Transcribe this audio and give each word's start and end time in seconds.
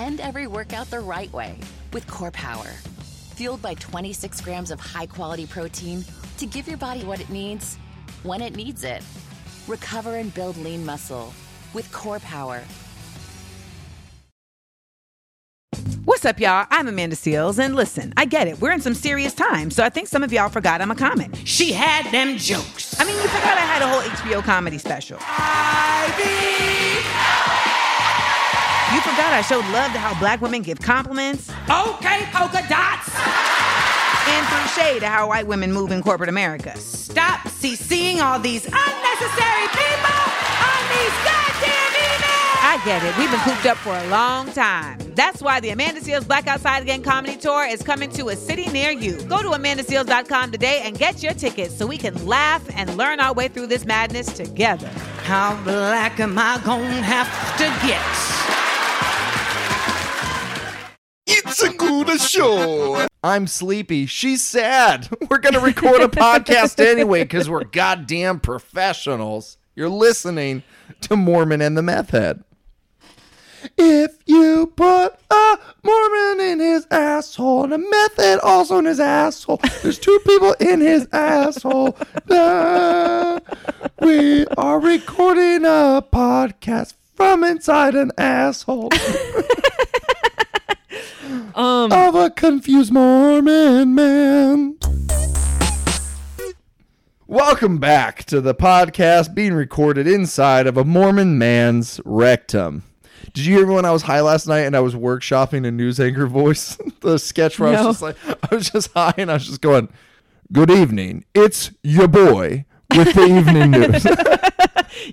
End 0.00 0.18
every 0.18 0.46
workout 0.46 0.88
the 0.88 1.00
right 1.00 1.30
way 1.30 1.58
with 1.92 2.06
Core 2.06 2.30
Power. 2.30 2.68
Fueled 3.34 3.60
by 3.60 3.74
26 3.74 4.40
grams 4.40 4.70
of 4.70 4.80
high 4.80 5.04
quality 5.04 5.46
protein 5.46 6.02
to 6.38 6.46
give 6.46 6.66
your 6.66 6.78
body 6.78 7.04
what 7.04 7.20
it 7.20 7.28
needs 7.28 7.76
when 8.22 8.40
it 8.40 8.56
needs 8.56 8.82
it. 8.82 9.02
Recover 9.68 10.16
and 10.16 10.32
build 10.32 10.56
lean 10.56 10.86
muscle 10.86 11.34
with 11.74 11.92
Core 11.92 12.18
Power. 12.20 12.62
What's 16.06 16.24
up, 16.24 16.40
y'all? 16.40 16.66
I'm 16.70 16.88
Amanda 16.88 17.14
Seales, 17.14 17.58
and 17.58 17.76
listen, 17.76 18.14
I 18.16 18.24
get 18.24 18.48
it. 18.48 18.58
We're 18.58 18.72
in 18.72 18.80
some 18.80 18.94
serious 18.94 19.34
times, 19.34 19.76
so 19.76 19.84
I 19.84 19.90
think 19.90 20.08
some 20.08 20.22
of 20.22 20.32
y'all 20.32 20.48
forgot 20.48 20.80
I'm 20.80 20.90
a 20.90 20.96
comic. 20.96 21.30
She 21.44 21.72
had 21.72 22.10
them 22.10 22.38
jokes. 22.38 22.98
I 22.98 23.04
mean, 23.04 23.16
you 23.16 23.28
forgot 23.28 23.58
I 23.58 23.60
had 23.60 23.82
a 23.82 23.88
whole 23.88 24.00
HBO 24.00 24.42
comedy 24.42 24.78
special. 24.78 25.18
You 28.92 29.00
forgot 29.02 29.32
I 29.32 29.42
showed 29.42 29.64
love 29.72 29.92
to 29.92 29.98
how 29.98 30.18
black 30.18 30.40
women 30.40 30.62
give 30.62 30.80
compliments, 30.80 31.48
Okay, 31.70 32.26
polka 32.32 32.62
dots. 32.68 33.08
and 34.28 34.46
threw 34.48 34.82
shade 34.82 35.00
to 35.00 35.06
how 35.06 35.28
white 35.28 35.46
women 35.46 35.72
move 35.72 35.92
in 35.92 36.02
corporate 36.02 36.28
America. 36.28 36.76
Stop 36.76 37.46
seeing 37.48 38.20
all 38.20 38.38
these 38.40 38.64
unnecessary 38.66 39.68
people 39.70 40.20
on 40.66 40.80
these 40.90 41.14
goddamn 41.22 41.92
emails. 42.02 42.62
I 42.62 42.80
get 42.84 43.02
it. 43.04 43.16
We've 43.16 43.30
been 43.30 43.40
cooped 43.40 43.66
up 43.66 43.76
for 43.78 43.96
a 43.96 44.06
long 44.08 44.50
time. 44.52 44.98
That's 45.14 45.40
why 45.42 45.60
the 45.60 45.70
Amanda 45.70 46.00
Seales 46.00 46.26
Black 46.26 46.46
Outside 46.48 46.82
Again 46.82 47.02
comedy 47.02 47.36
tour 47.36 47.66
is 47.66 47.82
coming 47.82 48.10
to 48.12 48.28
a 48.30 48.36
city 48.36 48.66
near 48.70 48.90
you. 48.90 49.20
Go 49.24 49.42
to 49.42 49.48
amandaseales.com 49.50 50.50
today 50.50 50.80
and 50.84 50.98
get 50.98 51.22
your 51.22 51.34
tickets 51.34 51.76
so 51.76 51.86
we 51.86 51.96
can 51.98 52.26
laugh 52.26 52.62
and 52.76 52.96
learn 52.96 53.20
our 53.20 53.32
way 53.34 53.48
through 53.48 53.66
this 53.68 53.84
madness 53.84 54.32
together. 54.32 54.88
How 55.24 55.60
black 55.62 56.18
am 56.20 56.38
I 56.38 56.60
gonna 56.64 57.02
have 57.02 57.28
to 57.58 57.86
get? 57.86 58.59
It's 61.32 61.62
a 61.62 61.72
good 61.72 62.20
show. 62.20 63.06
I'm 63.22 63.46
sleepy. 63.46 64.06
She's 64.06 64.42
sad. 64.42 65.08
We're 65.30 65.38
going 65.38 65.54
to 65.54 65.60
record 65.60 66.00
a 66.00 66.08
podcast 66.08 66.84
anyway 66.84 67.22
because 67.22 67.48
we're 67.48 67.64
goddamn 67.64 68.40
professionals. 68.40 69.56
You're 69.76 69.88
listening 69.88 70.64
to 71.02 71.16
Mormon 71.16 71.60
and 71.60 71.76
the 71.76 71.82
Meth 71.82 72.10
Head. 72.10 72.42
If 73.76 74.16
you 74.26 74.72
put 74.74 75.14
a 75.30 75.58
Mormon 75.84 76.40
in 76.40 76.60
his 76.60 76.86
asshole 76.90 77.64
and 77.64 77.74
a 77.74 77.78
meth 77.78 78.16
head 78.16 78.40
also 78.40 78.78
in 78.78 78.86
his 78.86 78.98
asshole, 78.98 79.60
there's 79.82 79.98
two 79.98 80.18
people 80.26 80.54
in 80.54 80.80
his 80.80 81.06
asshole. 81.12 81.96
We 84.00 84.46
are 84.56 84.80
recording 84.80 85.64
a 85.66 86.02
podcast 86.10 86.94
from 87.14 87.44
inside 87.44 87.94
an 87.94 88.12
asshole. 88.16 88.88
Um, 91.54 91.92
of 91.92 92.14
a 92.14 92.30
confused 92.30 92.92
Mormon 92.92 93.94
man. 93.94 94.78
Welcome 97.26 97.78
back 97.78 98.24
to 98.24 98.40
the 98.40 98.54
podcast 98.54 99.34
being 99.34 99.54
recorded 99.54 100.06
inside 100.06 100.66
of 100.66 100.76
a 100.76 100.84
Mormon 100.84 101.38
man's 101.38 102.00
rectum. 102.04 102.84
Did 103.32 103.46
you 103.46 103.56
hear 103.56 103.66
me 103.66 103.74
when 103.74 103.84
I 103.84 103.90
was 103.90 104.02
high 104.02 104.20
last 104.20 104.46
night 104.46 104.60
and 104.60 104.76
I 104.76 104.80
was 104.80 104.94
workshopping 104.94 105.66
a 105.66 105.70
news 105.70 106.00
anchor 106.00 106.26
voice? 106.26 106.76
the 107.00 107.18
sketch 107.18 107.58
where 107.58 107.76
I 107.76 107.82
was 107.82 108.00
just 108.00 108.02
like, 108.02 108.16
I 108.50 108.54
was 108.54 108.70
just 108.70 108.92
high 108.92 109.14
and 109.16 109.30
I 109.30 109.34
was 109.34 109.46
just 109.46 109.60
going, 109.60 109.88
"Good 110.52 110.70
evening, 110.70 111.24
it's 111.34 111.70
your 111.82 112.08
boy 112.08 112.64
with 112.96 113.14
the 113.14 113.24
evening 113.24 113.70
news." 113.72 114.04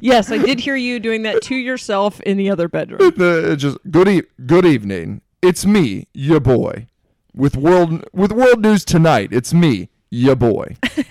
yes, 0.01 0.31
I 0.31 0.37
did 0.39 0.59
hear 0.59 0.75
you 0.75 0.99
doing 0.99 1.23
that 1.23 1.41
to 1.43 1.55
yourself 1.55 2.19
in 2.21 2.37
the 2.37 2.49
other 2.49 2.67
bedroom. 2.67 2.99
the, 3.15 3.55
just 3.57 3.77
good 3.91 4.07
e- 4.07 4.23
good 4.45 4.65
evening. 4.65 5.21
It's 5.41 5.67
me, 5.67 6.07
your 6.13 6.39
boy, 6.39 6.87
with 7.33 7.55
world 7.55 8.03
with 8.11 8.31
world 8.31 8.61
news 8.61 8.83
tonight. 8.83 9.29
It's 9.31 9.53
me, 9.53 9.89
your 10.09 10.35
boy. 10.35 10.77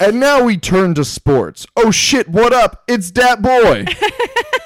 and 0.00 0.20
now 0.20 0.44
we 0.44 0.58
turn 0.58 0.94
to 0.96 1.04
sports. 1.04 1.66
Oh 1.76 1.90
shit! 1.90 2.28
What 2.28 2.52
up? 2.52 2.84
It's 2.86 3.10
Dat 3.10 3.40
Boy. 3.40 3.86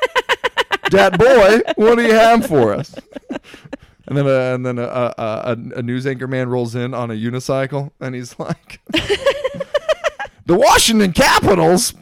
Dat 0.90 1.16
Boy, 1.16 1.60
what 1.76 1.94
do 1.94 2.02
you 2.02 2.14
have 2.14 2.44
for 2.44 2.74
us? 2.74 2.92
And 4.06 4.18
then, 4.18 4.26
uh, 4.26 4.54
and 4.54 4.66
then 4.66 4.78
a, 4.78 4.82
a, 4.82 5.14
a, 5.16 5.56
a 5.76 5.82
news 5.82 6.08
anchor 6.08 6.26
man 6.26 6.48
rolls 6.48 6.74
in 6.74 6.92
on 6.92 7.12
a 7.12 7.14
unicycle, 7.14 7.92
and 8.00 8.16
he's 8.16 8.36
like, 8.36 8.80
"The 10.44 10.56
Washington 10.56 11.12
Capitals 11.12 11.92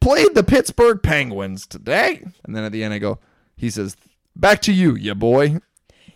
played 0.00 0.34
the 0.36 0.44
Pittsburgh 0.46 1.02
Penguins 1.02 1.66
today." 1.66 2.24
And 2.44 2.54
then 2.54 2.62
at 2.62 2.70
the 2.70 2.84
end, 2.84 2.94
I 2.94 2.98
go, 2.98 3.18
he 3.56 3.68
says, 3.68 3.96
"Back 4.36 4.60
to 4.62 4.72
you, 4.72 4.94
ya 4.96 5.14
boy." 5.14 5.58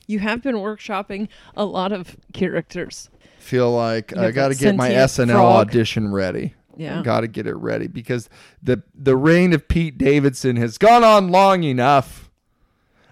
You 0.07 0.21
have 0.21 0.43
been 0.43 0.57
workshopping 0.57 1.29
a 1.57 1.65
lot 1.65 1.91
of 1.93 2.17
characters. 2.33 3.11
Feel 3.39 3.73
like 3.73 4.13
You 4.13 4.21
I 4.21 4.25
have 4.27 4.35
got 4.35 4.49
to 4.49 4.55
that 4.55 4.61
get 4.61 4.77
my 4.77 4.89
sentient 4.91 5.31
SNL 5.31 5.35
frog. 5.35 5.69
audition 5.69 6.13
ready. 6.13 6.55
Yeah. 6.77 7.03
got 7.03 7.21
to 7.21 7.27
get 7.29 7.47
it 7.47 7.55
ready 7.57 7.87
because 7.87 8.29
the 8.63 8.83
the 8.95 9.17
reign 9.17 9.53
of 9.53 9.67
Pete 9.67 9.97
Davidson 9.99 10.57
has 10.57 10.79
gone 10.79 11.03
on 11.05 11.29
long 11.31 11.63
enough. 11.63 12.31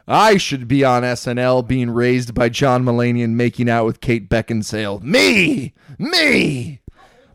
I 0.06 0.36
should 0.36 0.68
be 0.68 0.84
on 0.84 1.02
SNL 1.02 1.66
being 1.66 1.90
raised 1.90 2.34
by 2.34 2.50
John 2.50 2.84
Mulaney 2.84 3.24
and 3.24 3.38
making 3.38 3.70
out 3.70 3.86
with 3.86 4.02
Kate 4.02 4.28
Beckinsale. 4.28 5.02
Me, 5.02 5.72
me. 5.98 6.80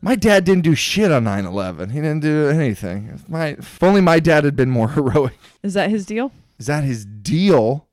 My 0.02 0.16
dad 0.16 0.44
didn't 0.46 0.63
do 0.63 0.75
shit 0.75 1.12
on 1.12 1.24
9/11. 1.25 1.90
He 1.91 2.00
didn't 2.00 2.19
do 2.22 2.47
anything. 2.47 3.09
If 3.13 3.28
my 3.28 3.47
if 3.47 3.81
only 3.81 4.02
my 4.02 4.19
dad 4.19 4.44
had 4.46 4.56
been 4.56 4.69
more 4.69 4.90
heroic. 4.91 5.34
Is 5.63 5.74
that 5.74 5.90
his 5.90 6.06
deal? 6.06 6.31
Is 6.59 6.68
that 6.68 6.84
his 6.84 7.06
deal? 7.06 7.88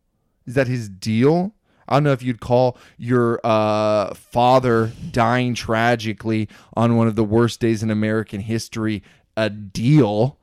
Is 0.46 0.54
that 0.54 0.66
his 0.66 0.88
deal? 0.88 1.54
I 1.88 1.94
don't 1.94 2.02
know 2.02 2.12
if 2.12 2.22
you'd 2.22 2.40
call 2.40 2.76
your 2.98 3.40
uh, 3.44 4.12
father 4.14 4.90
dying 5.12 5.54
tragically 5.54 6.48
on 6.76 6.96
one 6.96 7.06
of 7.06 7.14
the 7.14 7.24
worst 7.24 7.60
days 7.60 7.82
in 7.82 7.90
American 7.90 8.40
history 8.40 9.02
a 9.36 9.48
deal. 9.48 10.38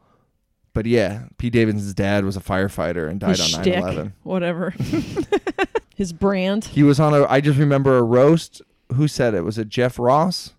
But 0.74 0.86
yeah, 0.86 1.26
Pete 1.38 1.54
Davidson's 1.54 1.94
dad 1.94 2.24
was 2.26 2.38
a 2.38 2.40
firefighter 2.40 3.10
and 3.10 3.20
died 3.20 3.38
His 3.38 3.54
on 3.56 3.62
shtick, 3.62 3.76
9/11. 3.84 4.14
whatever. 4.24 4.74
his 5.96 6.14
brand. 6.14 6.66
He 6.66 6.82
was 6.84 7.00
on 7.00 7.14
a. 7.14 7.26
I 7.28 7.42
just 7.42 7.60
remember 7.60 7.98
a 7.98 8.04
roast. 8.04 8.62
Who 8.94 9.08
said 9.08 9.34
it? 9.34 9.42
Was 9.42 9.58
it 9.58 9.70
Jeff 9.70 10.00
Ross? 10.00 10.54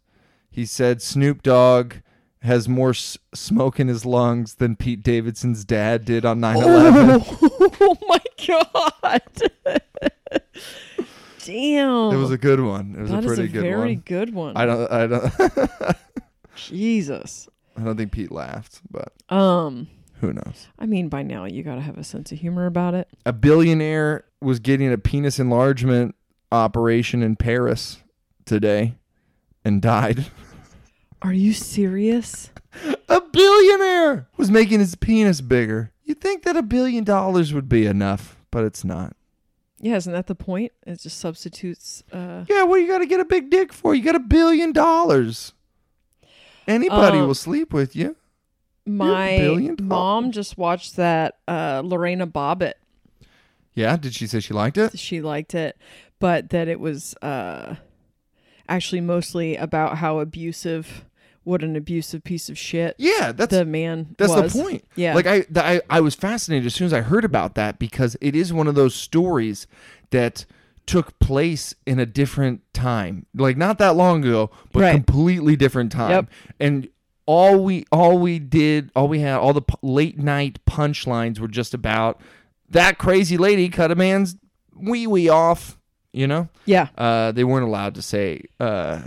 He 0.50 0.66
said 0.66 1.02
Snoop 1.02 1.42
Dogg 1.42 1.94
has 2.44 2.68
more 2.68 2.90
s- 2.90 3.18
smoke 3.34 3.80
in 3.80 3.88
his 3.88 4.04
lungs 4.06 4.54
than 4.56 4.76
Pete 4.76 5.02
Davidson's 5.02 5.64
dad 5.64 6.04
did 6.04 6.24
on 6.24 6.40
9/11. 6.40 7.24
Oh 7.80 7.96
my 8.08 8.20
god! 8.46 9.22
Damn. 11.44 12.12
It 12.14 12.16
was 12.16 12.30
a 12.30 12.38
good 12.38 12.60
one. 12.60 12.94
It 12.96 13.02
was 13.02 13.10
That 13.10 13.24
a 13.24 13.26
is 13.26 13.34
pretty 13.36 13.52
good 13.52 13.62
very 13.62 13.94
one. 13.96 14.02
good 14.06 14.32
one. 14.34 14.56
I 14.56 14.64
don't. 14.64 14.90
I 14.90 15.06
don't. 15.06 15.32
Jesus. 16.56 17.48
I 17.76 17.82
don't 17.82 17.96
think 17.96 18.12
Pete 18.12 18.30
laughed, 18.32 18.80
but 18.90 19.12
Um, 19.28 19.88
who 20.20 20.32
knows? 20.32 20.68
I 20.78 20.86
mean, 20.86 21.08
by 21.08 21.22
now 21.22 21.44
you 21.44 21.62
got 21.62 21.74
to 21.74 21.80
have 21.80 21.98
a 21.98 22.04
sense 22.04 22.30
of 22.32 22.38
humor 22.38 22.66
about 22.66 22.94
it. 22.94 23.08
A 23.26 23.32
billionaire 23.32 24.24
was 24.40 24.58
getting 24.60 24.90
a 24.92 24.96
penis 24.98 25.38
enlargement 25.40 26.14
operation 26.52 27.22
in 27.22 27.36
Paris 27.36 27.98
today, 28.46 28.94
and 29.64 29.82
died. 29.82 30.26
Are 31.24 31.32
you 31.32 31.52
serious? 31.52 32.50
A 33.08 33.20
billionaire 33.20 34.28
was 34.36 34.50
making 34.50 34.78
his 34.80 34.94
penis 34.94 35.40
bigger. 35.40 35.90
You'd 36.04 36.20
think 36.20 36.42
that 36.44 36.56
a 36.56 36.62
billion 36.62 37.02
dollars 37.02 37.52
would 37.54 37.68
be 37.68 37.86
enough, 37.86 38.36
but 38.50 38.64
it's 38.64 38.84
not. 38.84 39.16
Yeah, 39.80 39.96
isn't 39.96 40.12
that 40.12 40.26
the 40.26 40.34
point? 40.34 40.72
It 40.86 41.00
just 41.00 41.18
substitutes. 41.18 42.02
Uh, 42.12 42.44
Yeah, 42.48 42.64
what 42.64 42.76
you 42.76 42.86
got 42.88 42.98
to 42.98 43.06
get 43.06 43.20
a 43.20 43.24
big 43.24 43.50
dick 43.50 43.72
for? 43.72 43.94
You 43.94 44.02
got 44.02 44.14
a 44.14 44.20
billion 44.20 44.72
dollars. 44.72 45.52
Anybody 46.66 47.18
Um, 47.18 47.26
will 47.26 47.34
sleep 47.34 47.72
with 47.72 47.94
you. 47.96 48.16
my 48.86 49.74
mom 49.80 50.30
just 50.30 50.56
watched 50.58 50.96
that 50.96 51.38
uh, 51.48 51.82
Lorena 51.84 52.26
Bobbitt. 52.26 52.74
Yeah, 53.74 53.96
did 53.96 54.14
she 54.14 54.26
say 54.26 54.40
she 54.40 54.54
liked 54.54 54.78
it? 54.78 54.98
She 54.98 55.20
liked 55.20 55.54
it, 55.54 55.76
but 56.20 56.50
that 56.50 56.68
it 56.68 56.78
was 56.80 57.14
uh, 57.22 57.76
actually 58.68 59.00
mostly 59.00 59.56
about 59.56 59.98
how 59.98 60.18
abusive, 60.20 61.04
what 61.44 61.62
an 61.62 61.76
abusive 61.76 62.24
piece 62.24 62.48
of 62.48 62.58
shit. 62.58 62.94
Yeah, 62.98 63.32
that's 63.32 63.50
the 63.50 63.64
man. 63.64 64.14
That's 64.18 64.32
was. 64.34 64.52
the 64.52 64.62
point. 64.62 64.84
Yeah, 64.96 65.14
Like 65.14 65.26
I, 65.26 65.40
th- 65.42 65.56
I, 65.56 65.80
I 65.88 66.00
was 66.00 66.14
fascinated 66.14 66.66
as 66.66 66.74
soon 66.74 66.86
as 66.86 66.92
I 66.92 67.02
heard 67.02 67.24
about 67.24 67.54
that 67.54 67.78
because 67.78 68.16
it 68.20 68.34
is 68.34 68.52
one 68.52 68.66
of 68.66 68.74
those 68.74 68.94
stories 68.94 69.66
that 70.10 70.44
took 70.86 71.18
place 71.18 71.74
in 71.86 71.98
a 71.98 72.06
different 72.06 72.60
time, 72.74 73.26
like 73.34 73.56
not 73.56 73.78
that 73.78 73.94
long 73.96 74.24
ago, 74.24 74.50
but 74.72 74.80
Right. 74.82 74.92
completely 74.92 75.56
different 75.56 75.92
time. 75.92 76.10
Yep. 76.10 76.26
And 76.60 76.88
all 77.26 77.62
we, 77.64 77.86
all 77.90 78.18
we 78.18 78.38
did, 78.38 78.90
all 78.94 79.08
we 79.08 79.20
had, 79.20 79.36
all 79.36 79.52
the 79.54 79.62
p- 79.62 79.74
late 79.82 80.18
night 80.18 80.58
punchlines 80.66 81.38
were 81.38 81.48
just 81.48 81.72
about 81.72 82.20
that 82.68 82.98
crazy 82.98 83.38
lady 83.38 83.68
cut 83.68 83.90
a 83.90 83.94
man's 83.94 84.36
wee 84.76 85.06
wee 85.06 85.28
off. 85.28 85.78
You 86.12 86.28
know, 86.28 86.48
yeah. 86.64 86.88
uh, 86.96 87.32
they 87.32 87.42
weren't 87.42 87.66
allowed 87.66 87.96
to 87.96 88.02
say 88.02 88.42
uh, 88.60 89.00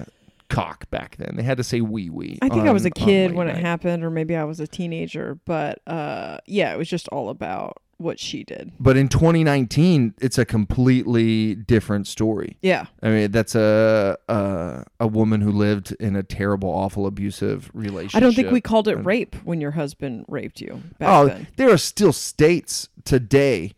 cock 0.50 0.90
back 0.90 1.18
then. 1.18 1.36
They 1.36 1.44
had 1.44 1.58
to 1.58 1.64
say 1.64 1.82
wee 1.82 2.10
wee. 2.10 2.40
I 2.42 2.50
think 2.50 2.68
I 2.68 2.72
was 2.72 2.86
a 2.86 2.90
on- 2.90 3.02
on 3.02 3.08
kid 3.08 3.34
when 3.34 3.48
it 3.48 3.58
happened, 3.58 4.04
or 4.04 4.10
maybe 4.10 4.36
I 4.36 4.44
was 4.44 4.60
a 4.60 4.68
teenager. 4.68 5.40
But 5.46 5.82
uh, 5.88 6.38
yeah, 6.46 6.74
it 6.74 6.78
was 6.78 6.88
just 6.90 7.08
all 7.10 7.30
about 7.30 7.82
what 8.00 8.20
she 8.20 8.44
did. 8.44 8.72
But 8.80 8.96
in 8.96 9.10
2019, 9.10 10.14
it's 10.22 10.38
a 10.38 10.46
completely 10.46 11.56
different 11.56 12.06
story. 12.06 12.58
Yeah. 12.62 12.86
I 13.02 13.10
mean, 13.10 13.32
that's 13.32 13.56
a 13.56 14.16
a, 14.30 14.84
a 15.00 15.08
woman 15.08 15.42
who 15.42 15.52
lived 15.52 15.94
in 16.00 16.16
a 16.16 16.22
terrible, 16.24 16.70
awful, 16.70 17.08
abusive 17.08 17.72
relationship. 17.74 18.16
I 18.16 18.20
don't 18.20 18.34
think 18.36 18.52
we 18.52 18.62
called 18.62 18.88
it 18.88 18.98
and- 18.98 19.06
rape 19.06 19.36
when 19.44 19.60
your 19.62 19.72
husband 19.72 20.26
raped 20.28 20.62
you 20.62 20.82
back 21.00 21.10
Oh, 21.10 21.28
then. 21.28 21.48
there 21.58 21.72
are 21.72 21.78
still 21.78 22.14
states 22.14 22.88
today 23.04 23.74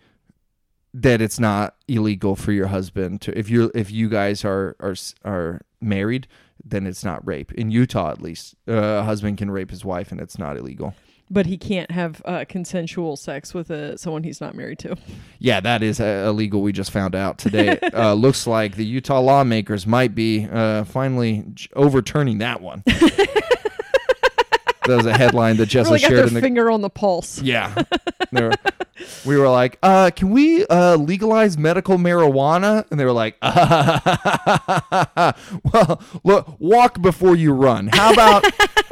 that 0.94 1.22
it's 1.22 1.40
not 1.40 1.76
illegal 1.88 2.36
for 2.36 2.52
your 2.52 2.68
husband 2.68 3.22
to 3.22 3.38
if 3.38 3.50
you 3.50 3.72
if 3.76 3.92
you 3.92 4.10
guys 4.10 4.44
are 4.44 4.76
are 4.80 4.96
are 5.24 5.62
married, 5.80 6.28
then 6.64 6.86
it's 6.88 7.04
not 7.04 7.26
rape. 7.26 7.52
In 7.54 7.72
Utah, 7.72 8.12
at 8.12 8.22
least, 8.22 8.56
uh, 8.68 8.74
a 8.74 9.04
husband 9.04 9.38
can 9.38 9.50
rape 9.52 9.70
his 9.72 9.84
wife, 9.86 10.12
and 10.12 10.20
it's 10.20 10.38
not 10.38 10.58
illegal. 10.58 10.94
But 11.32 11.46
he 11.46 11.58
can't 11.60 11.92
have 11.92 12.24
uh, 12.26 12.46
consensual 12.50 13.16
sex 13.16 13.54
with 13.54 13.70
a, 13.70 13.98
someone 14.00 14.24
he's 14.24 14.42
not 14.42 14.56
married 14.56 14.80
to. 14.80 14.96
Yeah, 15.38 15.60
that 15.60 15.84
is 15.84 16.00
uh, 16.00 16.26
illegal. 16.28 16.62
We 16.64 16.72
just 16.72 16.90
found 16.90 17.14
out 17.14 17.38
today. 17.38 17.78
uh, 17.94 18.14
looks 18.16 18.48
like 18.48 18.76
the 18.76 18.86
Utah 18.86 19.20
lawmakers 19.20 19.86
might 19.86 20.16
be 20.16 20.48
uh, 20.52 20.86
finally 20.86 21.46
j- 21.54 21.70
overturning 21.76 22.40
that 22.40 22.62
one. 22.62 22.84
that 24.90 24.98
was 24.98 25.06
a 25.06 25.18
headline 25.18 25.58
that 25.58 25.70
Jessa 25.70 25.86
really 25.92 26.00
got 26.00 26.08
shared 26.08 26.18
their 26.18 26.28
in 26.28 26.34
the 26.34 26.42
finger 26.42 26.70
on 26.70 26.82
the 26.82 26.90
pulse. 26.90 27.42
Yeah. 27.42 27.84
Were- 28.32 28.52
we 29.26 29.38
were 29.38 29.50
like, 29.50 29.78
uh, 29.82 30.12
can 30.14 30.32
we 30.32 30.66
uh, 30.68 30.98
legalize 30.98 31.58
medical 31.58 31.98
marijuana? 31.98 32.86
And 32.92 33.00
they 33.00 33.06
were 33.06 33.14
like, 33.14 33.38
well, 35.74 36.02
look, 36.24 36.56
walk 36.60 37.02
before 37.02 37.36
you 37.36 37.54
run. 37.54 37.90
How 37.92 38.12
about 38.12 38.46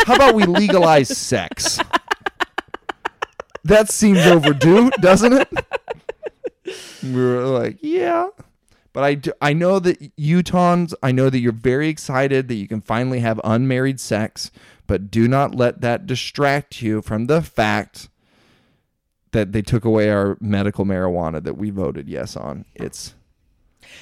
how 0.05 0.15
about 0.15 0.35
we 0.35 0.45
legalize 0.45 1.09
sex? 1.09 1.79
That 3.63 3.89
seems 3.89 4.25
overdue, 4.25 4.91
doesn't 5.01 5.33
it? 5.33 5.49
We 7.03 7.13
were 7.13 7.45
like, 7.47 7.77
yeah. 7.81 8.29
But 8.94 9.03
I, 9.03 9.13
do, 9.15 9.31
I 9.41 9.53
know 9.53 9.79
that 9.79 9.99
Utahns, 10.17 10.94
I 11.03 11.11
know 11.11 11.29
that 11.29 11.39
you're 11.39 11.51
very 11.51 11.89
excited 11.89 12.47
that 12.47 12.55
you 12.55 12.67
can 12.67 12.81
finally 12.81 13.19
have 13.19 13.39
unmarried 13.44 13.99
sex, 13.99 14.51
but 14.88 15.12
do 15.12 15.28
not 15.28 15.54
let 15.54 15.81
that 15.81 16.06
distract 16.07 16.81
you 16.81 17.01
from 17.01 17.28
the 17.28 17.42
fact 17.42 18.10
that 19.31 19.51
they 19.51 19.62
took 19.62 19.86
away 19.86 20.10
our 20.10 20.38
medical 20.39 20.86
marijuana 20.86 21.44
that 21.44 21.57
we 21.57 21.69
voted 21.69 22.07
yes 22.07 22.36
on. 22.36 22.66
It's 22.74 23.13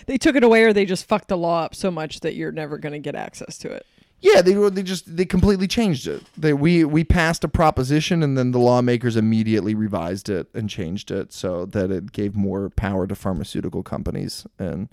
They 0.05 0.17
took 0.17 0.35
it 0.35 0.43
away 0.43 0.63
or 0.63 0.71
they 0.71 0.85
just 0.85 1.07
fucked 1.07 1.27
the 1.27 1.37
law 1.37 1.63
up 1.63 1.75
so 1.75 1.91
much 1.91 2.19
that 2.21 2.35
you're 2.35 2.51
never 2.51 2.77
going 2.77 2.93
to 2.93 2.99
get 2.99 3.15
access 3.15 3.57
to 3.59 3.71
it. 3.71 3.85
yeah, 4.21 4.41
they 4.41 4.53
they 4.69 4.83
just 4.83 5.17
they 5.17 5.25
completely 5.25 5.67
changed 5.67 6.07
it. 6.07 6.23
They 6.37 6.53
we 6.53 6.85
we 6.85 7.03
passed 7.03 7.43
a 7.43 7.47
proposition 7.47 8.23
and 8.23 8.37
then 8.37 8.51
the 8.51 8.59
lawmakers 8.59 9.17
immediately 9.17 9.75
revised 9.75 10.29
it 10.29 10.47
and 10.53 10.69
changed 10.69 11.11
it 11.11 11.33
so 11.33 11.65
that 11.65 11.91
it 11.91 12.11
gave 12.11 12.35
more 12.35 12.69
power 12.69 13.07
to 13.07 13.15
pharmaceutical 13.15 13.83
companies 13.83 14.47
and 14.59 14.89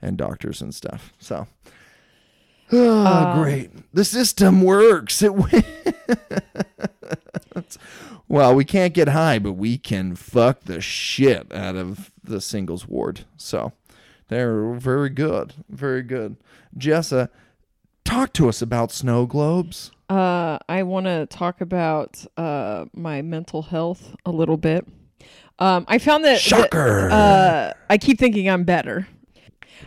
and 0.00 0.16
doctors 0.16 0.62
and 0.62 0.74
stuff. 0.74 1.12
So 1.18 1.46
Oh, 2.74 3.40
great. 3.42 3.70
The 3.94 4.04
system 4.04 4.62
works. 4.62 5.20
It 5.22 5.32
wi- 5.34 5.64
Well, 8.28 8.54
we 8.54 8.64
can't 8.64 8.94
get 8.94 9.08
high, 9.08 9.38
but 9.38 9.52
we 9.52 9.76
can 9.76 10.14
fuck 10.16 10.60
the 10.62 10.80
shit 10.80 11.52
out 11.52 11.76
of 11.76 12.10
the 12.24 12.40
singles 12.40 12.88
ward. 12.88 13.26
So 13.36 13.72
they're 14.28 14.72
very 14.72 15.10
good. 15.10 15.52
Very 15.68 16.02
good. 16.02 16.36
Jessa, 16.78 17.28
talk 18.04 18.32
to 18.34 18.48
us 18.48 18.62
about 18.62 18.90
snow 18.90 19.26
globes. 19.26 19.90
Uh, 20.08 20.58
I 20.66 20.82
want 20.82 21.06
to 21.06 21.26
talk 21.26 21.60
about 21.60 22.24
uh, 22.38 22.86
my 22.94 23.20
mental 23.20 23.62
health 23.62 24.14
a 24.24 24.30
little 24.30 24.56
bit. 24.56 24.86
Um, 25.58 25.84
I 25.88 25.98
found 25.98 26.24
that, 26.24 26.40
that, 26.62 26.70
uh, 27.12 27.72
I 27.90 27.98
keep 27.98 28.18
thinking 28.18 28.48
I'm 28.48 28.64
better. 28.64 29.06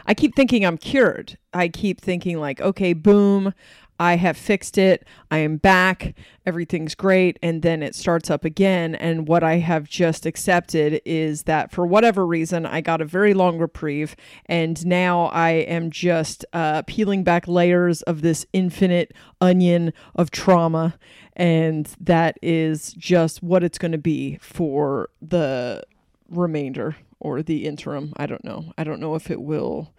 I 0.06 0.13
keep 0.13 0.36
thinking 0.36 0.65
I'm 0.65 0.77
cured. 0.77 1.38
I 1.53 1.68
keep 1.68 2.01
thinking 2.01 2.39
like, 2.39 2.62
okay, 2.62 2.94
boom, 2.94 3.53
I 4.00 4.18
have 4.18 4.36
fixed 4.36 4.77
it. 4.77 5.06
I 5.31 5.38
am 5.38 5.57
back. 5.57 6.15
Everything's 6.45 6.95
great. 6.95 7.39
And 7.42 7.62
then 7.62 7.81
it 7.81 7.95
starts 7.95 8.30
up 8.30 8.44
again. 8.44 8.94
And 8.95 9.27
what 9.27 9.44
I 9.44 9.56
have 9.57 9.88
just 9.88 10.25
accepted 10.25 11.01
is 11.06 11.44
that 11.44 11.71
for 11.71 11.86
whatever 11.86 12.25
reason, 12.25 12.65
I 12.65 12.81
got 12.81 13.01
a 13.01 13.06
very 13.06 13.33
long 13.33 13.57
reprieve. 13.57 14.15
And 14.47 14.86
now 14.86 15.25
I 15.27 15.51
am 15.51 15.92
just 15.92 16.45
uh, 16.51 16.81
peeling 16.86 17.24
back 17.24 17.48
layers 17.48 18.01
of 18.03 18.21
this 18.21 18.45
infinite 18.51 19.13
onion 19.39 19.94
of 20.13 20.30
trauma. 20.30 20.98
And 21.33 21.89
that 22.00 22.38
is 22.41 22.94
just 22.94 23.41
what 23.41 23.63
it's 23.63 23.77
going 23.77 23.94
to 23.94 23.98
be 23.98 24.38
for 24.41 25.09
the 25.21 25.83
remainder 26.30 26.95
or 27.19 27.41
the 27.41 27.65
interim. 27.65 28.13
I 28.17 28.25
don't 28.25 28.44
know. 28.44 28.73
I 28.77 28.83
don't 28.83 29.00
know 29.00 29.15
if 29.15 29.29
it 29.31 29.41
will 29.41 29.94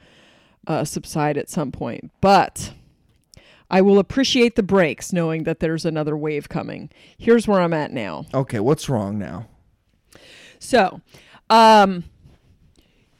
uh, 0.66 0.84
subside 0.84 1.36
at 1.36 1.50
some 1.50 1.72
point. 1.72 2.10
But. 2.20 2.72
I 3.68 3.80
will 3.80 3.98
appreciate 3.98 4.54
the 4.54 4.62
breaks 4.62 5.12
knowing 5.12 5.42
that 5.42 5.58
there's 5.58 5.84
another 5.84 6.16
wave 6.16 6.48
coming. 6.48 6.88
Here's 7.18 7.48
where 7.48 7.60
I'm 7.60 7.72
at 7.72 7.92
now. 7.92 8.24
Okay, 8.32 8.60
what's 8.60 8.88
wrong 8.88 9.18
now? 9.18 9.48
So, 10.60 11.00
um, 11.50 12.04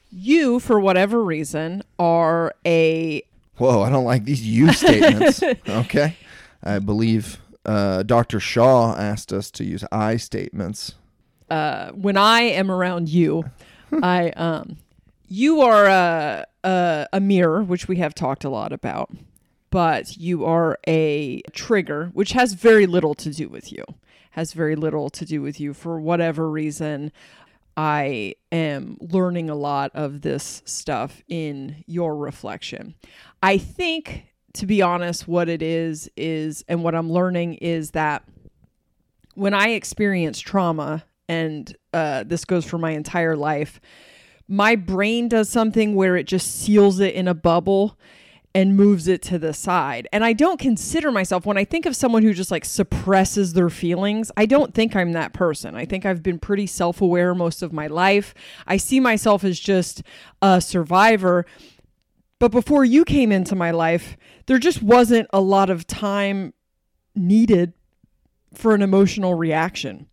you, 0.09 0.61
for 0.61 0.79
whatever 0.79 1.21
reason, 1.21 1.83
are 1.99 2.55
a 2.65 3.23
Whoa, 3.57 3.81
I 3.81 3.89
don't 3.89 4.05
like 4.05 4.23
these 4.23 4.41
you 4.41 4.71
statements. 4.73 5.43
okay. 5.67 6.15
I 6.63 6.79
believe 6.79 7.39
uh, 7.65 8.03
Dr. 8.03 8.39
Shaw 8.39 8.95
asked 8.95 9.33
us 9.33 9.51
to 9.51 9.65
use 9.65 9.83
I 9.91 10.15
statements. 10.15 10.95
uh, 11.49 11.89
when 11.89 12.15
I 12.15 12.41
am 12.43 12.71
around 12.71 13.09
you, 13.09 13.43
I 14.03 14.29
um, 14.31 14.77
you 15.27 15.61
are 15.61 15.85
a, 15.85 16.45
a 16.63 17.07
a 17.13 17.19
mirror, 17.19 17.63
which 17.63 17.87
we 17.87 17.97
have 17.97 18.13
talked 18.13 18.43
a 18.43 18.49
lot 18.49 18.73
about, 18.73 19.11
but 19.69 20.17
you 20.17 20.45
are 20.45 20.77
a 20.87 21.41
trigger, 21.53 22.11
which 22.13 22.31
has 22.31 22.53
very 22.53 22.87
little 22.87 23.15
to 23.15 23.31
do 23.31 23.49
with 23.49 23.71
you. 23.71 23.83
Has 24.31 24.53
very 24.53 24.75
little 24.75 25.09
to 25.09 25.25
do 25.25 25.41
with 25.41 25.59
you 25.59 25.73
for 25.73 25.99
whatever 25.99 26.49
reason. 26.49 27.11
I 27.75 28.33
am 28.51 28.97
learning 28.99 29.51
a 29.51 29.55
lot 29.55 29.91
of 29.93 30.21
this 30.21 30.63
stuff 30.65 31.21
in 31.27 31.83
your 31.85 32.15
reflection. 32.15 32.95
I 33.43 33.59
think, 33.59 34.25
to 34.53 34.65
be 34.65 34.81
honest, 34.81 35.27
what 35.27 35.47
it 35.47 35.61
is 35.61 36.09
is, 36.17 36.65
and 36.67 36.83
what 36.83 36.95
I'm 36.95 37.11
learning 37.11 37.55
is 37.55 37.91
that 37.91 38.23
when 39.35 39.53
I 39.53 39.69
experience 39.69 40.39
trauma, 40.39 41.03
and 41.29 41.75
uh, 41.93 42.23
this 42.23 42.45
goes 42.45 42.65
for 42.65 42.77
my 42.77 42.91
entire 42.91 43.35
life, 43.35 43.79
my 44.47 44.75
brain 44.75 45.27
does 45.27 45.49
something 45.49 45.95
where 45.95 46.15
it 46.15 46.23
just 46.23 46.61
seals 46.61 46.99
it 46.99 47.13
in 47.13 47.27
a 47.27 47.33
bubble 47.33 47.97
and 48.55 48.75
moves 48.75 49.07
it 49.07 49.21
to 49.21 49.37
the 49.37 49.53
side. 49.53 50.07
And 50.11 50.23
I 50.23 50.33
don't 50.33 50.59
consider 50.59 51.11
myself, 51.11 51.45
when 51.45 51.57
I 51.57 51.63
think 51.63 51.85
of 51.85 51.95
someone 51.95 52.23
who 52.23 52.33
just 52.33 52.49
like 52.49 52.65
suppresses 52.65 53.53
their 53.53 53.69
feelings, 53.69 54.31
I 54.35 54.47
don't 54.47 54.73
think 54.73 54.95
I'm 54.95 55.11
that 55.11 55.31
person. 55.31 55.75
I 55.75 55.85
think 55.85 56.05
I've 56.05 56.23
been 56.23 56.39
pretty 56.39 56.65
self 56.65 56.99
aware 56.99 57.35
most 57.35 57.61
of 57.61 57.71
my 57.71 57.85
life. 57.85 58.33
I 58.65 58.77
see 58.77 58.99
myself 58.99 59.43
as 59.43 59.59
just 59.59 60.01
a 60.41 60.59
survivor. 60.59 61.45
But 62.39 62.51
before 62.51 62.85
you 62.85 63.05
came 63.05 63.31
into 63.31 63.55
my 63.55 63.71
life, 63.71 64.17
there 64.47 64.59
just 64.59 64.81
wasn't 64.81 65.27
a 65.31 65.41
lot 65.41 65.69
of 65.69 65.85
time 65.85 66.53
needed 67.15 67.73
for 68.53 68.73
an 68.73 68.81
emotional 68.81 69.35
reaction. 69.35 70.07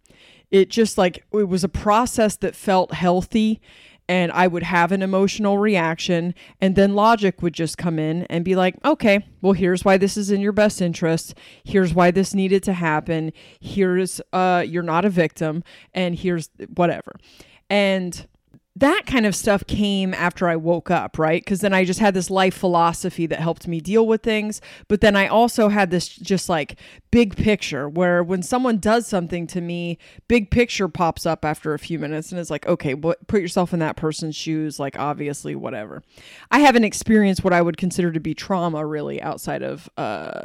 It 0.54 0.70
just 0.70 0.96
like 0.96 1.24
it 1.32 1.48
was 1.48 1.64
a 1.64 1.68
process 1.68 2.36
that 2.36 2.54
felt 2.54 2.94
healthy 2.94 3.60
and 4.08 4.30
I 4.30 4.46
would 4.46 4.62
have 4.62 4.92
an 4.92 5.02
emotional 5.02 5.58
reaction 5.58 6.32
and 6.60 6.76
then 6.76 6.94
logic 6.94 7.42
would 7.42 7.54
just 7.54 7.76
come 7.76 7.98
in 7.98 8.22
and 8.30 8.44
be 8.44 8.54
like, 8.54 8.76
"Okay, 8.84 9.26
well 9.42 9.54
here's 9.54 9.84
why 9.84 9.96
this 9.96 10.16
is 10.16 10.30
in 10.30 10.40
your 10.40 10.52
best 10.52 10.80
interest. 10.80 11.34
Here's 11.64 11.92
why 11.92 12.12
this 12.12 12.34
needed 12.34 12.62
to 12.64 12.72
happen. 12.72 13.32
Here's 13.58 14.20
uh 14.32 14.64
you're 14.64 14.84
not 14.84 15.04
a 15.04 15.10
victim 15.10 15.64
and 15.92 16.14
here's 16.14 16.50
whatever." 16.76 17.16
And 17.68 18.24
that 18.76 19.04
kind 19.06 19.24
of 19.24 19.36
stuff 19.36 19.64
came 19.68 20.12
after 20.14 20.48
I 20.48 20.56
woke 20.56 20.90
up, 20.90 21.16
right? 21.16 21.40
Because 21.40 21.60
then 21.60 21.72
I 21.72 21.84
just 21.84 22.00
had 22.00 22.12
this 22.12 22.28
life 22.28 22.54
philosophy 22.54 23.24
that 23.26 23.38
helped 23.38 23.68
me 23.68 23.80
deal 23.80 24.04
with 24.04 24.22
things. 24.22 24.60
But 24.88 25.00
then 25.00 25.14
I 25.14 25.28
also 25.28 25.68
had 25.68 25.92
this 25.92 26.08
just 26.08 26.48
like 26.48 26.76
big 27.12 27.36
picture 27.36 27.88
where 27.88 28.24
when 28.24 28.42
someone 28.42 28.78
does 28.78 29.06
something 29.06 29.46
to 29.48 29.60
me, 29.60 29.98
big 30.26 30.50
picture 30.50 30.88
pops 30.88 31.24
up 31.24 31.44
after 31.44 31.72
a 31.72 31.78
few 31.78 32.00
minutes 32.00 32.32
and 32.32 32.40
it's 32.40 32.50
like, 32.50 32.66
okay, 32.66 32.94
what, 32.94 33.24
put 33.28 33.40
yourself 33.40 33.72
in 33.72 33.78
that 33.78 33.96
person's 33.96 34.34
shoes, 34.34 34.80
like 34.80 34.98
obviously, 34.98 35.54
whatever. 35.54 36.02
I 36.50 36.58
haven't 36.58 36.84
experienced 36.84 37.44
what 37.44 37.52
I 37.52 37.62
would 37.62 37.76
consider 37.76 38.10
to 38.10 38.20
be 38.20 38.34
trauma 38.34 38.84
really 38.84 39.22
outside 39.22 39.62
of, 39.62 39.88
uh, 39.96 40.42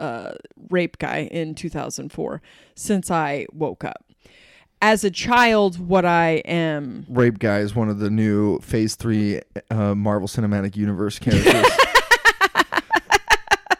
uh, 0.00 0.32
rape 0.70 0.98
guy 0.98 1.28
in 1.30 1.54
2004 1.54 2.40
since 2.74 3.10
I 3.10 3.46
woke 3.52 3.84
up. 3.84 4.07
As 4.80 5.02
a 5.02 5.10
child, 5.10 5.78
what 5.88 6.04
I 6.04 6.34
am 6.44 7.04
Rape 7.08 7.38
Guy 7.40 7.58
is 7.58 7.74
one 7.74 7.88
of 7.88 7.98
the 7.98 8.10
new 8.10 8.60
Phase 8.60 8.94
3 8.94 9.40
uh, 9.70 9.94
Marvel 9.96 10.28
Cinematic 10.28 10.76
Universe 10.76 11.18
characters. 11.18 11.52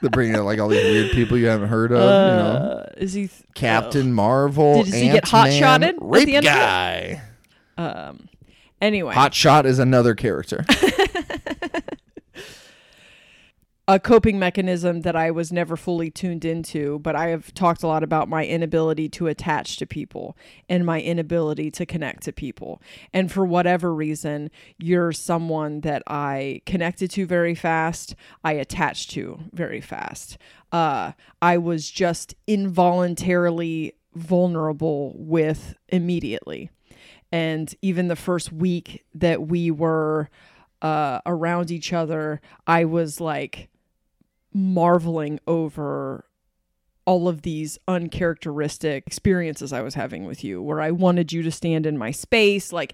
They're 0.00 0.10
bringing 0.10 0.36
out 0.36 0.44
like 0.44 0.58
all 0.60 0.68
these 0.68 0.82
weird 0.84 1.10
people 1.12 1.36
you 1.38 1.46
haven't 1.46 1.68
heard 1.68 1.90
of. 1.92 1.98
you 1.98 2.04
know, 2.04 2.82
Uh, 2.82 2.86
is 2.96 3.12
he 3.14 3.28
th- 3.28 3.42
Captain 3.54 4.12
Marvel, 4.12 4.82
Did- 4.84 4.92
does 4.92 4.94
he 5.00 5.06
get 5.08 5.32
Ant-Man, 5.32 5.42
hot-shotted 5.52 5.88
at 5.88 5.94
Rape 6.00 6.26
the 6.26 6.36
end 6.36 6.46
of 6.46 6.52
it? 6.52 6.56
Guy. 6.56 7.22
Um, 7.76 8.28
anyway, 8.80 9.14
Hot 9.14 9.34
Shot 9.34 9.66
is 9.66 9.78
another 9.80 10.14
character. 10.14 10.64
a 13.88 13.98
coping 13.98 14.38
mechanism 14.38 15.00
that 15.00 15.16
I 15.16 15.30
was 15.30 15.50
never 15.50 15.74
fully 15.74 16.10
tuned 16.10 16.44
into, 16.44 16.98
but 16.98 17.16
I 17.16 17.28
have 17.28 17.54
talked 17.54 17.82
a 17.82 17.86
lot 17.86 18.02
about 18.02 18.28
my 18.28 18.44
inability 18.44 19.08
to 19.10 19.28
attach 19.28 19.78
to 19.78 19.86
people 19.86 20.36
and 20.68 20.84
my 20.84 21.00
inability 21.00 21.70
to 21.70 21.86
connect 21.86 22.24
to 22.24 22.32
people. 22.32 22.82
And 23.14 23.32
for 23.32 23.46
whatever 23.46 23.94
reason, 23.94 24.50
you're 24.76 25.12
someone 25.12 25.80
that 25.80 26.02
I 26.06 26.60
connected 26.66 27.10
to 27.12 27.24
very 27.24 27.54
fast, 27.54 28.14
I 28.44 28.52
attached 28.52 29.10
to 29.12 29.40
very 29.54 29.80
fast. 29.80 30.36
Uh, 30.70 31.12
I 31.40 31.56
was 31.56 31.90
just 31.90 32.34
involuntarily 32.46 33.94
vulnerable 34.14 35.14
with 35.16 35.74
immediately. 35.88 36.68
And 37.32 37.74
even 37.80 38.08
the 38.08 38.16
first 38.16 38.52
week 38.52 39.06
that 39.14 39.48
we 39.48 39.70
were 39.70 40.28
uh, 40.82 41.20
around 41.24 41.70
each 41.70 41.94
other, 41.94 42.42
I 42.66 42.84
was 42.84 43.18
like, 43.18 43.70
marveling 44.58 45.40
over 45.46 46.24
all 47.06 47.26
of 47.26 47.40
these 47.40 47.78
uncharacteristic 47.88 49.02
experiences 49.06 49.72
I 49.72 49.80
was 49.80 49.94
having 49.94 50.24
with 50.24 50.44
you, 50.44 50.60
where 50.60 50.80
I 50.80 50.90
wanted 50.90 51.32
you 51.32 51.40
to 51.42 51.50
stand 51.50 51.86
in 51.86 51.96
my 51.96 52.10
space, 52.10 52.70
like 52.70 52.92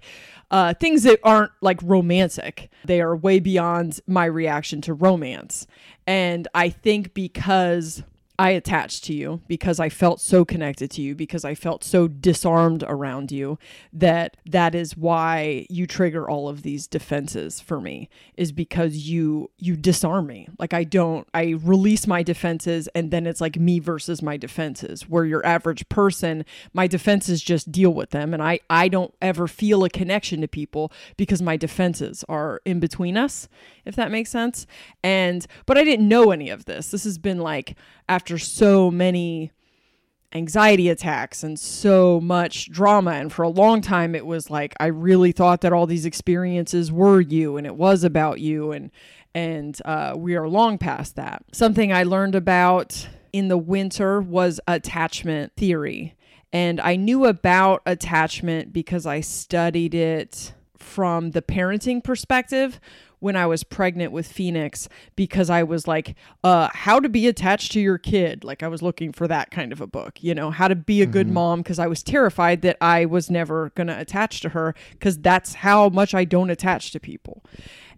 uh, 0.51 0.73
things 0.73 1.03
that 1.03 1.19
aren't 1.21 1.51
like 1.61 1.81
romantic. 1.83 2.71
They 2.85 3.01
are 3.01 3.13
way 3.13 3.41
beyond 3.41 3.99
my 4.07 4.23
reaction 4.23 4.79
to 4.81 4.93
romance. 4.93 5.67
And 6.07 6.47
I 6.55 6.69
think 6.69 7.13
because 7.13 8.03
I 8.37 8.49
attached 8.49 9.05
to 9.05 9.13
you 9.13 9.41
because 9.47 9.79
I 9.79 9.87
felt 9.87 10.19
so 10.19 10.43
connected 10.43 10.91
to 10.91 11.01
you 11.01 11.15
because 11.15 11.45
I 11.45 11.55
felt 11.55 11.83
so 11.83 12.07
disarmed 12.07 12.83
around 12.85 13.31
you 13.31 13.57
that 13.93 14.35
that 14.45 14.75
is 14.75 14.97
why 14.97 15.65
you 15.69 15.87
trigger 15.87 16.29
all 16.29 16.49
of 16.49 16.61
these 16.61 16.85
defenses 16.85 17.61
for 17.61 17.79
me 17.79 18.09
is 18.35 18.51
because 18.51 18.97
you 18.97 19.51
you 19.57 19.77
disarm 19.77 20.27
me. 20.27 20.49
Like 20.59 20.73
I 20.73 20.83
don't 20.83 21.27
I 21.33 21.55
release 21.61 22.07
my 22.07 22.23
defenses 22.23 22.89
and 22.93 23.09
then 23.09 23.25
it's 23.25 23.39
like 23.39 23.57
me 23.57 23.79
versus 23.79 24.21
my 24.21 24.35
defenses. 24.35 25.07
Where 25.07 25.25
your 25.25 25.45
average 25.45 25.87
person 25.87 26.43
my 26.73 26.87
defenses 26.87 27.41
just 27.41 27.71
deal 27.71 27.93
with 27.93 28.09
them 28.09 28.33
and 28.33 28.43
I 28.43 28.59
I 28.69 28.89
don't 28.89 29.13
ever 29.21 29.47
feel 29.47 29.85
a 29.85 29.89
connection 29.89 30.41
to 30.41 30.47
people 30.47 30.91
because 31.15 31.41
my 31.41 31.55
defenses 31.55 32.25
are 32.27 32.61
in 32.65 32.81
between 32.81 33.15
us 33.15 33.47
if 33.85 33.95
that 33.95 34.11
makes 34.11 34.31
sense. 34.31 34.67
And 35.03 35.45
but 35.65 35.77
I 35.77 35.83
didn't 35.83 36.07
know 36.07 36.31
any 36.31 36.49
of 36.49 36.65
this. 36.65 36.91
This 36.91 37.03
has 37.03 37.17
been 37.17 37.39
like 37.39 37.75
after 38.09 38.24
so 38.37 38.91
many 38.91 39.51
anxiety 40.33 40.89
attacks 40.89 41.43
and 41.43 41.57
so 41.57 42.19
much 42.19 42.69
drama 42.69 43.11
and 43.11 43.31
for 43.31 43.43
a 43.43 43.49
long 43.49 43.79
time 43.79 44.13
it 44.13 44.25
was 44.25 44.49
like 44.49 44.73
I 44.81 44.87
really 44.87 45.31
thought 45.31 45.61
that 45.61 45.71
all 45.71 45.87
these 45.87 46.05
experiences 46.05 46.91
were 46.91 47.21
you 47.21 47.55
and 47.55 47.65
it 47.65 47.75
was 47.75 48.03
about 48.03 48.41
you 48.41 48.71
and 48.73 48.91
and 49.35 49.77
uh, 49.83 50.13
we 50.15 50.37
are 50.37 50.47
long 50.47 50.77
past 50.77 51.17
that. 51.17 51.43
Something 51.51 51.91
I 51.91 52.03
learned 52.03 52.35
about 52.35 53.07
in 53.33 53.49
the 53.49 53.57
winter 53.57 54.21
was 54.21 54.61
attachment 54.65 55.51
theory. 55.57 56.15
And 56.53 56.79
I 56.79 56.95
knew 56.95 57.25
about 57.25 57.81
attachment 57.85 58.71
because 58.71 59.05
I 59.05 59.19
studied 59.19 59.93
it 59.93 60.53
from 60.77 61.31
the 61.31 61.41
parenting 61.41 62.01
perspective 62.01 62.79
when 63.19 63.35
I 63.35 63.45
was 63.45 63.63
pregnant 63.63 64.11
with 64.11 64.27
Phoenix 64.27 64.87
because 65.15 65.49
I 65.49 65.63
was 65.63 65.87
like, 65.87 66.15
uh, 66.43 66.69
how 66.73 66.99
to 66.99 67.09
be 67.09 67.27
attached 67.27 67.71
to 67.73 67.79
your 67.79 67.97
kid. 67.97 68.43
Like 68.43 68.63
I 68.63 68.67
was 68.67 68.81
looking 68.81 69.11
for 69.11 69.27
that 69.27 69.51
kind 69.51 69.71
of 69.71 69.81
a 69.81 69.87
book, 69.87 70.23
you 70.23 70.35
know, 70.35 70.51
how 70.51 70.67
to 70.67 70.75
be 70.75 71.01
a 71.01 71.05
good 71.05 71.27
mom 71.29 71.59
because 71.59 71.79
I 71.79 71.87
was 71.87 72.03
terrified 72.03 72.61
that 72.61 72.77
I 72.81 73.05
was 73.05 73.29
never 73.29 73.71
going 73.71 73.87
to 73.87 73.99
attach 73.99 74.41
to 74.41 74.49
her 74.49 74.75
because 74.91 75.17
that's 75.17 75.55
how 75.55 75.89
much 75.89 76.13
I 76.13 76.25
don't 76.25 76.49
attach 76.49 76.91
to 76.91 76.99
people. 76.99 77.43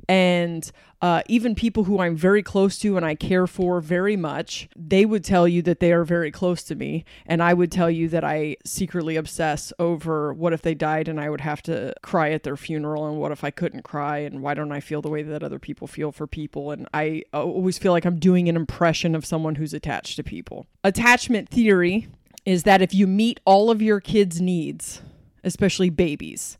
And 0.09 0.71
uh, 1.01 1.21
even 1.27 1.53
people 1.53 1.83
who 1.83 1.99
I'm 1.99 2.15
very 2.15 2.41
close 2.41 2.79
to 2.79 2.97
and 2.97 3.05
I 3.05 3.13
care 3.13 3.45
for 3.45 3.81
very 3.81 4.15
much, 4.15 4.67
they 4.75 5.05
would 5.05 5.23
tell 5.23 5.47
you 5.47 5.61
that 5.63 5.79
they 5.79 5.91
are 5.91 6.03
very 6.03 6.31
close 6.31 6.63
to 6.63 6.75
me. 6.75 7.05
And 7.25 7.43
I 7.43 7.53
would 7.53 7.71
tell 7.71 7.89
you 7.91 8.07
that 8.09 8.23
I 8.23 8.57
secretly 8.65 9.15
obsess 9.15 9.71
over 9.77 10.33
what 10.33 10.53
if 10.53 10.61
they 10.63 10.73
died 10.73 11.07
and 11.07 11.19
I 11.19 11.29
would 11.29 11.41
have 11.41 11.61
to 11.63 11.93
cry 12.01 12.31
at 12.31 12.43
their 12.43 12.57
funeral 12.57 13.07
and 13.07 13.19
what 13.19 13.31
if 13.31 13.43
I 13.43 13.51
couldn't 13.51 13.83
cry 13.83 14.19
and 14.19 14.41
why 14.41 14.53
don't 14.53 14.71
I 14.71 14.79
feel 14.79 15.01
the 15.01 15.09
way 15.09 15.21
that 15.21 15.43
other 15.43 15.59
people 15.59 15.87
feel 15.87 16.11
for 16.11 16.25
people. 16.25 16.71
And 16.71 16.87
I 16.93 17.23
always 17.33 17.77
feel 17.77 17.91
like 17.91 18.05
I'm 18.05 18.19
doing 18.19 18.49
an 18.49 18.55
impression 18.55 19.13
of 19.13 19.25
someone 19.25 19.55
who's 19.55 19.73
attached 19.73 20.15
to 20.15 20.23
people. 20.23 20.65
Attachment 20.83 21.49
theory 21.49 22.07
is 22.45 22.63
that 22.63 22.81
if 22.81 22.93
you 22.93 23.05
meet 23.05 23.39
all 23.45 23.69
of 23.69 23.81
your 23.81 23.99
kids' 23.99 24.41
needs, 24.41 25.01
especially 25.43 25.89
babies, 25.89 26.57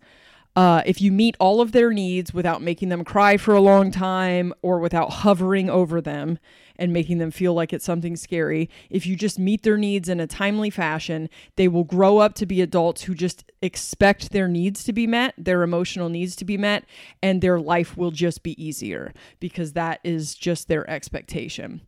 uh, 0.57 0.81
if 0.87 0.99
you 0.99 1.11
meet 1.11 1.37
all 1.39 1.61
of 1.61 1.71
their 1.71 1.93
needs 1.93 2.33
without 2.33 2.63
making 2.63 2.89
them 2.89 3.03
cry 3.03 3.37
for 3.37 3.53
a 3.53 3.61
long 3.61 3.91
time 3.91 4.51
or 4.63 4.79
without 4.79 5.11
hovering 5.11 5.69
over 5.69 6.01
them 6.01 6.39
and 6.77 6.91
making 6.91 7.19
them 7.19 7.29
feel 7.29 7.53
like 7.53 7.71
it's 7.71 7.85
something 7.85 8.15
scary, 8.15 8.67
if 8.89 9.05
you 9.05 9.15
just 9.15 9.37
meet 9.37 9.61
their 9.61 9.77
needs 9.77 10.09
in 10.09 10.19
a 10.19 10.25
timely 10.25 10.71
fashion, 10.71 11.29
they 11.57 11.67
will 11.67 11.83
grow 11.83 12.17
up 12.17 12.33
to 12.33 12.47
be 12.47 12.59
adults 12.59 13.03
who 13.03 13.13
just 13.13 13.43
expect 13.61 14.31
their 14.31 14.47
needs 14.47 14.83
to 14.83 14.91
be 14.91 15.05
met, 15.05 15.35
their 15.37 15.61
emotional 15.61 16.09
needs 16.09 16.35
to 16.35 16.43
be 16.43 16.57
met, 16.57 16.85
and 17.21 17.39
their 17.39 17.59
life 17.59 17.95
will 17.95 18.09
just 18.09 18.41
be 18.41 18.59
easier 18.63 19.13
because 19.39 19.73
that 19.73 19.99
is 20.03 20.33
just 20.33 20.67
their 20.67 20.89
expectation. 20.89 21.81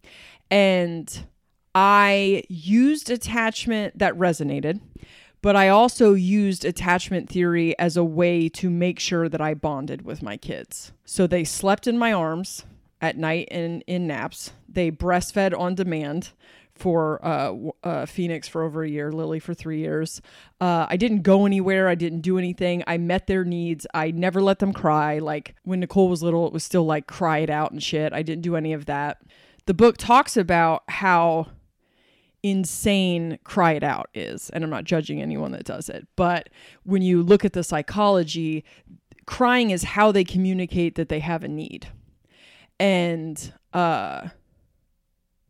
And 0.51 1.25
I 1.73 2.43
used 2.49 3.09
attachment 3.09 3.97
that 3.97 4.13
resonated 4.13 4.79
but 5.41 5.55
I 5.55 5.69
also 5.69 6.13
used 6.13 6.65
attachment 6.65 7.29
theory 7.29 7.77
as 7.79 7.95
a 7.95 8.03
way 8.03 8.49
to 8.49 8.69
make 8.69 8.99
sure 8.99 9.29
that 9.29 9.41
I 9.41 9.53
bonded 9.53 10.03
with 10.03 10.21
my 10.21 10.37
kids. 10.37 10.91
So 11.05 11.27
they 11.27 11.43
slept 11.43 11.87
in 11.87 11.97
my 11.97 12.11
arms 12.11 12.65
at 13.01 13.17
night 13.17 13.47
and 13.51 13.83
in 13.87 14.07
naps. 14.07 14.51
They 14.67 14.91
breastfed 14.91 15.57
on 15.57 15.75
demand 15.75 16.31
for 16.79 17.23
uh, 17.25 17.53
uh, 17.83 18.05
Phoenix 18.05 18.47
for 18.47 18.63
over 18.63 18.83
a 18.83 18.89
year, 18.89 19.11
Lily 19.11 19.39
for 19.39 19.53
three 19.53 19.79
years. 19.79 20.21
Uh, 20.61 20.87
I 20.89 20.95
didn't 20.97 21.21
go 21.21 21.45
anywhere. 21.45 21.89
I 21.89 21.95
didn't 21.95 22.21
do 22.21 22.37
anything. 22.37 22.83
I 22.87 22.97
met 22.97 23.27
their 23.27 23.43
needs. 23.43 23.85
I 23.93 24.11
never 24.11 24.41
let 24.41 24.59
them 24.59 24.71
cry. 24.71 25.19
Like 25.19 25.55
when 25.63 25.81
Nicole 25.81 26.09
was 26.09 26.23
little, 26.23 26.47
it 26.47 26.53
was 26.53 26.63
still 26.63 26.85
like 26.85 27.05
cry 27.05 27.39
it 27.39 27.49
out 27.49 27.71
and 27.71 27.83
shit. 27.83 28.13
I 28.13 28.23
didn't 28.23 28.43
do 28.43 28.55
any 28.55 28.73
of 28.73 28.85
that. 28.85 29.21
The 29.65 29.73
book 29.73 29.97
talks 29.97 30.37
about 30.37 30.83
how 30.87 31.47
insane 32.41 33.37
cry 33.43 33.73
it 33.73 33.83
out 33.83 34.09
is 34.13 34.49
and 34.51 34.63
i'm 34.63 34.69
not 34.69 34.85
judging 34.85 35.21
anyone 35.21 35.51
that 35.51 35.65
does 35.65 35.89
it. 35.89 36.07
But 36.15 36.49
when 36.83 37.01
you 37.01 37.21
look 37.21 37.43
at 37.43 37.53
the 37.53 37.63
psychology 37.63 38.63
crying 39.25 39.69
is 39.69 39.83
how 39.83 40.11
they 40.11 40.23
communicate 40.23 40.95
that 40.95 41.07
they 41.07 41.19
have 41.19 41.43
a 41.43 41.47
need. 41.47 41.87
And 42.79 43.53
uh 43.73 44.29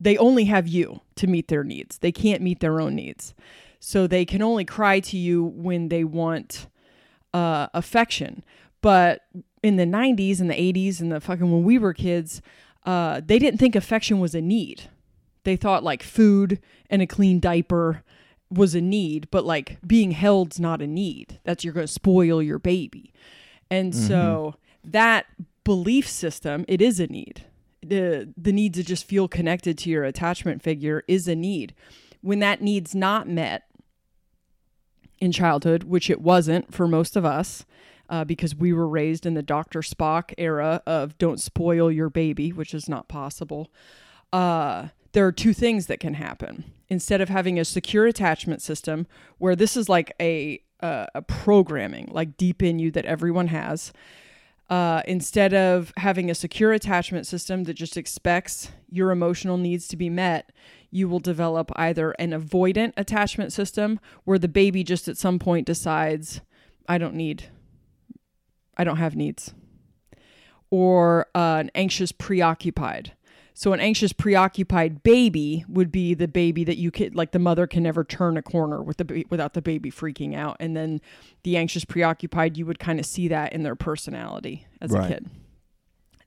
they 0.01 0.17
only 0.17 0.45
have 0.45 0.67
you 0.67 1.01
to 1.15 1.27
meet 1.27 1.47
their 1.47 1.63
needs. 1.63 1.97
They 1.97 2.11
can't 2.11 2.41
meet 2.41 2.59
their 2.59 2.81
own 2.81 2.95
needs. 2.95 3.33
So 3.79 4.07
they 4.07 4.25
can 4.25 4.41
only 4.41 4.65
cry 4.65 4.99
to 4.99 5.17
you 5.17 5.43
when 5.43 5.89
they 5.89 6.03
want 6.03 6.67
uh 7.33 7.67
affection. 7.73 8.43
But 8.81 9.21
in 9.63 9.77
the 9.77 9.85
90s 9.85 10.41
and 10.41 10.49
the 10.49 10.55
80s 10.55 10.99
and 10.99 11.11
the 11.11 11.21
fucking 11.21 11.51
when 11.51 11.63
we 11.63 11.77
were 11.77 11.93
kids 11.93 12.41
uh 12.85 13.21
they 13.25 13.39
didn't 13.39 13.59
think 13.59 13.75
affection 13.75 14.19
was 14.19 14.33
a 14.35 14.41
need 14.41 14.89
they 15.43 15.55
thought 15.55 15.83
like 15.83 16.03
food 16.03 16.59
and 16.89 17.01
a 17.01 17.07
clean 17.07 17.39
diaper 17.39 18.03
was 18.51 18.73
a 18.75 18.81
need, 18.81 19.27
but 19.31 19.45
like 19.45 19.77
being 19.85 20.11
held's 20.11 20.59
not 20.59 20.81
a 20.81 20.87
need. 20.87 21.39
That's 21.43 21.63
you're 21.63 21.73
going 21.73 21.87
to 21.87 21.93
spoil 21.93 22.41
your 22.41 22.59
baby. 22.59 23.13
And 23.69 23.93
mm-hmm. 23.93 24.07
so 24.07 24.55
that 24.83 25.25
belief 25.63 26.07
system, 26.07 26.65
it 26.67 26.81
is 26.81 26.99
a 26.99 27.07
need. 27.07 27.45
The 27.81 28.33
the 28.35 28.51
need 28.51 28.73
to 28.73 28.83
just 28.83 29.05
feel 29.05 29.27
connected 29.27 29.77
to 29.79 29.89
your 29.89 30.03
attachment 30.03 30.61
figure 30.61 31.03
is 31.07 31.27
a 31.27 31.35
need. 31.35 31.73
When 32.21 32.39
that 32.39 32.61
need's 32.61 32.93
not 32.93 33.29
met 33.29 33.63
in 35.19 35.31
childhood, 35.31 35.83
which 35.83 36.09
it 36.09 36.21
wasn't 36.21 36.73
for 36.73 36.87
most 36.87 37.15
of 37.15 37.23
us, 37.23 37.65
uh, 38.09 38.25
because 38.25 38.55
we 38.55 38.73
were 38.73 38.87
raised 38.87 39.25
in 39.25 39.35
the 39.35 39.43
Dr. 39.43 39.79
Spock 39.81 40.33
era 40.37 40.81
of 40.85 41.17
don't 41.17 41.39
spoil 41.39 41.91
your 41.91 42.09
baby, 42.09 42.51
which 42.51 42.73
is 42.73 42.89
not 42.89 43.07
possible. 43.07 43.71
Uh, 44.33 44.89
there 45.11 45.25
are 45.25 45.31
two 45.31 45.53
things 45.53 45.87
that 45.87 45.99
can 45.99 46.15
happen. 46.15 46.65
Instead 46.87 47.21
of 47.21 47.29
having 47.29 47.59
a 47.59 47.65
secure 47.65 48.05
attachment 48.05 48.61
system 48.61 49.07
where 49.37 49.55
this 49.55 49.77
is 49.77 49.89
like 49.89 50.13
a 50.19 50.61
uh, 50.81 51.05
a 51.13 51.21
programming 51.21 52.07
like 52.09 52.37
deep 52.37 52.63
in 52.63 52.79
you 52.79 52.89
that 52.89 53.05
everyone 53.05 53.47
has, 53.47 53.91
uh, 54.69 55.01
instead 55.07 55.53
of 55.53 55.91
having 55.97 56.29
a 56.29 56.35
secure 56.35 56.71
attachment 56.71 57.25
system 57.25 57.63
that 57.63 57.73
just 57.73 57.97
expects 57.97 58.71
your 58.89 59.11
emotional 59.11 59.57
needs 59.57 59.87
to 59.87 59.97
be 59.97 60.09
met, 60.09 60.51
you 60.91 61.09
will 61.09 61.19
develop 61.19 61.71
either 61.75 62.11
an 62.11 62.31
avoidant 62.31 62.93
attachment 62.95 63.51
system 63.51 63.99
where 64.25 64.39
the 64.39 64.47
baby 64.47 64.83
just 64.83 65.07
at 65.07 65.17
some 65.17 65.39
point 65.39 65.65
decides, 65.65 66.41
I 66.87 66.97
don't 66.97 67.15
need, 67.15 67.45
I 68.77 68.83
don't 68.83 68.97
have 68.97 69.15
needs, 69.15 69.53
or 70.69 71.27
uh, 71.33 71.57
an 71.59 71.71
anxious 71.73 72.11
preoccupied 72.11 73.13
So 73.59 73.73
an 73.73 73.81
anxious 73.81 74.13
preoccupied 74.13 75.03
baby 75.03 75.65
would 75.67 75.91
be 75.91 76.13
the 76.13 76.29
baby 76.29 76.63
that 76.63 76.77
you 76.77 76.91
could 76.91 77.13
like 77.13 77.31
the 77.31 77.39
mother 77.39 77.67
can 77.67 77.83
never 77.83 78.05
turn 78.05 78.37
a 78.37 78.41
corner 78.41 78.81
with 78.81 78.95
the 78.95 79.25
without 79.29 79.53
the 79.53 79.61
baby 79.61 79.91
freaking 79.91 80.33
out 80.33 80.55
and 80.61 80.77
then 80.77 81.01
the 81.43 81.57
anxious 81.57 81.83
preoccupied 81.83 82.55
you 82.55 82.65
would 82.65 82.79
kind 82.79 83.01
of 83.01 83.05
see 83.05 83.27
that 83.27 83.51
in 83.51 83.63
their 83.63 83.75
personality 83.75 84.65
as 84.79 84.91
Right. 84.91 85.03
a 85.03 85.13
kid. 85.15 85.29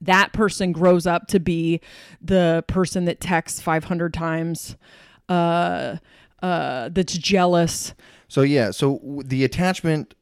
That 0.03 0.35
person 0.35 0.73
grows 0.73 1.07
up 1.07 1.27
to 1.29 1.41
be 1.41 1.81
the 2.21 2.65
person 2.67 3.07
that 3.07 3.19
texts 3.19 3.63
500 3.63 4.13
times 4.13 4.77
uh 5.31 5.97
uh 6.43 6.91
that's 6.93 7.17
jealous. 7.17 7.95
So 8.33 8.41
yeah, 8.41 8.71
so 8.71 8.97
w- 9.01 9.23
the 9.23 9.45
attachment 9.45 10.15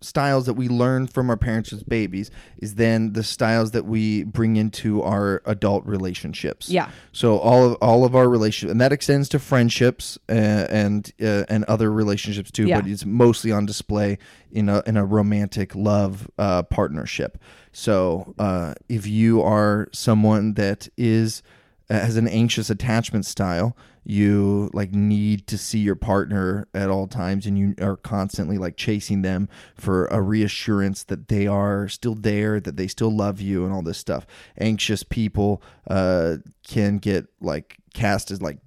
styles 0.00 0.46
that 0.46 0.54
we 0.54 0.68
learn 0.68 1.06
from 1.06 1.28
our 1.28 1.36
parents 1.36 1.70
as 1.70 1.82
babies 1.82 2.30
is 2.56 2.76
then 2.76 3.12
the 3.12 3.22
styles 3.22 3.72
that 3.72 3.84
we 3.84 4.24
bring 4.24 4.56
into 4.56 5.02
our 5.02 5.42
adult 5.44 5.84
relationships. 5.84 6.70
Yeah. 6.70 6.88
So 7.12 7.36
all 7.36 7.66
of 7.66 7.74
all 7.82 8.06
of 8.06 8.16
our 8.16 8.26
relationships, 8.26 8.70
and 8.70 8.80
that 8.80 8.90
extends 8.90 9.28
to 9.28 9.38
friendships 9.38 10.16
uh, 10.30 10.32
and 10.32 11.12
uh, 11.20 11.44
and 11.50 11.64
other 11.64 11.92
relationships 11.92 12.50
too. 12.50 12.68
Yeah. 12.68 12.80
But 12.80 12.90
it's 12.90 13.04
mostly 13.04 13.52
on 13.52 13.66
display 13.66 14.16
in 14.50 14.70
a 14.70 14.82
in 14.86 14.96
a 14.96 15.04
romantic 15.04 15.74
love 15.74 16.26
uh, 16.38 16.62
partnership. 16.62 17.36
So 17.72 18.34
uh, 18.38 18.76
if 18.88 19.06
you 19.06 19.42
are 19.42 19.88
someone 19.92 20.54
that 20.54 20.88
is 20.96 21.42
uh, 21.90 22.00
has 22.00 22.16
an 22.16 22.28
anxious 22.28 22.70
attachment 22.70 23.26
style 23.26 23.76
you 24.08 24.70
like 24.72 24.90
need 24.92 25.46
to 25.46 25.58
see 25.58 25.80
your 25.80 25.94
partner 25.94 26.66
at 26.72 26.88
all 26.88 27.06
times 27.06 27.44
and 27.44 27.58
you 27.58 27.74
are 27.78 27.94
constantly 27.94 28.56
like 28.56 28.74
chasing 28.74 29.20
them 29.20 29.50
for 29.74 30.06
a 30.06 30.22
reassurance 30.22 31.04
that 31.04 31.28
they 31.28 31.46
are 31.46 31.88
still 31.88 32.14
there 32.14 32.58
that 32.58 32.78
they 32.78 32.88
still 32.88 33.14
love 33.14 33.38
you 33.38 33.66
and 33.66 33.72
all 33.72 33.82
this 33.82 33.98
stuff. 33.98 34.26
Anxious 34.58 35.02
people 35.02 35.62
uh 35.88 36.36
can 36.66 36.96
get 36.96 37.26
like 37.42 37.76
cast 37.92 38.30
as 38.30 38.40
like 38.40 38.58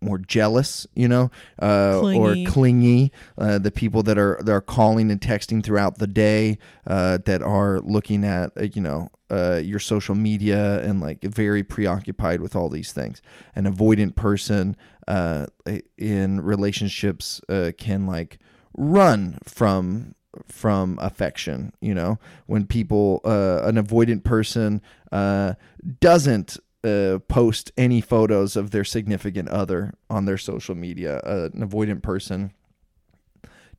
more 0.00 0.18
jealous 0.18 0.86
you 0.94 1.08
know 1.08 1.30
uh 1.60 1.98
Clingy. 2.00 2.46
or 2.46 2.50
clingy 2.50 3.12
uh 3.38 3.58
the 3.58 3.70
people 3.70 4.02
that 4.02 4.18
are 4.18 4.38
that 4.42 4.52
are 4.52 4.60
calling 4.60 5.10
and 5.10 5.20
texting 5.20 5.64
throughout 5.64 5.98
the 5.98 6.06
day 6.06 6.58
uh 6.86 7.18
that 7.24 7.42
are 7.42 7.80
looking 7.80 8.24
at 8.24 8.52
uh, 8.58 8.64
you 8.74 8.82
know 8.82 9.08
uh, 9.30 9.56
your 9.56 9.78
social 9.78 10.14
media 10.14 10.80
and 10.82 11.00
like 11.00 11.22
very 11.22 11.62
preoccupied 11.62 12.40
with 12.40 12.54
all 12.54 12.68
these 12.68 12.92
things. 12.92 13.20
An 13.54 13.64
avoidant 13.64 14.14
person 14.14 14.76
uh, 15.08 15.46
in 15.98 16.40
relationships 16.40 17.40
uh, 17.48 17.72
can 17.76 18.06
like 18.06 18.38
run 18.76 19.38
from 19.44 20.14
from 20.46 20.98
affection. 21.00 21.72
You 21.80 21.94
know, 21.94 22.18
when 22.46 22.66
people 22.66 23.20
uh, 23.24 23.62
an 23.64 23.76
avoidant 23.76 24.24
person 24.24 24.82
uh, 25.12 25.54
doesn't. 26.00 26.58
Uh, 26.86 27.18
post 27.26 27.72
any 27.76 28.00
photos 28.00 28.54
of 28.54 28.70
their 28.70 28.84
significant 28.84 29.48
other 29.48 29.92
on 30.08 30.24
their 30.24 30.38
social 30.38 30.74
media. 30.76 31.18
Uh, 31.24 31.48
an 31.52 31.68
avoidant 31.68 32.00
person 32.02 32.52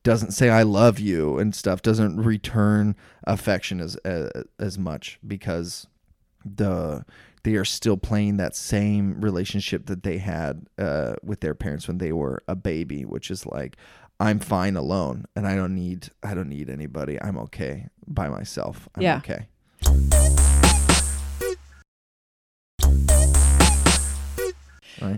doesn't 0.04 0.32
say 0.32 0.50
I 0.50 0.64
love 0.64 1.00
you 1.00 1.38
and 1.40 1.56
stuff 1.56 1.82
doesn't 1.82 2.18
return 2.18 2.96
affection 3.26 3.80
as 3.80 3.96
as, 3.98 4.30
as 4.60 4.78
much 4.78 5.20
because 5.26 5.88
the 6.46 7.06
they 7.44 7.56
are 7.56 7.66
still 7.66 7.98
playing 7.98 8.38
that 8.38 8.56
same 8.56 9.22
relationship 9.22 9.86
that 9.86 10.04
they 10.04 10.18
had 10.18 10.68
uh, 10.78 11.16
with 11.24 11.40
their 11.40 11.56
parents 11.56 11.88
when 11.88 11.98
they 12.00 12.12
were 12.12 12.44
a 12.48 12.56
baby 12.56 13.06
which 13.06 13.32
is 13.32 13.46
like 13.46 13.78
I'm 14.20 14.40
fine 14.40 14.76
alone 14.76 15.26
and 15.36 15.48
I 15.48 15.56
don't 15.56 15.76
need 15.76 16.10
I 16.24 16.34
don't 16.34 16.50
need 16.50 16.70
anybody 16.70 17.22
I'm 17.22 17.38
okay 17.38 17.88
by 18.06 18.28
myself 18.28 18.90
I'm 18.96 19.04
Yeah. 19.04 19.18
okay 19.20 19.48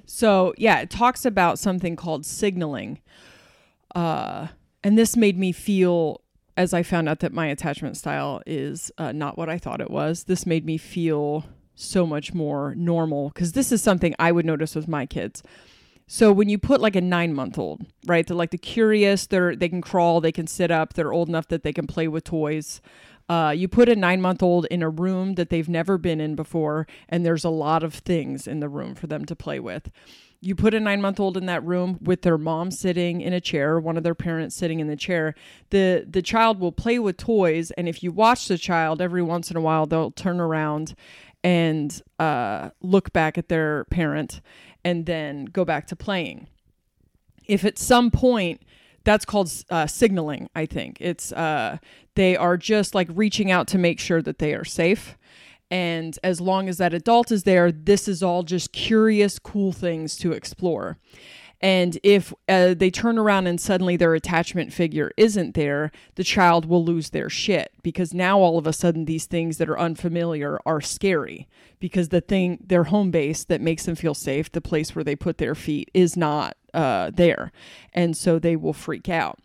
So 0.05 0.53
yeah, 0.57 0.79
it 0.79 0.89
talks 0.89 1.25
about 1.25 1.59
something 1.59 1.95
called 1.95 2.25
signaling. 2.25 2.99
Uh, 3.95 4.47
and 4.83 4.97
this 4.97 5.17
made 5.17 5.37
me 5.37 5.51
feel, 5.51 6.21
as 6.55 6.73
I 6.73 6.83
found 6.83 7.09
out 7.09 7.19
that 7.19 7.33
my 7.33 7.47
attachment 7.47 7.97
style 7.97 8.41
is 8.45 8.91
uh, 8.97 9.11
not 9.11 9.37
what 9.37 9.49
I 9.49 9.57
thought 9.57 9.81
it 9.81 9.91
was. 9.91 10.25
This 10.25 10.45
made 10.45 10.65
me 10.65 10.77
feel 10.77 11.45
so 11.75 12.05
much 12.05 12.33
more 12.33 12.75
normal 12.75 13.29
because 13.29 13.53
this 13.53 13.71
is 13.71 13.81
something 13.81 14.13
I 14.19 14.31
would 14.31 14.45
notice 14.45 14.75
with 14.75 14.87
my 14.87 15.05
kids. 15.05 15.41
So 16.07 16.31
when 16.31 16.49
you 16.49 16.57
put 16.57 16.81
like 16.81 16.95
a 16.95 17.01
nine 17.01 17.33
month 17.33 17.57
old, 17.57 17.85
right? 18.05 18.25
They're 18.25 18.35
like 18.35 18.49
the 18.49 18.57
curious. 18.57 19.27
They're 19.27 19.55
they 19.55 19.69
can 19.69 19.81
crawl, 19.81 20.21
they 20.21 20.31
can 20.31 20.47
sit 20.47 20.71
up. 20.71 20.93
They're 20.93 21.13
old 21.13 21.29
enough 21.29 21.47
that 21.49 21.63
they 21.63 21.71
can 21.71 21.87
play 21.87 22.07
with 22.07 22.23
toys. 22.23 22.81
Uh, 23.29 23.53
you 23.55 23.67
put 23.67 23.87
a 23.87 23.95
nine 23.95 24.21
month 24.21 24.41
old 24.41 24.65
in 24.65 24.81
a 24.81 24.89
room 24.89 25.35
that 25.35 25.49
they've 25.49 25.69
never 25.69 25.97
been 25.97 26.19
in 26.19 26.35
before, 26.35 26.87
and 27.07 27.25
there's 27.25 27.45
a 27.45 27.49
lot 27.49 27.83
of 27.83 27.93
things 27.93 28.47
in 28.47 28.59
the 28.59 28.67
room 28.67 28.95
for 28.95 29.07
them 29.07 29.23
to 29.25 29.35
play 29.35 29.59
with. 29.59 29.91
You 30.41 30.55
put 30.55 30.73
a 30.73 30.79
nine 30.79 31.01
month 31.01 31.19
old 31.19 31.37
in 31.37 31.45
that 31.45 31.63
room 31.63 31.99
with 32.01 32.23
their 32.23 32.37
mom 32.37 32.71
sitting 32.71 33.21
in 33.21 33.33
a 33.33 33.41
chair, 33.41 33.79
one 33.79 33.97
of 33.97 34.03
their 34.03 34.15
parents 34.15 34.55
sitting 34.55 34.79
in 34.79 34.87
the 34.87 34.95
chair. 34.95 35.35
The 35.69 36.05
the 36.09 36.23
child 36.23 36.59
will 36.59 36.71
play 36.71 36.97
with 36.97 37.17
toys, 37.17 37.71
and 37.71 37.87
if 37.87 38.01
you 38.01 38.11
watch 38.11 38.47
the 38.47 38.57
child 38.57 39.01
every 39.01 39.21
once 39.21 39.51
in 39.51 39.57
a 39.57 39.61
while, 39.61 39.85
they'll 39.85 40.11
turn 40.11 40.39
around 40.39 40.95
and 41.43 42.01
uh, 42.17 42.71
look 42.81 43.13
back 43.13 43.37
at 43.37 43.47
their 43.47 43.85
parent 43.85 44.41
and 44.83 45.05
then 45.05 45.45
go 45.45 45.63
back 45.63 45.87
to 45.87 45.95
playing 45.95 46.47
if 47.49 47.65
at 47.65 47.79
some 47.79 48.11
point 48.11 48.61
that's 49.03 49.25
called 49.25 49.51
uh, 49.69 49.87
signaling 49.87 50.49
i 50.55 50.65
think. 50.65 50.97
It's 50.99 51.31
uh, 51.31 51.77
they 52.15 52.35
are 52.35 52.57
just 52.57 52.95
like 52.95 53.07
reaching 53.13 53.51
out 53.51 53.67
to 53.69 53.77
make 53.77 53.99
sure 53.99 54.21
that 54.21 54.39
they 54.39 54.53
are 54.53 54.65
safe. 54.65 55.17
And 55.71 56.17
as 56.23 56.41
long 56.41 56.67
as 56.67 56.77
that 56.77 56.93
adult 56.93 57.31
is 57.31 57.43
there 57.43 57.71
this 57.71 58.07
is 58.07 58.23
all 58.23 58.43
just 58.43 58.71
curious 58.71 59.37
cool 59.39 59.71
things 59.71 60.17
to 60.17 60.31
explore 60.31 60.97
and 61.61 61.99
if 62.03 62.33
uh, 62.47 62.73
they 62.73 62.89
turn 62.89 63.17
around 63.17 63.47
and 63.47 63.59
suddenly 63.59 63.97
their 63.97 64.13
attachment 64.13 64.71
figure 64.71 65.11
isn't 65.17 65.55
there, 65.55 65.91
the 66.15 66.23
child 66.23 66.65
will 66.65 66.83
lose 66.83 67.09
their 67.09 67.29
shit 67.29 67.73
because 67.83 68.13
now 68.13 68.39
all 68.39 68.57
of 68.57 68.65
a 68.65 68.73
sudden 68.73 69.05
these 69.05 69.25
things 69.25 69.57
that 69.57 69.69
are 69.69 69.79
unfamiliar 69.79 70.59
are 70.65 70.79
scary 70.79 71.47
because 71.79 72.09
the 72.09 72.21
thing, 72.21 72.59
their 72.65 72.85
home 72.85 73.11
base 73.11 73.43
that 73.43 73.59
makes 73.59 73.85
them 73.85 73.95
feel 73.95 74.13
safe, 74.13 74.51
the 74.51 74.61
place 74.61 74.95
where 74.95 75.03
they 75.03 75.15
put 75.15 75.37
their 75.37 75.55
feet, 75.55 75.91
is 75.93 76.15
not 76.15 76.55
uh, 76.73 77.11
there. 77.13 77.51
And 77.93 78.15
so 78.15 78.39
they 78.39 78.55
will 78.55 78.73
freak 78.73 79.09
out. 79.09 79.39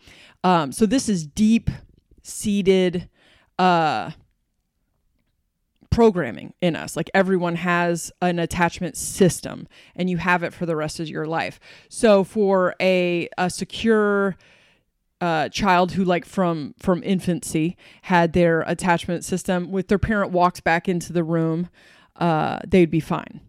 Um, 0.44 0.70
so 0.70 0.87
this 0.87 1.09
is 1.09 1.27
deep 1.27 1.68
seated. 2.22 3.09
Uh, 3.59 4.12
programming 5.94 6.52
in 6.61 6.74
us. 6.74 6.96
Like 6.96 7.11
everyone 7.14 7.57
has 7.57 8.11
an 8.20 8.38
attachment 8.38 8.96
system 8.96 9.68
and 9.94 10.11
you 10.11 10.16
have 10.16 10.42
it 10.42 10.52
for 10.52 10.66
the 10.66 10.76
rest 10.76 10.98
of 10.98 11.09
your 11.09 11.26
life. 11.26 11.61
So 11.88 12.24
for 12.24 12.74
a 12.80 13.28
a 13.38 13.48
secure 13.48 14.37
uh, 15.20 15.48
child 15.48 15.92
who 15.92 16.04
like 16.04 16.24
from 16.24 16.74
from 16.78 17.02
infancy 17.02 17.76
had 18.02 18.33
their 18.33 18.62
attachment 18.62 19.24
system 19.24 19.70
with 19.70 19.88
their 19.88 19.98
parent 19.98 20.33
walked 20.33 20.64
back 20.64 20.88
into 20.88 21.12
the 21.12 21.24
room 21.24 21.68
uh, 22.16 22.59
they'd 22.66 22.90
be 22.90 23.00
fine 23.00 23.40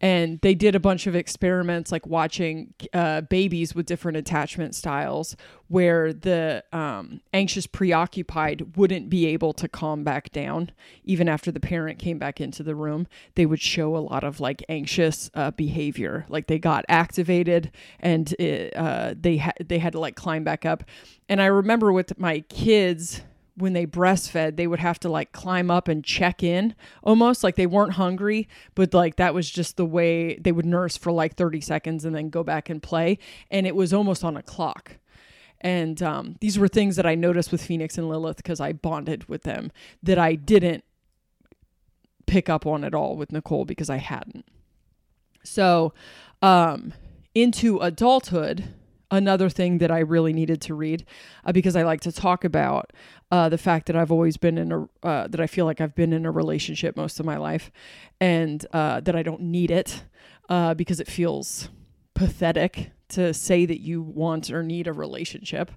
and 0.00 0.40
they 0.40 0.54
did 0.54 0.74
a 0.74 0.80
bunch 0.80 1.06
of 1.06 1.14
experiments 1.14 1.92
like 1.92 2.06
watching 2.06 2.72
uh, 2.94 3.20
babies 3.22 3.74
with 3.74 3.86
different 3.86 4.16
attachment 4.16 4.74
styles 4.74 5.36
where 5.68 6.12
the 6.12 6.64
um, 6.72 7.20
anxious 7.32 7.66
preoccupied 7.66 8.76
wouldn't 8.76 9.10
be 9.10 9.26
able 9.26 9.52
to 9.52 9.68
calm 9.68 10.02
back 10.02 10.30
down. 10.32 10.70
Even 11.04 11.28
after 11.28 11.52
the 11.52 11.60
parent 11.60 11.98
came 11.98 12.18
back 12.18 12.40
into 12.40 12.62
the 12.62 12.74
room 12.74 13.06
they 13.34 13.46
would 13.46 13.60
show 13.60 13.96
a 13.96 13.98
lot 13.98 14.24
of 14.24 14.40
like 14.40 14.64
anxious 14.68 15.30
uh, 15.34 15.50
behavior. 15.50 16.24
Like 16.28 16.46
they 16.46 16.58
got 16.58 16.84
activated 16.88 17.70
and 18.00 18.32
it, 18.34 18.74
uh, 18.76 19.14
they, 19.18 19.36
ha- 19.36 19.52
they 19.62 19.78
had 19.78 19.92
to 19.92 20.00
like 20.00 20.16
climb 20.16 20.44
back 20.44 20.64
up. 20.64 20.84
And 21.28 21.40
i 21.40 21.46
remember 21.46 21.92
with 21.92 22.18
my 22.18 22.40
kids 22.40 23.22
when 23.60 23.72
they 23.72 23.86
breastfed, 23.86 24.56
they 24.56 24.66
would 24.66 24.80
have 24.80 24.98
to 25.00 25.08
like 25.08 25.32
climb 25.32 25.70
up 25.70 25.88
and 25.88 26.04
check 26.04 26.42
in 26.42 26.74
almost 27.02 27.44
like 27.44 27.56
they 27.56 27.66
weren't 27.66 27.94
hungry, 27.94 28.48
but 28.74 28.94
like 28.94 29.16
that 29.16 29.34
was 29.34 29.50
just 29.50 29.76
the 29.76 29.86
way 29.86 30.36
they 30.36 30.52
would 30.52 30.66
nurse 30.66 30.96
for 30.96 31.12
like 31.12 31.36
30 31.36 31.60
seconds 31.60 32.04
and 32.04 32.14
then 32.14 32.30
go 32.30 32.42
back 32.42 32.68
and 32.70 32.82
play. 32.82 33.18
And 33.50 33.66
it 33.66 33.76
was 33.76 33.92
almost 33.92 34.24
on 34.24 34.36
a 34.36 34.42
clock. 34.42 34.96
And 35.60 36.02
um, 36.02 36.36
these 36.40 36.58
were 36.58 36.68
things 36.68 36.96
that 36.96 37.06
I 37.06 37.14
noticed 37.14 37.52
with 37.52 37.62
Phoenix 37.62 37.98
and 37.98 38.08
Lilith 38.08 38.38
because 38.38 38.60
I 38.60 38.72
bonded 38.72 39.28
with 39.28 39.42
them 39.42 39.70
that 40.02 40.18
I 40.18 40.34
didn't 40.34 40.84
pick 42.26 42.48
up 42.48 42.66
on 42.66 42.84
at 42.84 42.94
all 42.94 43.16
with 43.16 43.32
Nicole 43.32 43.64
because 43.64 43.90
I 43.90 43.98
hadn't. 43.98 44.46
So, 45.42 45.92
um, 46.42 46.94
into 47.34 47.78
adulthood, 47.78 48.74
another 49.10 49.48
thing 49.48 49.78
that 49.78 49.90
I 49.90 50.00
really 50.00 50.32
needed 50.32 50.60
to 50.62 50.74
read 50.74 51.04
uh, 51.44 51.52
because 51.52 51.76
I 51.76 51.82
like 51.82 52.00
to 52.02 52.12
talk 52.12 52.44
about 52.44 52.92
uh, 53.30 53.48
the 53.48 53.58
fact 53.58 53.86
that 53.86 53.96
I've 53.96 54.12
always 54.12 54.36
been 54.36 54.58
in 54.58 54.72
a 54.72 55.06
uh, 55.06 55.28
that 55.28 55.40
I 55.40 55.46
feel 55.46 55.64
like 55.64 55.80
I've 55.80 55.94
been 55.94 56.12
in 56.12 56.26
a 56.26 56.30
relationship 56.30 56.96
most 56.96 57.20
of 57.20 57.26
my 57.26 57.36
life, 57.36 57.70
and 58.20 58.64
uh, 58.72 59.00
that 59.00 59.16
I 59.16 59.22
don't 59.22 59.42
need 59.42 59.70
it 59.70 60.04
uh, 60.48 60.74
because 60.74 61.00
it 61.00 61.08
feels 61.08 61.68
pathetic 62.14 62.90
to 63.08 63.34
say 63.34 63.66
that 63.66 63.80
you 63.80 64.02
want 64.02 64.50
or 64.50 64.62
need 64.62 64.86
a 64.86 64.92
relationship. 64.92 65.70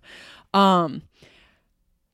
Um, 0.54 1.04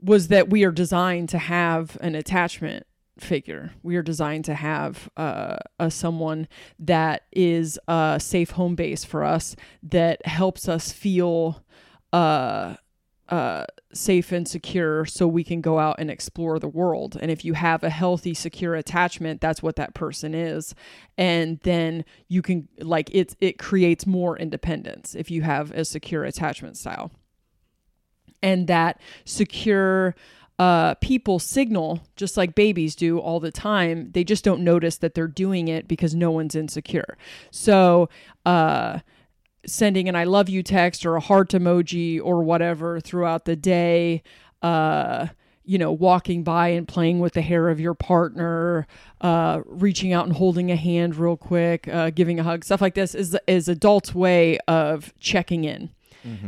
was 0.01 0.29
that 0.29 0.49
we 0.49 0.63
are 0.63 0.71
designed 0.71 1.27
to 1.29 1.38
have 1.38 1.97
an 1.99 2.15
attachment 2.15 2.86
figure. 3.21 3.71
We 3.84 3.95
are 3.95 4.01
designed 4.01 4.45
to 4.45 4.55
have 4.55 5.10
uh, 5.17 5.58
a 5.79 5.91
someone 5.91 6.47
that 6.79 7.23
is 7.32 7.79
a 7.88 8.19
safe 8.21 8.51
home 8.51 8.75
base 8.75 9.03
for 9.03 9.23
us 9.23 9.55
that 9.84 10.25
helps 10.25 10.67
us 10.67 10.91
feel 10.91 11.63
uh, 12.13 12.75
uh, 13.29 13.65
safe 13.93 14.32
and 14.32 14.47
secure 14.47 15.05
so 15.05 15.27
we 15.27 15.43
can 15.43 15.62
go 15.62 15.77
out 15.77 15.95
and 15.99 16.10
explore 16.10 16.58
the 16.60 16.67
world. 16.67 17.17
And 17.21 17.29
if 17.29 17.45
you 17.45 17.53
have 17.53 17.84
a 17.84 17.89
healthy, 17.89 18.34
secure 18.34 18.75
attachment, 18.75 19.39
that's 19.39 19.62
what 19.62 19.75
that 19.75 19.93
person 19.93 20.34
is. 20.34 20.73
And 21.17 21.60
then 21.60 22.05
you 22.27 22.41
can 22.41 22.67
like 22.79 23.10
it 23.13 23.36
it 23.39 23.60
creates 23.60 24.08
more 24.08 24.38
independence 24.38 25.15
if 25.15 25.29
you 25.29 25.43
have 25.43 25.71
a 25.71 25.86
secure 25.86 26.23
attachment 26.23 26.77
style. 26.77 27.12
And 28.41 28.67
that 28.67 28.99
secure 29.25 30.15
uh, 30.59 30.93
people 30.95 31.39
signal 31.39 32.01
just 32.17 32.35
like 32.35 32.53
babies 32.53 32.93
do 32.93 33.17
all 33.17 33.39
the 33.39 33.51
time. 33.51 34.11
They 34.11 34.25
just 34.25 34.43
don't 34.43 34.61
notice 34.61 34.97
that 34.97 35.13
they're 35.13 35.27
doing 35.27 35.69
it 35.69 35.87
because 35.87 36.13
no 36.13 36.31
one's 36.31 36.53
insecure. 36.53 37.17
So, 37.49 38.09
uh, 38.45 38.99
sending 39.65 40.09
an 40.09 40.15
I 40.15 40.25
love 40.25 40.49
you 40.49 40.61
text 40.61 41.05
or 41.05 41.15
a 41.15 41.21
heart 41.21 41.51
emoji 41.51 42.19
or 42.21 42.43
whatever 42.43 42.99
throughout 42.99 43.45
the 43.45 43.55
day, 43.55 44.21
uh, 44.61 45.27
you 45.63 45.77
know, 45.77 45.91
walking 45.91 46.43
by 46.43 46.69
and 46.69 46.87
playing 46.87 47.19
with 47.19 47.33
the 47.33 47.41
hair 47.41 47.69
of 47.69 47.79
your 47.79 47.93
partner, 47.93 48.87
uh, 49.21 49.61
reaching 49.65 50.11
out 50.11 50.25
and 50.25 50.35
holding 50.35 50.71
a 50.71 50.75
hand 50.75 51.15
real 51.15 51.37
quick, 51.37 51.87
uh, 51.87 52.09
giving 52.09 52.39
a 52.39 52.43
hug, 52.43 52.65
stuff 52.65 52.81
like 52.81 52.95
this 52.95 53.15
is 53.15 53.37
is 53.47 53.69
adults' 53.69 54.13
way 54.13 54.57
of 54.67 55.13
checking 55.19 55.63
in. 55.63 55.89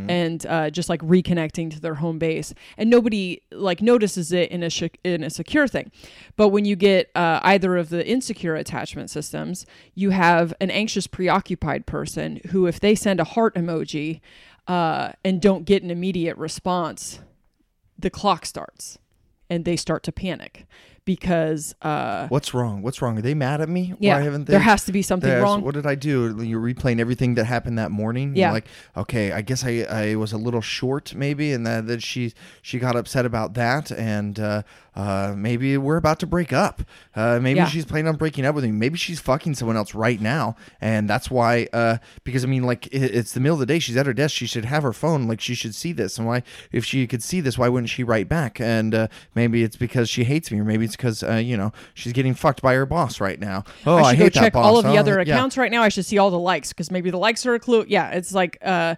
And 0.10 0.46
uh, 0.46 0.70
just 0.70 0.90
like 0.90 1.02
reconnecting 1.02 1.72
to 1.72 1.80
their 1.80 1.96
home 1.96 2.20
base, 2.20 2.54
and 2.78 2.90
nobody 2.90 3.42
like 3.52 3.82
notices 3.82 4.32
it 4.32 4.52
in 4.52 4.64
a 4.64 4.70
sh- 4.70 4.98
in 5.04 5.24
a 5.24 5.30
secure 5.30 5.68
thing. 5.68 5.92
But 6.36 6.50
when 6.50 6.66
you 6.66 6.76
get 6.76 7.10
uh, 7.16 7.40
either 7.44 7.78
of 7.78 7.90
the 7.90 8.06
insecure 8.08 8.56
attachment 8.56 9.10
systems, 9.10 9.66
you 9.96 10.10
have 10.10 10.54
an 10.60 10.72
anxious, 10.72 11.08
preoccupied 11.08 11.86
person 11.86 12.42
who, 12.50 12.68
if 12.68 12.80
they 12.80 12.96
send 12.96 13.20
a 13.20 13.24
heart 13.24 13.56
emoji 13.56 14.22
uh, 14.68 15.12
and 15.24 15.42
don't 15.42 15.66
get 15.66 15.84
an 15.84 15.92
immediate 15.92 16.38
response, 16.38 17.20
the 17.98 18.10
clock 18.10 18.46
starts 18.46 18.98
and 19.50 19.66
they 19.66 19.76
start 19.76 20.04
to 20.04 20.12
panic 20.12 20.66
because 21.06 21.74
uh, 21.82 22.28
What's 22.28 22.54
wrong? 22.54 22.82
What's 22.82 23.02
wrong? 23.02 23.18
Are 23.18 23.22
they 23.22 23.34
mad 23.34 23.62
at 23.62 23.70
me? 23.70 23.94
yeah, 24.00 24.16
Why 24.18 24.22
haven't 24.24 24.46
they? 24.46 24.52
there 24.52 24.60
has 24.60 24.86
to 24.86 24.92
be 24.92 25.02
something 25.02 25.30
There's- 25.30 25.44
wrong. 25.44 25.62
What 25.62 25.74
did 25.74 25.86
I 25.86 25.96
do? 25.96 26.42
You're 26.44 26.62
replaying 26.62 27.00
everything 27.00 27.36
that 27.36 27.46
happened 27.46 27.78
that 27.80 27.92
morning. 27.92 28.30
You're 28.30 28.48
Yeah. 28.48 28.52
like, 28.52 28.66
okay, 28.96 29.32
I 29.32 29.42
guess 29.42 29.64
I, 29.66 29.82
I 29.90 30.16
was 30.16 30.32
a 30.32 30.38
little 30.38 30.62
short, 30.62 31.16
maybe, 31.16 31.52
and 31.54 31.66
that, 31.66 31.88
that 31.88 32.04
she 32.04 32.34
she 32.62 32.80
got 32.80 32.96
upset 32.96 33.26
about 33.26 33.54
that, 33.56 33.92
and 33.92 34.40
uh, 34.40 34.64
uh, 34.96 35.34
maybe 35.38 35.78
we're 35.78 35.98
about 35.98 36.20
to 36.20 36.28
break 36.28 36.52
up. 36.52 36.82
Uh, 37.16 37.40
maybe 37.42 37.58
Yeah. 37.58 37.68
she's 37.68 37.86
planning 37.86 38.08
on 38.10 38.16
breaking 38.18 38.46
up 38.46 38.54
with 38.56 38.64
me. 38.66 38.72
Maybe 38.72 38.98
she's 38.98 39.20
fucking 39.20 39.56
someone 39.56 39.78
else 39.78 39.96
right 39.96 40.20
now, 40.20 40.56
and 40.82 41.10
that's 41.10 41.32
why. 41.32 41.68
Uh, 41.72 41.98
because 42.24 42.44
I 42.44 42.48
mean, 42.48 42.64
like, 42.64 42.88
it, 42.88 43.16
it's 43.16 43.34
the 43.34 43.40
middle 43.40 43.56
of 43.56 43.60
the 43.60 43.66
day. 43.66 43.80
She's 43.80 43.96
at 43.98 44.06
her 44.06 44.14
desk. 44.14 44.36
She 44.36 44.46
should 44.48 44.66
have 44.66 44.84
her 44.84 44.94
phone. 44.94 45.28
Like, 45.28 45.40
she 45.42 45.56
should 45.56 45.74
see 45.76 45.94
this. 45.94 46.18
And 46.18 46.28
why, 46.28 46.44
if 46.72 46.84
she 46.86 47.08
could 47.08 47.24
see 47.24 47.40
this, 47.42 47.58
why 47.58 47.70
wouldn't 47.70 47.90
she 47.90 48.04
write 48.04 48.28
back? 48.28 48.60
And 48.60 48.94
uh, 48.94 49.08
maybe 49.36 49.64
it's 49.64 49.76
because 49.78 50.10
she 50.10 50.24
hates 50.26 50.52
me, 50.52 50.60
or 50.60 50.64
maybe 50.66 50.86
it's 50.86 50.96
because 50.96 51.24
uh, 51.24 51.36
you 51.36 51.56
know 51.56 51.72
she's 51.94 52.14
getting 52.14 52.34
fucked 52.34 52.62
by 52.62 52.74
her 52.74 52.86
boss 52.86 53.22
right 53.22 53.40
now. 53.40 53.64
Oh, 53.86 53.96
I 53.96 54.02
I, 54.02 54.10
should 54.12 54.18
hate 54.18 54.34
go 54.34 54.40
that 54.40 54.46
check 54.48 54.54
boss. 54.54 54.66
all 54.66 54.78
of 54.78 54.84
the 54.84 54.92
Oh, 54.92 54.98
other 54.98 55.14
yeah. 55.16 55.22
accounts 55.34 55.58
right 55.58 55.72
now. 55.72 55.84
I 55.84 55.90
should 55.90 56.06
see 56.06 56.18
all 56.18 56.32
the 56.32 56.40
likes 56.40 56.70
because 56.74 56.92
maybe 56.92 57.10
the 57.12 57.18
likes 57.18 57.46
are 57.46 57.54
a 57.54 57.60
clue. 57.60 57.86
Yeah, 57.88 58.10
it's 58.10 58.34
like 58.34 58.58
uh, 58.62 58.96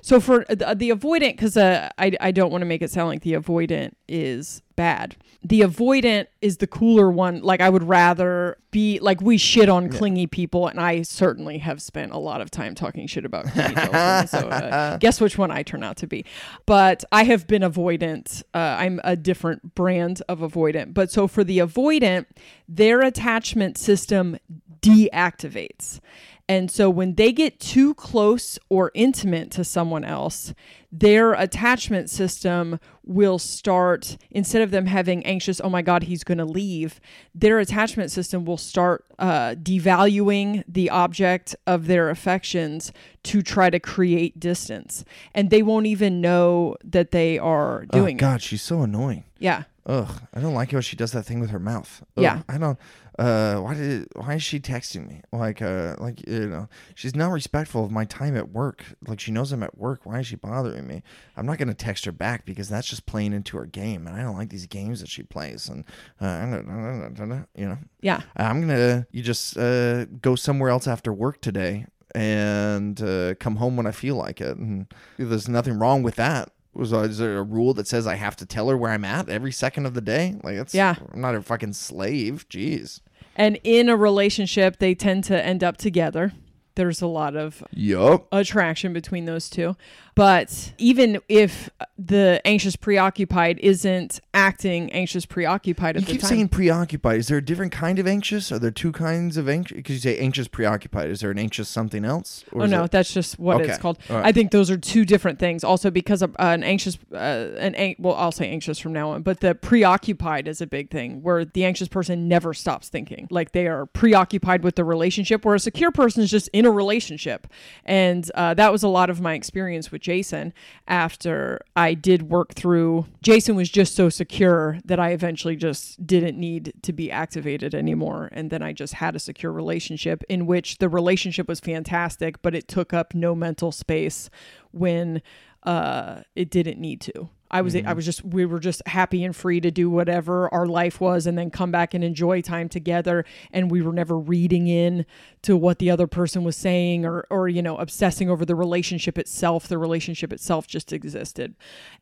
so 0.00 0.20
for 0.20 0.44
the, 0.48 0.74
the 0.76 0.90
avoidant 0.90 1.32
because 1.32 1.56
uh, 1.56 1.88
I 1.98 2.12
I 2.20 2.30
don't 2.30 2.50
want 2.50 2.62
to 2.62 2.66
make 2.66 2.82
it 2.82 2.90
sound 2.90 3.08
like 3.08 3.22
the 3.22 3.34
avoidant 3.34 3.92
is 4.08 4.62
bad. 4.76 5.16
The 5.44 5.60
avoidant 5.60 6.26
is 6.40 6.58
the 6.58 6.66
cooler 6.66 7.10
one. 7.10 7.42
Like 7.42 7.60
I 7.60 7.68
would 7.68 7.82
rather 7.82 8.58
be 8.70 8.98
like 9.00 9.20
we 9.20 9.36
shit 9.36 9.68
on 9.68 9.88
clingy 9.88 10.26
people, 10.26 10.68
and 10.68 10.80
I 10.80 11.02
certainly 11.02 11.58
have 11.58 11.82
spent 11.82 12.12
a 12.12 12.18
lot 12.18 12.40
of 12.40 12.50
time 12.50 12.74
talking 12.74 13.06
shit 13.06 13.24
about 13.24 13.46
clingy 13.46 13.74
children. 13.80 14.26
so 14.28 14.48
uh, 14.48 14.96
guess 14.98 15.20
which 15.20 15.36
one 15.38 15.50
I 15.50 15.62
turn 15.62 15.82
out 15.82 15.96
to 15.98 16.06
be. 16.06 16.24
But 16.66 17.04
I 17.12 17.24
have 17.24 17.46
been 17.46 17.62
avoidant. 17.62 18.42
Uh, 18.54 18.76
I'm 18.78 19.00
a 19.04 19.16
different 19.16 19.74
brand 19.74 20.22
of 20.28 20.40
avoidant. 20.40 20.94
But 20.94 21.10
so 21.10 21.26
for 21.26 21.44
the 21.44 21.58
avoidant, 21.58 22.26
their 22.68 23.00
attachment 23.02 23.78
system 23.78 24.38
deactivates. 24.82 26.00
And 26.48 26.70
so 26.70 26.90
when 26.90 27.14
they 27.14 27.32
get 27.32 27.60
too 27.60 27.94
close 27.94 28.58
or 28.68 28.90
intimate 28.94 29.50
to 29.52 29.64
someone 29.64 30.04
else, 30.04 30.52
their 30.90 31.32
attachment 31.32 32.10
system 32.10 32.78
will 33.04 33.38
start, 33.38 34.18
instead 34.30 34.60
of 34.60 34.70
them 34.70 34.86
having 34.86 35.24
anxious, 35.24 35.60
oh 35.62 35.70
my 35.70 35.82
God, 35.82 36.02
he's 36.02 36.24
going 36.24 36.38
to 36.38 36.44
leave, 36.44 37.00
their 37.34 37.58
attachment 37.60 38.10
system 38.10 38.44
will 38.44 38.58
start 38.58 39.04
uh, 39.18 39.54
devaluing 39.54 40.64
the 40.68 40.90
object 40.90 41.54
of 41.66 41.86
their 41.86 42.10
affections 42.10 42.92
to 43.22 43.40
try 43.40 43.70
to 43.70 43.80
create 43.80 44.38
distance. 44.38 45.04
And 45.34 45.48
they 45.48 45.62
won't 45.62 45.86
even 45.86 46.20
know 46.20 46.76
that 46.84 47.12
they 47.12 47.38
are 47.38 47.86
Oh 47.92 47.98
doing 47.98 48.16
it. 48.16 48.20
God, 48.20 48.42
she's 48.42 48.62
so 48.62 48.82
annoying. 48.82 49.24
Yeah. 49.38 49.62
Ugh, 49.86 50.20
I 50.34 50.40
don't 50.40 50.54
like 50.54 50.72
how 50.72 50.80
she 50.80 50.96
does 50.96 51.12
that 51.12 51.24
thing 51.24 51.40
with 51.40 51.50
her 51.50 51.58
mouth. 51.58 52.02
Ugh, 52.16 52.22
Yeah. 52.22 52.42
I 52.48 52.58
don't. 52.58 52.78
Uh, 53.22 53.60
why 53.60 53.74
did? 53.74 54.08
Why 54.16 54.34
is 54.34 54.42
she 54.42 54.58
texting 54.58 55.06
me? 55.06 55.22
Like, 55.32 55.62
uh, 55.62 55.94
like 55.98 56.26
you 56.26 56.48
know, 56.48 56.68
she's 56.94 57.14
not 57.14 57.30
respectful 57.30 57.84
of 57.84 57.90
my 57.90 58.04
time 58.04 58.36
at 58.36 58.50
work. 58.50 58.84
Like, 59.06 59.20
she 59.20 59.30
knows 59.30 59.52
I'm 59.52 59.62
at 59.62 59.78
work. 59.78 60.00
Why 60.04 60.18
is 60.18 60.26
she 60.26 60.36
bothering 60.36 60.86
me? 60.86 61.02
I'm 61.36 61.46
not 61.46 61.58
gonna 61.58 61.74
text 61.74 62.04
her 62.06 62.12
back 62.12 62.44
because 62.44 62.68
that's 62.68 62.88
just 62.88 63.06
playing 63.06 63.32
into 63.32 63.56
her 63.58 63.66
game, 63.66 64.06
and 64.06 64.16
I 64.16 64.22
don't 64.22 64.36
like 64.36 64.48
these 64.50 64.66
games 64.66 65.00
that 65.00 65.08
she 65.08 65.22
plays. 65.22 65.68
And 65.68 65.84
uh, 66.20 67.46
you 67.54 67.66
know, 67.68 67.78
Yeah. 68.00 68.20
I'm 68.36 68.60
gonna 68.60 69.06
you 69.12 69.22
just 69.22 69.56
uh 69.56 70.06
go 70.06 70.34
somewhere 70.34 70.70
else 70.70 70.86
after 70.88 71.12
work 71.12 71.40
today 71.40 71.86
and 72.14 73.00
uh, 73.00 73.34
come 73.36 73.56
home 73.56 73.76
when 73.76 73.86
I 73.86 73.92
feel 73.92 74.16
like 74.16 74.40
it. 74.40 74.56
And 74.56 74.86
there's 75.16 75.48
nothing 75.48 75.78
wrong 75.78 76.02
with 76.02 76.16
that. 76.16 76.50
Was 76.74 76.92
uh, 76.92 77.00
is 77.00 77.18
there 77.18 77.36
a 77.38 77.42
rule 77.42 77.74
that 77.74 77.86
says 77.86 78.06
I 78.06 78.14
have 78.14 78.34
to 78.36 78.46
tell 78.46 78.68
her 78.68 78.76
where 78.76 78.90
I'm 78.90 79.04
at 79.04 79.28
every 79.28 79.52
second 79.52 79.86
of 79.86 79.94
the 79.94 80.00
day? 80.00 80.36
Like 80.42 80.54
it's 80.56 80.74
Yeah. 80.74 80.96
I'm 81.12 81.20
not 81.20 81.34
a 81.34 81.42
fucking 81.42 81.74
slave. 81.74 82.46
Jeez. 82.48 83.00
And 83.36 83.58
in 83.64 83.88
a 83.88 83.96
relationship, 83.96 84.78
they 84.78 84.94
tend 84.94 85.24
to 85.24 85.44
end 85.44 85.64
up 85.64 85.76
together. 85.76 86.32
There's 86.74 87.02
a 87.02 87.06
lot 87.06 87.36
of 87.36 87.62
Yup. 87.72 88.26
attraction 88.32 88.92
between 88.92 89.26
those 89.26 89.50
two. 89.50 89.76
But 90.14 90.72
even 90.78 91.20
if 91.28 91.70
the 91.98 92.40
anxious 92.44 92.76
preoccupied 92.76 93.58
isn't 93.60 94.20
acting 94.34 94.92
anxious 94.92 95.24
preoccupied 95.24 95.96
at 95.96 96.02
You 96.02 96.06
the 96.06 96.12
keep 96.12 96.22
saying 96.22 96.48
preoccupied. 96.48 97.18
Is 97.18 97.28
there 97.28 97.38
a 97.38 97.44
different 97.44 97.72
kind 97.72 97.98
of 97.98 98.06
anxious? 98.06 98.52
Are 98.52 98.58
there 98.58 98.70
two 98.70 98.92
kinds 98.92 99.36
of 99.36 99.48
anxious? 99.48 99.76
Because 99.76 99.94
you 99.94 100.00
say 100.00 100.18
anxious 100.18 100.48
preoccupied. 100.48 101.10
Is 101.10 101.20
there 101.20 101.30
an 101.30 101.38
anxious 101.38 101.68
something 101.68 102.04
else? 102.04 102.44
Or 102.52 102.62
Oh 102.62 102.66
no, 102.66 102.86
that's 102.86 103.12
just 103.12 103.38
what 103.38 103.62
it's 103.62 103.78
called. 103.78 103.98
All 104.10 104.16
right. 104.16 104.26
I 104.26 104.32
think 104.32 104.50
those 104.50 104.70
are 104.70 104.76
two 104.76 105.04
different 105.04 105.38
things. 105.38 105.64
Also, 105.64 105.90
because 105.90 106.20
of, 106.20 106.34
uh, 106.38 106.52
an 106.52 106.62
anxious, 106.62 106.98
uh, 107.12 107.16
an 107.58 107.74
an- 107.76 107.94
well, 107.98 108.14
I'll 108.14 108.32
say 108.32 108.50
anxious 108.50 108.78
from 108.78 108.92
now 108.92 109.10
on, 109.10 109.22
but 109.22 109.40
the 109.40 109.54
preoccupied 109.54 110.46
is 110.46 110.60
a 110.60 110.66
big 110.66 110.90
thing 110.90 111.22
where 111.22 111.44
the 111.44 111.64
anxious 111.64 111.88
person 111.88 112.28
never 112.28 112.52
stops 112.52 112.88
thinking. 112.88 113.28
Like 113.30 113.52
they 113.52 113.66
are 113.66 113.86
preoccupied 113.86 114.62
with 114.62 114.76
the 114.76 114.84
relationship, 114.84 115.44
where 115.44 115.54
a 115.54 115.60
secure 115.60 115.90
person 115.90 116.22
is 116.22 116.30
just 116.30 116.48
in 116.52 116.66
a 116.66 116.70
relationship. 116.70 117.46
And 117.84 118.30
uh, 118.34 118.54
that 118.54 118.72
was 118.72 118.82
a 118.82 118.88
lot 118.88 119.08
of 119.08 119.20
my 119.20 119.34
experience 119.34 119.90
with 119.90 120.01
Jason. 120.02 120.52
After 120.86 121.60
I 121.74 121.94
did 121.94 122.24
work 122.24 122.54
through, 122.54 123.06
Jason 123.22 123.56
was 123.56 123.70
just 123.70 123.94
so 123.94 124.08
secure 124.08 124.78
that 124.84 125.00
I 125.00 125.10
eventually 125.10 125.56
just 125.56 126.06
didn't 126.06 126.38
need 126.38 126.74
to 126.82 126.92
be 126.92 127.10
activated 127.10 127.74
anymore. 127.74 128.28
And 128.32 128.50
then 128.50 128.62
I 128.62 128.72
just 128.72 128.94
had 128.94 129.16
a 129.16 129.20
secure 129.20 129.52
relationship 129.52 130.22
in 130.28 130.46
which 130.46 130.78
the 130.78 130.88
relationship 130.88 131.48
was 131.48 131.60
fantastic, 131.60 132.42
but 132.42 132.54
it 132.54 132.68
took 132.68 132.92
up 132.92 133.14
no 133.14 133.34
mental 133.34 133.72
space 133.72 134.28
when 134.72 135.22
uh, 135.62 136.22
it 136.34 136.50
didn't 136.50 136.80
need 136.80 137.00
to. 137.02 137.28
I 137.52 137.60
was 137.60 137.76
I 137.76 137.92
was 137.92 138.04
just 138.04 138.24
we 138.24 138.46
were 138.46 138.58
just 138.58 138.80
happy 138.86 139.24
and 139.24 139.36
free 139.36 139.60
to 139.60 139.70
do 139.70 139.90
whatever 139.90 140.52
our 140.54 140.66
life 140.66 141.00
was 141.00 141.26
and 141.26 141.36
then 141.36 141.50
come 141.50 141.70
back 141.70 141.92
and 141.94 142.02
enjoy 142.02 142.40
time 142.40 142.68
together 142.68 143.24
and 143.52 143.70
we 143.70 143.82
were 143.82 143.92
never 143.92 144.18
reading 144.18 144.68
in 144.68 145.04
to 145.42 145.56
what 145.56 145.78
the 145.78 145.90
other 145.90 146.06
person 146.06 146.44
was 146.44 146.56
saying 146.56 147.04
or 147.04 147.26
or 147.30 147.48
you 147.48 147.60
know 147.62 147.76
obsessing 147.76 148.30
over 148.30 148.44
the 148.44 148.54
relationship 148.54 149.18
itself 149.18 149.68
the 149.68 149.78
relationship 149.78 150.32
itself 150.32 150.66
just 150.66 150.92
existed. 150.92 151.54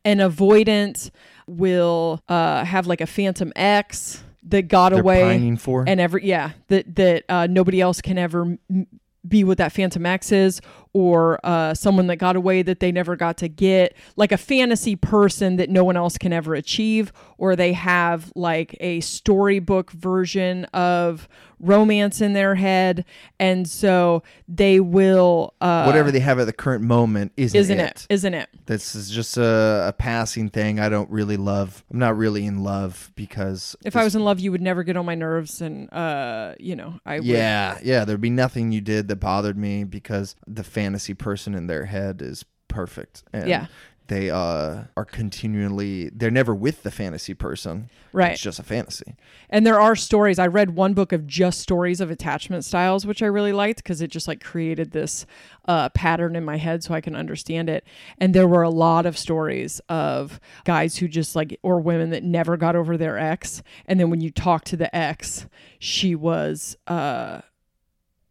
And 0.05 0.19
avoidant 0.19 1.11
will 1.47 2.23
uh, 2.29 2.63
have 2.63 2.87
like 2.87 3.01
a 3.01 3.07
phantom 3.07 3.51
X 3.55 4.23
that 4.43 4.63
got 4.67 4.91
They're 4.91 5.01
away 5.01 5.21
pining 5.21 5.57
for. 5.57 5.83
and 5.87 5.99
every 5.99 6.25
yeah 6.25 6.51
that 6.67 6.95
that 6.95 7.25
uh, 7.29 7.47
nobody 7.47 7.81
else 7.81 8.01
can 8.01 8.17
ever 8.17 8.57
m- 8.69 8.87
be 9.27 9.43
what 9.43 9.59
that 9.59 9.71
phantom 9.71 10.03
x 10.03 10.31
is 10.31 10.61
or 10.93 11.39
uh, 11.43 11.73
someone 11.73 12.07
that 12.07 12.17
got 12.17 12.35
away 12.35 12.61
that 12.61 12.79
they 12.79 12.91
never 12.91 13.15
got 13.15 13.37
to 13.37 13.47
get, 13.47 13.95
like 14.15 14.31
a 14.31 14.37
fantasy 14.37 14.95
person 14.95 15.55
that 15.55 15.69
no 15.69 15.83
one 15.83 15.97
else 15.97 16.17
can 16.17 16.33
ever 16.33 16.53
achieve, 16.55 17.11
or 17.37 17.55
they 17.55 17.73
have 17.73 18.31
like 18.35 18.75
a 18.79 18.99
storybook 19.01 19.91
version 19.91 20.65
of 20.65 21.27
romance 21.61 22.21
in 22.21 22.33
their 22.33 22.55
head, 22.55 23.05
and 23.39 23.69
so 23.69 24.23
they 24.47 24.79
will 24.79 25.53
uh, 25.61 25.83
Whatever 25.85 26.11
they 26.11 26.19
have 26.19 26.39
at 26.39 26.45
the 26.45 26.53
current 26.53 26.83
moment 26.83 27.31
isn't, 27.37 27.57
isn't 27.57 27.79
it? 27.79 28.07
Isn't 28.09 28.33
it? 28.33 28.49
This 28.65 28.95
is 28.95 29.09
just 29.09 29.37
a, 29.37 29.85
a 29.87 29.93
passing 29.97 30.49
thing. 30.49 30.79
I 30.79 30.89
don't 30.89 31.09
really 31.09 31.37
love. 31.37 31.83
I'm 31.91 31.99
not 31.99 32.17
really 32.17 32.45
in 32.45 32.63
love 32.63 33.11
because 33.15 33.75
If 33.85 33.95
I 33.95 34.03
was 34.03 34.15
in 34.15 34.23
love, 34.23 34.39
you 34.39 34.51
would 34.51 34.61
never 34.61 34.83
get 34.83 34.97
on 34.97 35.05
my 35.05 35.15
nerves, 35.15 35.61
and 35.61 35.91
uh, 35.93 36.55
you 36.59 36.75
know, 36.75 36.99
I 37.05 37.17
would. 37.17 37.25
Yeah, 37.25 37.77
yeah. 37.83 38.05
There'd 38.05 38.21
be 38.21 38.29
nothing 38.29 38.71
you 38.71 38.81
did 38.81 39.07
that 39.09 39.17
bothered 39.17 39.57
me 39.57 39.83
because 39.83 40.35
the 40.47 40.63
fantasy 40.81 41.13
person 41.13 41.53
in 41.55 41.67
their 41.67 41.85
head 41.85 42.21
is 42.21 42.45
perfect. 42.67 43.23
And 43.33 43.47
Yeah. 43.47 43.67
They 44.07 44.29
uh, 44.29 44.85
are 44.97 45.05
continually, 45.05 46.09
they're 46.09 46.29
never 46.29 46.53
with 46.53 46.83
the 46.83 46.91
fantasy 46.91 47.33
person. 47.33 47.89
Right. 48.11 48.33
It's 48.33 48.41
just 48.41 48.59
a 48.59 48.63
fantasy. 48.63 49.15
And 49.49 49.65
there 49.65 49.79
are 49.79 49.95
stories. 49.95 50.37
I 50.37 50.47
read 50.47 50.75
one 50.75 50.93
book 50.93 51.13
of 51.13 51.25
just 51.25 51.61
stories 51.61 52.01
of 52.01 52.11
attachment 52.11 52.65
styles, 52.65 53.05
which 53.05 53.23
I 53.23 53.27
really 53.27 53.53
liked 53.53 53.77
because 53.81 54.01
it 54.01 54.11
just 54.11 54.27
like 54.27 54.43
created 54.43 54.91
this 54.91 55.25
uh, 55.65 55.87
pattern 55.89 56.35
in 56.35 56.43
my 56.43 56.57
head 56.57 56.83
so 56.83 56.93
I 56.93 56.99
can 56.99 57.15
understand 57.15 57.69
it. 57.69 57.85
And 58.17 58.33
there 58.33 58.49
were 58.49 58.63
a 58.63 58.69
lot 58.69 59.05
of 59.05 59.17
stories 59.17 59.79
of 59.87 60.41
guys 60.65 60.97
who 60.97 61.07
just 61.07 61.33
like, 61.33 61.57
or 61.63 61.79
women 61.79 62.09
that 62.09 62.23
never 62.23 62.57
got 62.57 62.75
over 62.75 62.97
their 62.97 63.17
ex. 63.17 63.63
And 63.85 63.97
then 63.97 64.09
when 64.09 64.19
you 64.19 64.29
talk 64.29 64.65
to 64.65 64.75
the 64.75 64.93
ex, 64.93 65.45
she 65.79 66.15
was, 66.15 66.75
uh, 66.85 67.41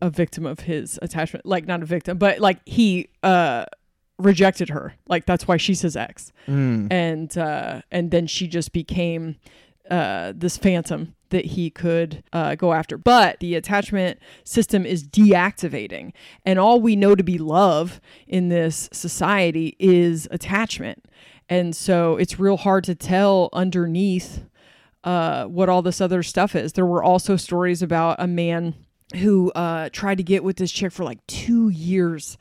a 0.00 0.10
victim 0.10 0.46
of 0.46 0.60
his 0.60 0.98
attachment 1.02 1.44
like 1.46 1.66
not 1.66 1.82
a 1.82 1.86
victim 1.86 2.18
but 2.18 2.38
like 2.38 2.58
he 2.66 3.08
uh 3.22 3.64
rejected 4.18 4.68
her. 4.68 4.94
Like 5.08 5.24
that's 5.24 5.48
why 5.48 5.56
she's 5.56 5.80
his 5.80 5.96
ex 5.96 6.32
and 6.90 7.36
uh 7.38 7.80
and 7.90 8.10
then 8.10 8.26
she 8.26 8.46
just 8.48 8.72
became 8.72 9.36
uh 9.90 10.32
this 10.36 10.56
phantom 10.56 11.14
that 11.30 11.44
he 11.44 11.70
could 11.70 12.22
uh, 12.32 12.56
go 12.56 12.72
after. 12.72 12.98
But 12.98 13.38
the 13.40 13.54
attachment 13.54 14.18
system 14.44 14.84
is 14.84 15.06
deactivating. 15.06 16.12
And 16.44 16.58
all 16.58 16.80
we 16.80 16.96
know 16.96 17.14
to 17.14 17.22
be 17.22 17.38
love 17.38 18.00
in 18.26 18.48
this 18.48 18.88
society 18.92 19.76
is 19.78 20.28
attachment. 20.32 21.04
And 21.48 21.74
so 21.74 22.16
it's 22.16 22.38
real 22.38 22.56
hard 22.56 22.84
to 22.84 22.94
tell 22.94 23.48
underneath 23.52 24.44
uh, 25.04 25.44
what 25.44 25.68
all 25.68 25.82
this 25.82 26.00
other 26.00 26.22
stuff 26.22 26.54
is. 26.54 26.72
There 26.72 26.84
were 26.86 27.02
also 27.02 27.36
stories 27.36 27.80
about 27.80 28.16
a 28.18 28.26
man 28.26 28.74
who 29.16 29.50
uh, 29.52 29.88
tried 29.90 30.18
to 30.18 30.22
get 30.22 30.44
with 30.44 30.56
this 30.56 30.72
chick 30.72 30.92
for 30.92 31.04
like 31.04 31.26
two 31.26 31.68
years. 31.68 32.38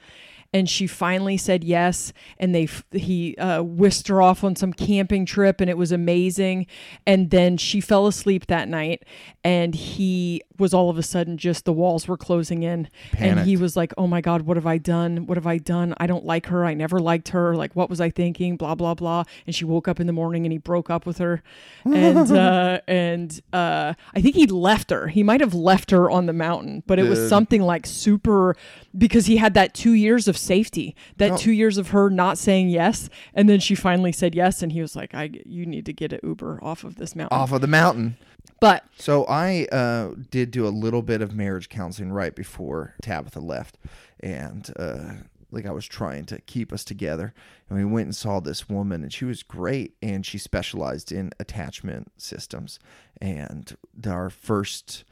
And 0.51 0.67
she 0.67 0.87
finally 0.87 1.37
said 1.37 1.63
yes, 1.63 2.11
and 2.39 2.55
they 2.55 2.67
he 2.91 3.37
uh, 3.37 3.61
whisked 3.61 4.07
her 4.07 4.19
off 4.19 4.43
on 4.43 4.55
some 4.55 4.73
camping 4.73 5.27
trip, 5.27 5.61
and 5.61 5.69
it 5.69 5.77
was 5.77 5.91
amazing. 5.91 6.65
And 7.05 7.29
then 7.29 7.55
she 7.57 7.79
fell 7.81 8.07
asleep 8.07 8.47
that 8.47 8.67
night, 8.67 9.03
and 9.43 9.73
he 9.73 10.41
was 10.57 10.73
all 10.73 10.89
of 10.89 10.97
a 10.97 11.03
sudden 11.03 11.37
just 11.37 11.63
the 11.63 11.71
walls 11.71 12.07
were 12.07 12.17
closing 12.17 12.63
in, 12.63 12.89
and 13.17 13.39
he 13.41 13.55
was 13.55 13.77
like, 13.77 13.93
"Oh 13.97 14.07
my 14.07 14.19
God, 14.21 14.41
what 14.41 14.57
have 14.57 14.65
I 14.65 14.77
done? 14.77 15.25
What 15.27 15.37
have 15.37 15.47
I 15.47 15.57
done? 15.57 15.93
I 15.97 16.07
don't 16.07 16.25
like 16.25 16.47
her. 16.47 16.65
I 16.65 16.73
never 16.73 16.99
liked 16.99 17.29
her. 17.29 17.55
Like, 17.55 17.75
what 17.75 17.89
was 17.89 18.01
I 18.01 18.09
thinking? 18.09 18.57
Blah 18.57 18.75
blah 18.75 18.93
blah." 18.93 19.23
And 19.45 19.55
she 19.55 19.63
woke 19.65 19.87
up 19.87 19.99
in 19.99 20.07
the 20.07 20.13
morning, 20.13 20.45
and 20.45 20.51
he 20.51 20.57
broke 20.57 20.89
up 20.89 21.05
with 21.05 21.19
her, 21.19 21.41
and 21.85 22.31
uh, 22.31 22.81
and 22.87 23.41
uh, 23.53 23.93
I 24.13 24.21
think 24.21 24.35
he 24.35 24.45
left 24.47 24.89
her. 24.91 25.07
He 25.07 25.23
might 25.23 25.39
have 25.39 25.53
left 25.53 25.91
her 25.91 26.09
on 26.11 26.25
the 26.25 26.33
mountain, 26.33 26.83
but 26.85 26.99
it 26.99 27.07
was 27.07 27.29
something 27.29 27.61
like 27.61 27.85
super 27.85 28.55
because 28.97 29.27
he 29.27 29.37
had 29.37 29.53
that 29.53 29.73
two 29.73 29.93
years 29.93 30.27
of 30.27 30.37
safety, 30.37 30.95
that 31.17 31.31
Oh. 31.33 31.37
two 31.37 31.51
years 31.51 31.77
of 31.77 31.89
her 31.89 32.09
not 32.09 32.37
saying 32.37 32.69
yes, 32.69 33.09
and 33.33 33.47
then 33.47 33.59
she 33.59 33.75
finally 33.75 34.11
said 34.11 34.35
yes, 34.35 34.61
and 34.61 34.71
he 34.73 34.81
was 34.81 34.95
like, 34.95 35.13
"I, 35.15 35.29
you 35.45 35.65
need 35.65 35.85
to 35.85 35.93
get 35.93 36.11
an 36.11 36.19
Uber 36.23 36.59
off 36.61 36.83
of 36.83 36.95
this 36.95 37.15
mountain." 37.15 37.37
Off 37.37 37.51
of 37.51 37.61
the 37.61 37.67
mountain. 37.67 38.17
But 38.59 38.83
So 38.97 39.25
I 39.25 39.67
uh, 39.71 40.15
did 40.31 40.51
do 40.51 40.67
a 40.67 40.69
little 40.69 41.01
bit 41.01 41.21
of 41.21 41.33
marriage 41.33 41.69
counseling 41.69 42.11
right 42.11 42.35
before 42.35 42.95
Tabitha 43.01 43.39
left, 43.39 43.77
and 44.19 44.69
uh, 44.77 45.13
like 45.51 45.65
I 45.65 45.71
was 45.71 45.85
trying 45.85 46.25
to 46.25 46.41
keep 46.41 46.71
us 46.73 46.83
together. 46.83 47.33
And 47.69 47.77
we 47.77 47.85
went 47.85 48.07
and 48.07 48.15
saw 48.15 48.39
this 48.39 48.69
woman, 48.69 49.03
and 49.03 49.13
she 49.13 49.25
was 49.25 49.43
great, 49.43 49.95
and 50.01 50.25
she 50.25 50.37
specialized 50.37 51.11
in 51.11 51.31
attachment 51.39 52.11
systems. 52.17 52.79
And 53.21 53.75
our 54.05 54.29
first 54.29 55.03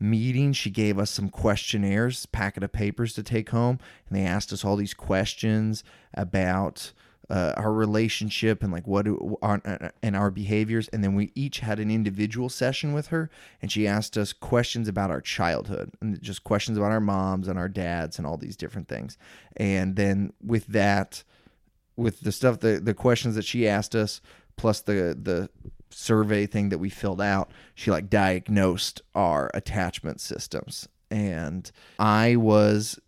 meeting, 0.00 0.52
she 0.52 0.70
gave 0.70 0.98
us 0.98 1.10
some 1.10 1.28
questionnaires, 1.28 2.26
packet 2.26 2.62
of 2.62 2.72
papers 2.72 3.14
to 3.14 3.22
take 3.22 3.50
home, 3.50 3.78
and 4.08 4.18
they 4.18 4.24
asked 4.24 4.52
us 4.52 4.64
all 4.64 4.76
these 4.76 4.94
questions 4.94 5.82
about 6.14 6.92
uh, 7.30 7.52
our 7.56 7.72
relationship 7.72 8.62
and 8.62 8.72
like 8.72 8.86
what 8.86 9.04
do, 9.04 9.36
our, 9.42 9.60
and 10.02 10.16
our 10.16 10.30
behaviors. 10.30 10.88
And 10.88 11.04
then 11.04 11.14
we 11.14 11.30
each 11.34 11.60
had 11.60 11.78
an 11.78 11.90
individual 11.90 12.48
session 12.48 12.92
with 12.92 13.08
her 13.08 13.30
and 13.60 13.70
she 13.70 13.86
asked 13.86 14.16
us 14.16 14.32
questions 14.32 14.88
about 14.88 15.10
our 15.10 15.20
childhood 15.20 15.92
and 16.00 16.20
just 16.22 16.44
questions 16.44 16.78
about 16.78 16.90
our 16.90 17.00
moms 17.00 17.48
and 17.48 17.58
our 17.58 17.68
dads 17.68 18.18
and 18.18 18.26
all 18.26 18.36
these 18.38 18.56
different 18.56 18.88
things. 18.88 19.18
And 19.56 19.96
then 19.96 20.32
with 20.42 20.66
that 20.68 21.22
with 21.96 22.20
the 22.20 22.32
stuff 22.32 22.60
the 22.60 22.80
the 22.80 22.94
questions 22.94 23.34
that 23.34 23.44
she 23.44 23.68
asked 23.68 23.94
us 23.94 24.20
plus 24.56 24.80
the 24.80 25.18
the 25.20 25.50
survey 25.90 26.46
thing 26.46 26.68
that 26.68 26.78
we 26.78 26.88
filled 26.88 27.20
out 27.20 27.50
she 27.74 27.90
like 27.90 28.08
diagnosed 28.08 29.02
our 29.14 29.50
attachment 29.52 30.20
systems. 30.20 30.88
And 31.10 31.70
i 31.98 32.36
was 32.36 32.98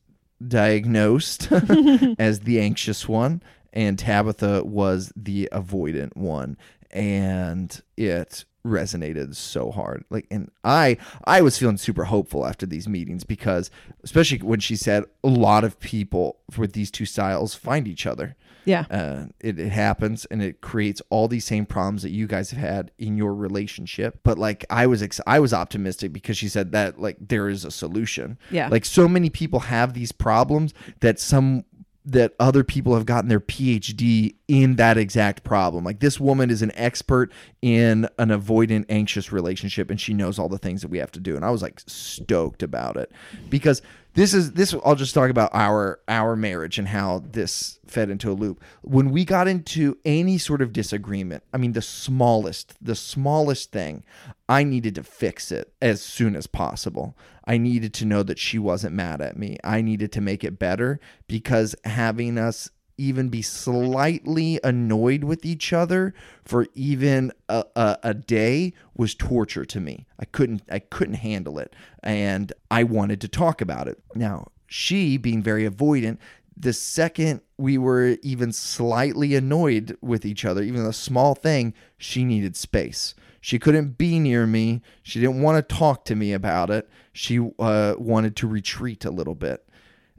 diagnosed 0.46 1.52
as 2.18 2.40
the 2.40 2.60
anxious 2.60 3.08
one 3.08 3.42
and 3.72 3.98
tabitha 3.98 4.64
was 4.64 5.12
the 5.16 5.48
avoidant 5.52 6.16
one 6.16 6.56
and 6.90 7.82
it 7.96 8.44
resonated 8.66 9.34
so 9.34 9.70
hard. 9.70 10.04
Like 10.10 10.26
and 10.30 10.50
i 10.64 10.98
i 11.24 11.40
was 11.40 11.56
feeling 11.58 11.78
super 11.78 12.04
hopeful 12.04 12.46
after 12.46 12.66
these 12.66 12.86
meetings 12.88 13.24
because 13.24 13.70
especially 14.02 14.38
when 14.38 14.60
she 14.60 14.76
said 14.76 15.04
a 15.24 15.28
lot 15.28 15.64
of 15.64 15.80
people 15.80 16.40
with 16.58 16.72
these 16.74 16.90
two 16.90 17.06
styles 17.06 17.54
find 17.54 17.88
each 17.88 18.06
other. 18.06 18.36
Yeah, 18.66 18.84
uh, 18.90 19.24
it, 19.40 19.58
it 19.58 19.70
happens 19.70 20.26
and 20.26 20.42
it 20.42 20.60
creates 20.60 21.00
all 21.08 21.28
these 21.28 21.46
same 21.46 21.64
problems 21.64 22.02
that 22.02 22.10
you 22.10 22.26
guys 22.26 22.50
have 22.50 22.60
had 22.60 22.90
in 22.98 23.16
your 23.16 23.34
relationship. 23.34 24.20
But 24.22 24.36
like 24.36 24.66
i 24.68 24.86
was 24.86 25.02
ex- 25.02 25.20
i 25.26 25.40
was 25.40 25.54
optimistic 25.54 26.12
because 26.12 26.36
she 26.36 26.48
said 26.48 26.72
that 26.72 27.00
like 27.00 27.16
there 27.18 27.48
is 27.48 27.64
a 27.64 27.70
solution. 27.70 28.38
Yeah. 28.50 28.68
like 28.68 28.84
so 28.84 29.08
many 29.08 29.30
people 29.30 29.60
have 29.60 29.94
these 29.94 30.12
problems 30.12 30.74
that 31.00 31.18
some 31.18 31.64
that 32.04 32.34
other 32.40 32.64
people 32.64 32.94
have 32.94 33.04
gotten 33.04 33.28
their 33.28 33.40
phd 33.40 34.34
in 34.48 34.76
that 34.76 34.96
exact 34.96 35.44
problem. 35.44 35.84
Like 35.84 36.00
this 36.00 36.18
woman 36.18 36.50
is 36.50 36.62
an 36.62 36.72
expert 36.74 37.30
in 37.60 38.08
an 38.18 38.28
avoidant 38.30 38.86
anxious 38.88 39.30
relationship 39.30 39.90
and 39.90 40.00
she 40.00 40.14
knows 40.14 40.38
all 40.38 40.48
the 40.48 40.58
things 40.58 40.82
that 40.82 40.88
we 40.88 40.98
have 40.98 41.12
to 41.12 41.20
do. 41.20 41.36
And 41.36 41.44
i 41.44 41.50
was 41.50 41.62
like 41.62 41.80
stoked 41.86 42.62
about 42.62 42.96
it. 42.96 43.12
Because 43.48 43.82
this 44.14 44.34
is 44.34 44.52
this 44.52 44.74
i'll 44.84 44.94
just 44.94 45.14
talk 45.14 45.30
about 45.30 45.50
our 45.52 46.00
our 46.08 46.36
marriage 46.36 46.78
and 46.78 46.88
how 46.88 47.22
this 47.30 47.78
fed 47.86 48.08
into 48.08 48.30
a 48.30 48.34
loop. 48.34 48.62
When 48.82 49.10
we 49.10 49.24
got 49.24 49.48
into 49.48 49.98
any 50.04 50.38
sort 50.38 50.62
of 50.62 50.72
disagreement 50.72 51.42
i 51.52 51.56
mean 51.56 51.72
the 51.72 51.82
smallest 51.82 52.74
the 52.80 52.94
smallest 52.94 53.72
thing 53.72 54.04
i 54.48 54.62
needed 54.62 54.94
to 54.94 55.02
fix 55.02 55.52
it 55.52 55.72
as 55.80 56.02
soon 56.02 56.36
as 56.36 56.46
possible. 56.46 57.16
I 57.46 57.58
needed 57.58 57.92
to 57.94 58.04
know 58.04 58.22
that 58.22 58.38
she 58.38 58.60
wasn't 58.60 58.94
mad 58.94 59.20
at 59.20 59.36
me. 59.36 59.56
I 59.64 59.80
needed 59.80 60.12
to 60.12 60.20
make 60.20 60.44
it 60.44 60.58
better 60.58 61.00
because 61.26 61.74
having 61.84 62.38
us 62.38 62.70
even 63.00 63.30
be 63.30 63.42
slightly 63.42 64.60
annoyed 64.62 65.24
with 65.24 65.44
each 65.46 65.72
other 65.72 66.12
for 66.44 66.66
even 66.74 67.32
a, 67.48 67.64
a, 67.74 67.98
a 68.02 68.14
day 68.14 68.74
was 68.94 69.14
torture 69.14 69.64
to 69.64 69.80
me. 69.80 70.06
I 70.18 70.26
couldn't 70.26 70.62
I 70.70 70.80
couldn't 70.80 71.14
handle 71.14 71.58
it 71.58 71.74
and 72.02 72.52
I 72.70 72.84
wanted 72.84 73.20
to 73.22 73.28
talk 73.28 73.60
about 73.60 73.88
it. 73.88 73.98
Now, 74.14 74.48
she 74.66 75.16
being 75.16 75.42
very 75.42 75.68
avoidant, 75.68 76.18
the 76.56 76.74
second 76.74 77.40
we 77.56 77.78
were 77.78 78.18
even 78.22 78.52
slightly 78.52 79.34
annoyed 79.34 79.96
with 80.02 80.26
each 80.26 80.44
other, 80.44 80.62
even 80.62 80.84
a 80.84 80.92
small 80.92 81.34
thing, 81.34 81.72
she 81.96 82.24
needed 82.24 82.54
space. 82.54 83.14
She 83.40 83.58
couldn't 83.58 83.96
be 83.96 84.18
near 84.18 84.46
me. 84.46 84.82
She 85.02 85.20
didn't 85.20 85.40
want 85.40 85.56
to 85.56 85.74
talk 85.74 86.04
to 86.04 86.14
me 86.14 86.34
about 86.34 86.68
it. 86.68 86.90
She 87.14 87.38
uh, 87.58 87.94
wanted 87.96 88.36
to 88.36 88.46
retreat 88.46 89.06
a 89.06 89.10
little 89.10 89.34
bit. 89.34 89.66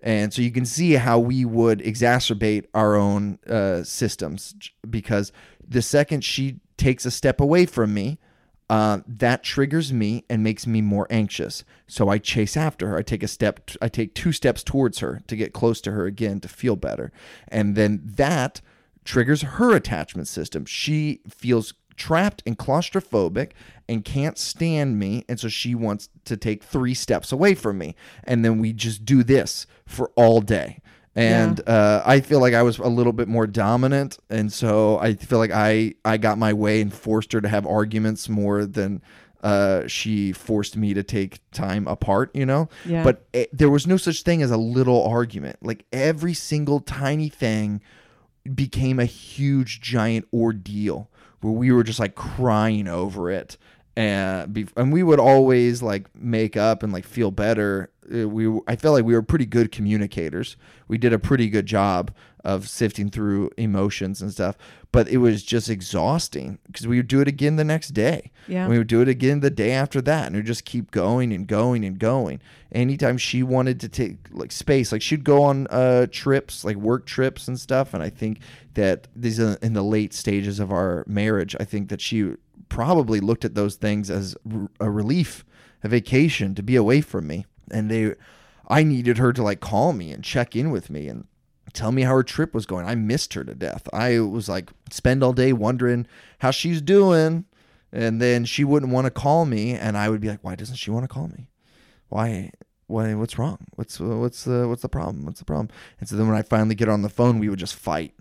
And 0.01 0.33
so 0.33 0.41
you 0.41 0.51
can 0.51 0.65
see 0.65 0.93
how 0.93 1.19
we 1.19 1.45
would 1.45 1.79
exacerbate 1.79 2.65
our 2.73 2.95
own 2.95 3.37
uh, 3.47 3.83
systems 3.83 4.55
because 4.89 5.31
the 5.67 5.81
second 5.81 6.23
she 6.23 6.59
takes 6.77 7.05
a 7.05 7.11
step 7.11 7.39
away 7.39 7.65
from 7.65 7.93
me, 7.93 8.17
uh, 8.71 9.01
that 9.05 9.43
triggers 9.43 9.91
me 9.91 10.23
and 10.29 10.41
makes 10.41 10.65
me 10.65 10.81
more 10.81 11.05
anxious. 11.09 11.65
So 11.87 12.07
I 12.07 12.17
chase 12.17 12.55
after 12.55 12.87
her. 12.87 12.97
I 12.97 13.01
take 13.01 13.21
a 13.21 13.27
step, 13.27 13.69
I 13.81 13.89
take 13.89 14.15
two 14.15 14.31
steps 14.31 14.63
towards 14.63 14.99
her 14.99 15.21
to 15.27 15.35
get 15.35 15.51
close 15.51 15.81
to 15.81 15.91
her 15.91 16.05
again 16.05 16.39
to 16.39 16.47
feel 16.47 16.77
better. 16.77 17.11
And 17.49 17.75
then 17.75 18.01
that 18.01 18.61
triggers 19.03 19.41
her 19.41 19.75
attachment 19.75 20.29
system. 20.29 20.65
She 20.65 21.19
feels 21.27 21.73
trapped 22.05 22.41
and 22.45 22.57
claustrophobic 22.57 23.51
and 23.87 24.03
can't 24.03 24.37
stand 24.37 24.97
me 24.97 25.23
and 25.29 25.39
so 25.39 25.47
she 25.47 25.75
wants 25.75 26.09
to 26.25 26.35
take 26.37 26.63
3 26.63 26.93
steps 26.93 27.31
away 27.31 27.53
from 27.55 27.77
me 27.77 27.95
and 28.23 28.43
then 28.43 28.59
we 28.59 28.73
just 28.73 29.05
do 29.05 29.23
this 29.23 29.67
for 29.85 30.11
all 30.15 30.41
day 30.41 30.79
And 31.13 31.59
uh, 31.67 32.01
I 32.05 32.21
feel 32.21 32.39
like 32.39 32.53
I 32.53 32.63
was 32.63 32.79
a 32.79 32.87
little 32.87 33.11
bit 33.11 33.27
more 33.27 33.45
dominant, 33.45 34.17
and 34.29 34.47
so 34.51 34.97
I 35.07 35.15
feel 35.15 35.39
like 35.39 35.51
I 35.51 35.95
I 36.05 36.15
got 36.17 36.37
my 36.37 36.53
way 36.53 36.79
and 36.81 36.93
forced 36.93 37.33
her 37.33 37.41
to 37.41 37.49
have 37.49 37.67
arguments 37.67 38.29
more 38.29 38.65
than 38.65 39.01
uh, 39.43 39.87
she 39.87 40.31
forced 40.31 40.77
me 40.77 40.93
to 40.93 41.03
take 41.03 41.41
time 41.51 41.85
apart. 41.87 42.31
You 42.33 42.45
know. 42.45 42.69
Yeah. 42.85 43.03
But 43.03 43.25
it, 43.33 43.49
there 43.51 43.69
was 43.69 43.85
no 43.85 43.97
such 43.97 44.23
thing 44.23 44.41
as 44.41 44.51
a 44.51 44.57
little 44.57 45.03
argument. 45.03 45.57
Like 45.61 45.83
every 45.91 46.33
single 46.33 46.79
tiny 46.79 47.27
thing 47.27 47.81
became 48.55 48.97
a 48.97 49.05
huge 49.05 49.81
giant 49.81 50.25
ordeal 50.31 51.10
where 51.41 51.53
we 51.53 51.71
were 51.71 51.83
just 51.83 51.99
like 51.99 52.15
crying 52.15 52.87
over 52.87 53.29
it. 53.29 53.57
And 53.95 54.53
be, 54.53 54.67
and 54.77 54.93
we 54.93 55.03
would 55.03 55.19
always 55.19 55.81
like 55.81 56.07
make 56.15 56.55
up 56.55 56.81
and 56.81 56.93
like 56.93 57.05
feel 57.05 57.29
better. 57.29 57.91
Uh, 58.13 58.27
we 58.27 58.47
I 58.67 58.75
felt 58.77 58.95
like 58.95 59.03
we 59.03 59.13
were 59.13 59.21
pretty 59.21 59.45
good 59.45 59.71
communicators. 59.71 60.55
We 60.87 60.97
did 60.97 61.11
a 61.11 61.19
pretty 61.19 61.49
good 61.49 61.65
job 61.65 62.11
of 62.43 62.67
sifting 62.67 63.09
through 63.09 63.49
emotions 63.57 64.21
and 64.21 64.31
stuff 64.31 64.57
but 64.91 65.07
it 65.07 65.17
was 65.17 65.43
just 65.43 65.69
exhausting 65.69 66.59
because 66.67 66.85
we 66.85 66.97
would 66.97 67.07
do 67.07 67.21
it 67.21 67.27
again 67.27 67.55
the 67.55 67.63
next 67.63 67.89
day. 67.89 68.29
Yeah. 68.47 68.67
we 68.67 68.77
would 68.77 68.87
do 68.87 69.01
it 69.01 69.07
again 69.07 69.39
the 69.39 69.49
day 69.49 69.71
after 69.71 70.01
that 70.01 70.27
and 70.27 70.35
it 70.35 70.39
would 70.39 70.45
just 70.45 70.65
keep 70.65 70.91
going 70.91 71.31
and 71.31 71.47
going 71.47 71.85
and 71.85 71.97
going. 71.97 72.41
Anytime 72.73 73.17
she 73.17 73.41
wanted 73.41 73.79
to 73.81 73.89
take 73.89 74.17
like 74.31 74.51
space 74.51 74.91
like 74.91 75.01
she'd 75.01 75.23
go 75.23 75.43
on 75.43 75.67
uh 75.69 76.07
trips 76.11 76.65
like 76.65 76.75
work 76.75 77.05
trips 77.05 77.47
and 77.47 77.59
stuff 77.59 77.93
and 77.93 78.01
i 78.01 78.09
think 78.09 78.39
that 78.75 79.07
these 79.15 79.39
are 79.39 79.57
in 79.61 79.73
the 79.73 79.81
late 79.81 80.13
stages 80.13 80.59
of 80.59 80.71
our 80.71 81.03
marriage 81.05 81.53
i 81.59 81.65
think 81.65 81.89
that 81.89 81.99
she 81.99 82.33
probably 82.69 83.19
looked 83.19 83.43
at 83.43 83.55
those 83.55 83.75
things 83.75 84.09
as 84.09 84.35
a 84.79 84.89
relief 84.89 85.43
a 85.83 85.89
vacation 85.89 86.55
to 86.55 86.63
be 86.63 86.75
away 86.75 87.01
from 87.01 87.27
me. 87.27 87.45
And 87.69 87.89
they 87.89 88.15
i 88.67 88.83
needed 88.83 89.17
her 89.17 89.33
to 89.33 89.43
like 89.43 89.59
call 89.59 89.91
me 89.93 90.11
and 90.11 90.23
check 90.23 90.55
in 90.55 90.71
with 90.71 90.89
me 90.89 91.07
and 91.07 91.25
tell 91.73 91.91
me 91.91 92.03
how 92.03 92.13
her 92.13 92.23
trip 92.23 92.53
was 92.53 92.65
going. 92.65 92.85
I 92.85 92.95
missed 92.95 93.33
her 93.33 93.43
to 93.43 93.55
death. 93.55 93.87
I 93.93 94.19
was 94.19 94.49
like 94.49 94.69
spend 94.89 95.23
all 95.23 95.33
day 95.33 95.53
wondering 95.53 96.07
how 96.39 96.51
she's 96.51 96.81
doing 96.81 97.45
and 97.91 98.21
then 98.21 98.45
she 98.45 98.63
wouldn't 98.63 98.91
want 98.91 99.05
to 99.05 99.11
call 99.11 99.45
me 99.45 99.73
and 99.73 99.97
i 99.97 100.07
would 100.07 100.21
be 100.21 100.29
like 100.29 100.43
why 100.43 100.55
doesn't 100.55 100.77
she 100.77 100.91
want 100.91 101.03
to 101.03 101.07
call 101.07 101.27
me? 101.27 101.47
Why 102.09 102.51
why 102.87 103.13
what's 103.13 103.37
wrong? 103.37 103.59
What's 103.75 103.99
what's 103.99 104.43
the 104.43 104.67
what's 104.67 104.81
the 104.81 104.89
problem? 104.89 105.25
What's 105.25 105.39
the 105.39 105.45
problem? 105.45 105.69
And 105.99 106.07
so 106.09 106.15
then 106.15 106.27
when 106.27 106.37
i 106.37 106.41
finally 106.41 106.75
get 106.75 106.89
on 106.89 107.01
the 107.01 107.09
phone 107.09 107.39
we 107.39 107.49
would 107.49 107.59
just 107.59 107.75
fight 107.75 108.13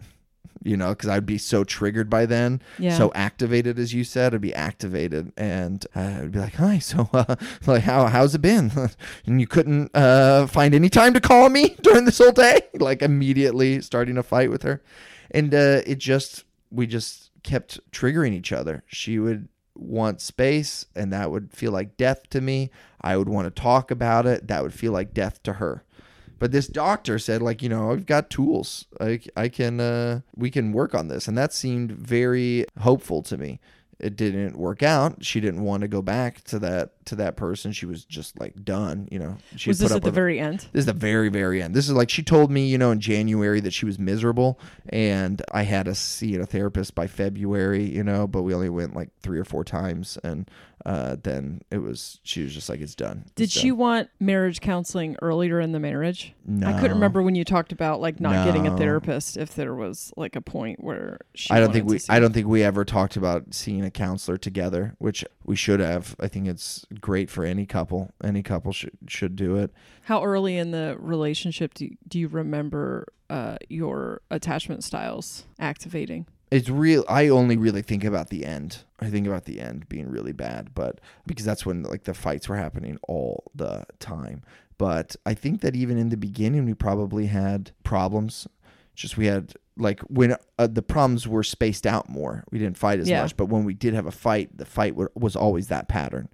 you 0.63 0.77
know 0.77 0.91
because 0.91 1.09
i'd 1.09 1.25
be 1.25 1.39
so 1.39 1.65
triggered 1.65 2.11
by 2.11 2.27
then 2.27 2.61
Yeah. 2.79 2.97
so 2.99 3.11
activated 3.15 3.79
as 3.79 3.95
you 3.95 4.05
said 4.05 4.35
i'd 4.35 4.41
be 4.43 4.55
activated 4.55 5.33
and 5.37 5.87
uh, 5.97 6.21
i'd 6.23 6.33
be 6.33 6.39
like 6.39 6.55
hi 6.55 6.79
so 6.79 7.09
uh, 7.15 7.37
like 7.67 7.83
how 7.85 8.07
how's 8.07 8.35
it 8.35 8.43
been? 8.43 8.71
And 9.27 9.41
you 9.41 9.47
couldn't 9.47 9.91
uh, 9.95 10.47
find 10.47 10.75
any 10.75 10.89
time 10.89 11.15
to 11.15 11.21
call 11.21 11.49
me 11.49 11.77
during 11.83 12.05
this 12.05 12.19
whole 12.19 12.33
day 12.33 12.61
like 12.79 13.03
immediately 13.03 13.81
starting 13.81 14.17
a 14.19 14.23
fight 14.23 14.51
with 14.51 14.63
her. 14.63 14.83
And 15.31 15.55
uh, 15.55 15.83
it 15.87 15.99
just 15.99 16.45
we 16.71 16.87
just 16.87 17.31
kept 17.43 17.79
triggering 17.93 18.33
each 18.33 18.53
other. 18.53 18.83
She 18.87 19.19
would 19.19 19.49
want 19.75 20.21
space 20.21 20.85
and 20.95 21.13
that 21.13 21.31
would 21.31 21.53
feel 21.53 21.73
like 21.73 21.97
death 21.97 22.29
to 22.31 22.41
me. 22.41 22.71
I 23.01 23.17
would 23.17 23.29
want 23.29 23.47
to 23.55 23.63
talk 23.63 23.91
about 23.91 24.27
it. 24.27 24.49
That 24.49 24.63
would 24.63 24.75
feel 24.75 24.93
like 24.93 25.15
death 25.15 25.43
to 25.45 25.55
her 25.55 25.85
but 26.41 26.51
this 26.51 26.67
doctor 26.67 27.21
said 27.21 27.41
like 27.41 27.63
you 27.63 27.69
know 27.69 27.93
i've 27.93 28.07
got 28.07 28.31
tools. 28.31 28.87
I, 29.01 29.21
I 29.37 29.49
can 29.49 29.81
uh, 29.81 30.21
we 30.35 30.51
can 30.51 30.73
work 30.73 30.95
on 30.95 31.09
this. 31.09 31.29
And 31.29 31.37
that 31.37 31.53
seemed 31.53 31.93
very 31.93 32.67
hopeful 32.81 33.23
to 33.25 33.37
me. 33.37 33.61
It 33.99 34.17
didn't 34.17 34.57
work 34.57 34.83
out. 34.83 35.23
She 35.23 35.41
didn't 35.41 35.63
want 35.63 35.83
to 35.83 35.89
go 35.89 36.01
back 36.01 36.43
to 36.45 36.59
that 36.61 37.05
to 37.07 37.17
that 37.17 37.37
person. 37.37 37.73
She 37.73 37.85
was 37.85 38.05
just 38.05 38.41
like 38.41 38.65
done 38.65 39.09
you 39.11 39.19
know. 39.19 39.37
She 39.57 39.69
was 39.69 39.79
this 39.79 39.93
at 39.93 40.03
the 40.03 40.11
very 40.11 40.39
end? 40.39 40.61
this 40.73 40.81
is 40.81 40.87
the 40.87 40.95
very, 40.95 41.29
very 41.29 41.63
end. 41.63 41.75
This 41.75 41.87
is 41.87 41.93
like 41.93 42.09
she 42.09 42.23
told 42.23 42.51
me, 42.51 42.67
you 42.67 42.79
know, 42.79 42.91
in 42.91 43.01
January 43.01 43.61
that 43.61 43.73
she 43.73 43.85
was 43.85 43.99
miserable, 43.99 44.59
and 44.89 45.43
I 45.53 45.65
had 45.65 45.85
to 45.85 45.95
see 45.95 46.37
a 46.37 46.47
therapist 46.47 46.95
by 46.95 47.07
February, 47.07 47.85
you 47.85 48.03
know, 48.03 48.27
but 48.27 48.43
we 48.43 48.55
only 48.55 48.71
went 48.71 48.97
like 48.97 49.11
three 49.21 49.39
or 49.39 49.45
four 49.45 49.65
times, 49.65 50.17
and 50.25 50.51
uh, 50.87 51.17
then 51.23 51.61
it 51.71 51.79
was 51.79 52.21
she 52.23 52.43
was 52.43 52.55
just 52.55 52.69
like, 52.69 52.81
it's 52.81 52.95
done. 52.95 53.27
Did 53.35 53.45
It's 53.45 53.53
she 53.53 53.71
want 53.73 54.09
marriage 54.19 54.61
counseling 54.61 55.17
earlier 55.21 55.61
in 55.61 55.73
the 55.73 55.81
marriage? 55.81 56.35
No. 56.47 56.67
I 56.67 56.73
couldn't 56.73 56.93
remember 56.97 57.23
when 57.23 57.35
you 57.35 57.45
talked 57.45 57.73
about 57.73 58.01
like 58.01 58.21
not 58.21 58.47
getting 58.47 58.67
a 58.67 58.77
therapist 58.77 59.37
if 59.37 59.55
there 59.55 59.75
was 59.75 60.13
like 60.17 60.37
a 60.37 60.41
point 60.41 60.83
where 60.83 61.19
she 61.35 61.51
I 61.51 61.61
don't 61.61 61.73
think 61.73 61.87
we. 61.87 62.01
I 62.09 62.19
don't 62.19 62.33
think 62.33 62.47
we 62.47 62.63
ever 62.63 62.85
talked 62.85 63.17
about 63.17 63.55
seeing 63.55 63.85
a 63.85 63.91
counselor 63.91 64.37
together, 64.37 64.95
which 64.99 65.25
we 65.45 65.57
should 65.57 65.81
have. 65.81 66.17
I 66.19 66.29
think 66.29 66.47
it's 66.47 66.87
great 67.01 67.31
for 67.31 67.45
any 67.45 67.67
couple. 67.67 68.13
Any 68.25 68.43
couple 68.43 68.73
should 68.73 68.97
should 69.07 69.37
do 69.37 69.57
it. 69.57 69.73
How 70.05 70.25
early 70.25 70.57
in 70.57 70.71
the 70.71 70.97
relationship 70.99 71.75
do 71.75 71.85
you, 71.85 71.97
do 72.09 72.19
you 72.19 72.29
remember 72.29 73.07
uh, 73.29 73.57
your 73.69 74.23
attachment 74.31 74.83
styles 74.83 75.45
activating? 75.59 76.27
It's 76.51 76.69
real 76.69 77.05
i 77.09 77.29
only 77.29 77.57
really 77.57 77.83
think 77.83 78.05
about 78.05 78.29
the 78.31 78.45
end. 78.45 78.79
I 79.01 79.09
think 79.09 79.27
about 79.27 79.45
the 79.47 79.61
end 79.61 79.89
being 79.89 80.09
really 80.11 80.33
bad 80.33 80.75
but 80.75 81.01
because 81.27 81.45
that's 81.47 81.65
when 81.65 81.83
like 81.85 82.05
the 82.05 82.15
fights 82.15 82.49
were 82.49 82.57
happening 82.57 82.99
all 83.09 83.51
the 83.55 83.85
time. 83.99 84.43
But 84.79 85.17
i 85.25 85.35
think 85.35 85.61
that 85.63 85.75
even 85.77 85.97
in 85.99 86.09
the 86.11 86.17
beginning 86.17 86.65
we 86.67 86.75
probably 86.75 87.27
had 87.27 87.71
problems. 87.85 88.47
Just 88.95 89.17
we 89.17 89.27
had 89.27 89.55
like 89.77 90.01
when 90.03 90.37
uh, 90.59 90.67
the 90.67 90.83
problems 90.83 91.27
were 91.27 91.43
spaced 91.43 91.87
out 91.87 92.09
more. 92.11 92.45
We 92.51 92.59
didn't 92.59 92.77
fight 92.77 92.99
as 93.01 93.09
Yeah. 93.09 93.23
much 93.23 93.37
but 93.37 93.47
when 93.47 93.65
we 93.65 93.73
did 93.75 93.95
have 93.95 94.07
a 94.07 94.11
fight 94.13 94.57
the 94.57 94.67
fight 94.67 94.95
wa- 94.97 95.07
was 95.15 95.37
always 95.37 95.69
that 95.69 95.89
pattern. 95.89 96.29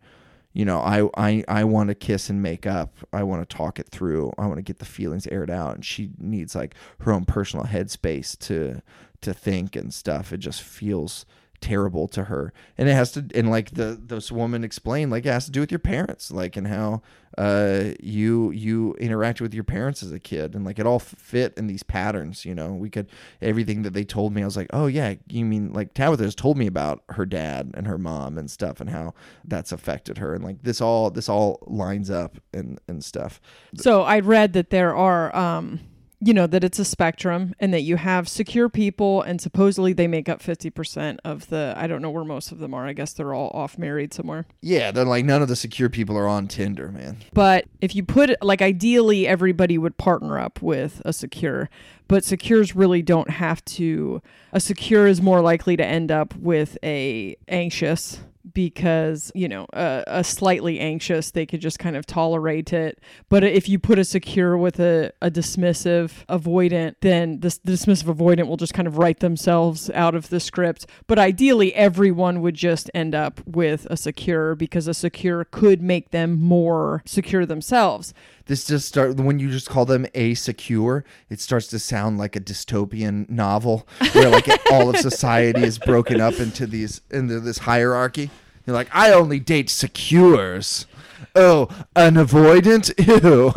You 0.53 0.65
know 0.65 0.81
i 0.81 1.09
i, 1.17 1.45
I 1.47 1.65
want 1.65 1.89
to 1.91 1.95
kiss 1.95 2.31
and 2.31 2.43
make 2.43 2.67
up. 2.67 2.97
I 3.13 3.23
want 3.23 3.49
to 3.49 3.57
talk 3.57 3.79
it 3.79 3.89
through. 3.91 4.33
I 4.39 4.47
want 4.47 4.57
to 4.57 4.63
get 4.63 4.79
the 4.79 4.85
feelings 4.87 5.27
aired 5.29 5.51
out. 5.51 5.75
And 5.77 5.85
she 5.85 6.11
needs 6.19 6.55
like 6.57 6.75
her 7.01 7.13
own 7.13 7.27
personal 7.27 7.67
headspace 7.67 8.37
to 8.49 8.81
to 9.21 9.35
think 9.35 9.77
and 9.77 9.93
stuff 9.93 10.33
it 10.33 10.39
just 10.39 10.63
feels 10.63 11.27
terrible 11.61 12.09
to 12.09 12.25
her. 12.25 12.53
And 12.77 12.89
it 12.89 12.93
has 12.93 13.13
to 13.13 13.25
and 13.35 13.51
like 13.51 13.73
the 13.73 13.99
this 14.01 14.31
woman 14.31 14.65
explained 14.65 15.11
like 15.11 15.25
it 15.27 15.31
has 15.31 15.47
to 15.47 15.51
do 15.51 15.61
with 15.61 15.73
your 15.73 15.79
parents 15.79 16.31
like 16.31 16.57
and 16.57 16.67
how 16.67 17.03
uh 17.39 17.93
you 18.01 18.51
you 18.51 18.95
interacted 19.01 19.41
with 19.41 19.55
your 19.55 19.65
parents 19.65 20.03
as 20.03 20.13
a 20.13 20.19
kid 20.19 20.55
and 20.55 20.65
like 20.65 20.79
it 20.79 20.87
all 20.87 20.99
fit 20.99 21.55
in 21.57 21.67
these 21.67 21.83
patterns 21.83 22.45
you 22.45 22.55
know? 22.55 22.73
We 22.73 22.91
could 22.91 23.09
everything 23.41 23.83
that 23.83 23.93
they 23.93 24.05
told 24.05 24.33
me 24.33 24.43
i 24.43 24.45
was 24.45 24.57
like 24.57 24.69
oh 24.73 24.87
yeah 24.87 25.15
you 25.29 25.45
mean 25.45 25.73
like 25.73 25.93
tabitha 25.93 26.25
has 26.25 26.35
told 26.35 26.57
me 26.57 26.67
about 26.67 27.03
her 27.11 27.27
dad 27.27 27.73
and 27.75 27.87
her 27.87 27.99
mom 27.99 28.39
and 28.39 28.51
stuff 28.51 28.81
and 28.81 28.91
how 28.91 29.15
that's 29.45 29.73
affected 29.73 30.19
her 30.19 30.35
and 30.35 30.45
like 30.45 30.63
this 30.63 30.81
all 30.81 31.11
this 31.11 31.29
all 31.29 31.59
lines 31.67 32.11
up 32.11 32.39
and 32.53 32.81
and 32.89 33.05
stuff. 33.05 33.41
So 33.75 34.03
I 34.03 34.21
read 34.21 34.53
that 34.55 34.71
there 34.71 34.95
are, 34.95 35.35
um, 35.35 35.81
you 36.27 36.35
know, 36.35 36.49
that 36.49 36.65
it's 36.65 36.81
a 36.81 36.85
spectrum 36.85 37.55
and 37.61 37.73
that 37.73 37.83
you 37.83 37.97
have 37.97 38.29
secure 38.29 38.69
people 38.69 39.23
and 39.23 39.41
supposedly 39.41 39.93
they 39.93 40.09
make 40.09 40.29
up 40.29 40.43
50% 40.43 41.19
of 41.25 41.49
the, 41.51 41.73
I 41.77 41.87
don't 41.87 42.03
know 42.03 42.11
where 42.11 42.25
most 42.25 42.51
of 42.51 42.59
them 42.59 42.75
are. 42.75 42.85
I 42.85 42.95
guess 42.95 43.13
they're 43.13 43.33
all 43.33 43.51
off 43.55 43.79
married 43.79 44.13
somewhere. 44.13 44.45
yeah 44.61 44.91
they're 44.91 45.05
like 45.05 45.25
none 45.25 45.41
of 45.41 45.47
the 45.47 45.55
secure 45.55 45.89
people 45.89 46.19
are 46.19 46.27
on 46.27 46.49
tinder 46.49 46.89
man 46.91 47.19
But 47.33 47.67
if 47.81 47.95
you 47.95 48.03
put 48.03 48.31
like 48.43 48.61
ideally 48.61 49.29
everybody 49.29 49.79
would 49.79 49.99
partner 49.99 50.37
up 50.39 50.61
with 50.61 51.01
a 51.05 51.13
secure, 51.13 51.71
but 52.09 52.25
secures 52.25 52.75
really 52.75 53.03
don't 53.03 53.31
have 53.31 53.65
to. 53.65 54.21
A 54.53 54.59
secure 54.59 55.07
is 55.07 55.23
more 55.23 55.41
likely 55.41 55.77
to 55.77 55.85
end 55.85 56.11
up 56.11 56.35
with 56.37 56.77
a 56.83 57.37
anxious 57.47 58.21
because 58.53 59.33
you 59.35 59.49
know 59.49 59.67
a, 59.73 60.05
a 60.07 60.25
slightly 60.25 60.79
anxious 60.81 61.31
they 61.31 61.47
could 61.47 61.61
just 61.61 61.79
kind 61.79 61.97
of 61.97 62.07
tolerate 62.07 62.73
it. 62.73 63.01
But 63.29 63.45
if 63.45 63.69
you 63.69 63.79
put 63.79 63.99
a 63.99 64.05
secure 64.05 64.57
with 64.57 64.79
a, 64.81 65.13
a 65.21 65.31
dismissive 65.31 66.25
avoidant 66.29 66.97
then 67.01 67.41
this 67.41 67.59
the 67.59 67.73
dismissive 67.73 68.15
avoidant 68.15 68.49
will 68.49 68.57
just 68.57 68.75
kind 68.75 68.89
of 68.89 68.99
write 68.99 69.21
themselves 69.21 69.91
out 69.91 70.15
of 70.15 70.29
the 70.29 70.41
script. 70.41 70.87
But 71.07 71.19
ideally 71.19 71.75
everyone 71.75 72.41
would 72.43 72.55
just 72.55 72.91
end 72.95 73.15
up 73.15 73.41
with 73.47 73.87
a 73.91 73.97
secure 73.97 74.55
because 74.55 74.89
a 74.89 74.95
secure 74.95 75.45
could 75.45 75.83
make 75.83 76.11
them 76.11 76.41
more 76.41 77.03
secure 77.07 77.47
themselves 77.47 78.15
this 78.47 78.65
just 78.65 78.89
start 78.89 79.17
when 79.17 79.39
you 79.39 79.51
just 79.51 79.69
call 79.69 79.85
them 79.85 80.07
a 80.15 80.35
secure 80.35 81.05
it 81.29 81.41
starts 81.41 81.67
to 81.69 81.79
sound 81.79 82.19
like 82.19 82.37
a 82.37 82.41
dystopian 82.41 83.29
novel 83.29 83.87
where 84.13 84.31
like 84.31 84.49
all 84.73 84.89
of 84.89 84.97
society 84.97 85.63
is 85.63 85.79
broken 85.79 86.21
up 86.21 86.39
into 86.41 86.67
these 86.67 87.01
into 87.11 87.41
this 87.41 87.59
hierarchy. 87.59 88.31
You're 88.65 88.75
like 88.75 88.89
i 88.93 89.13
only 89.13 89.39
date 89.39 89.71
secures. 89.71 90.87
Oh 91.35 91.69
an 91.95 92.15
avoidant? 92.15 92.93
Ew. 93.23 93.53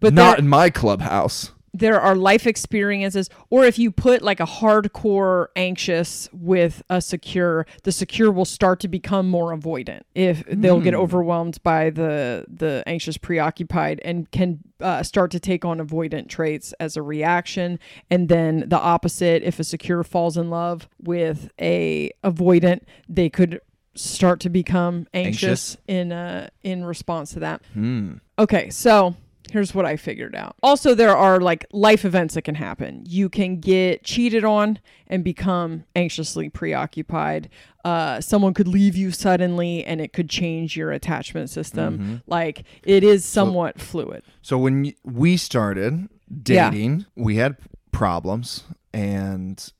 But 0.00 0.12
not 0.12 0.38
in 0.38 0.48
my 0.48 0.70
clubhouse 0.70 1.50
there 1.74 2.00
are 2.00 2.14
life 2.14 2.46
experiences 2.46 3.28
or 3.50 3.64
if 3.64 3.78
you 3.78 3.90
put 3.90 4.22
like 4.22 4.40
a 4.40 4.46
hardcore 4.46 5.48
anxious 5.56 6.28
with 6.32 6.82
a 6.88 7.02
secure 7.02 7.66
the 7.82 7.92
secure 7.92 8.30
will 8.30 8.44
start 8.46 8.80
to 8.80 8.88
become 8.88 9.28
more 9.28 9.54
avoidant 9.54 10.02
if 10.14 10.44
they'll 10.46 10.80
get 10.80 10.94
overwhelmed 10.94 11.62
by 11.62 11.90
the 11.90 12.46
the 12.48 12.82
anxious 12.86 13.18
preoccupied 13.18 14.00
and 14.04 14.30
can 14.30 14.60
uh, 14.80 15.02
start 15.02 15.30
to 15.30 15.40
take 15.40 15.64
on 15.64 15.78
avoidant 15.78 16.28
traits 16.28 16.74
as 16.80 16.96
a 16.96 17.02
reaction. 17.02 17.78
And 18.10 18.28
then 18.28 18.64
the 18.68 18.78
opposite 18.78 19.42
if 19.42 19.58
a 19.58 19.64
secure 19.64 20.04
falls 20.04 20.36
in 20.36 20.50
love 20.50 20.88
with 21.02 21.50
a 21.60 22.10
avoidant 22.22 22.82
they 23.08 23.28
could 23.30 23.60
start 23.94 24.40
to 24.40 24.50
become 24.50 25.06
anxious, 25.14 25.76
Anxious. 25.76 25.76
in 25.86 26.12
uh 26.12 26.48
in 26.62 26.84
response 26.84 27.32
to 27.32 27.40
that. 27.40 27.62
Hmm. 27.72 28.14
Okay, 28.38 28.68
so 28.70 29.14
here's 29.54 29.72
what 29.72 29.86
I 29.86 29.96
figured 29.96 30.34
out. 30.34 30.56
Also, 30.64 30.96
there 30.96 31.16
are 31.16 31.40
like 31.40 31.64
life 31.72 32.04
events 32.04 32.34
that 32.34 32.42
can 32.42 32.56
happen. 32.56 33.04
You 33.06 33.28
can 33.28 33.60
get 33.60 34.02
cheated 34.02 34.44
on 34.44 34.80
and 35.06 35.22
become 35.22 35.84
anxiously 35.94 36.48
preoccupied. 36.48 37.48
Uh, 37.84 38.20
someone 38.20 38.52
could 38.52 38.66
leave 38.66 38.96
you 38.96 39.12
suddenly 39.12 39.84
and 39.84 40.00
it 40.00 40.12
could 40.12 40.28
change 40.28 40.76
your 40.76 40.90
attachment 40.90 41.50
system. 41.50 42.20
Like 42.26 42.64
it 42.82 43.04
is 43.04 43.24
somewhat 43.24 43.80
fluid. 43.80 44.24
So 44.42 44.58
when 44.58 44.92
we 45.04 45.36
started 45.36 46.08
Yeah. 46.46 46.70
dating, 46.70 47.06
we 47.14 47.36
had 47.36 47.56
problems, 47.92 48.64
and 48.92 49.70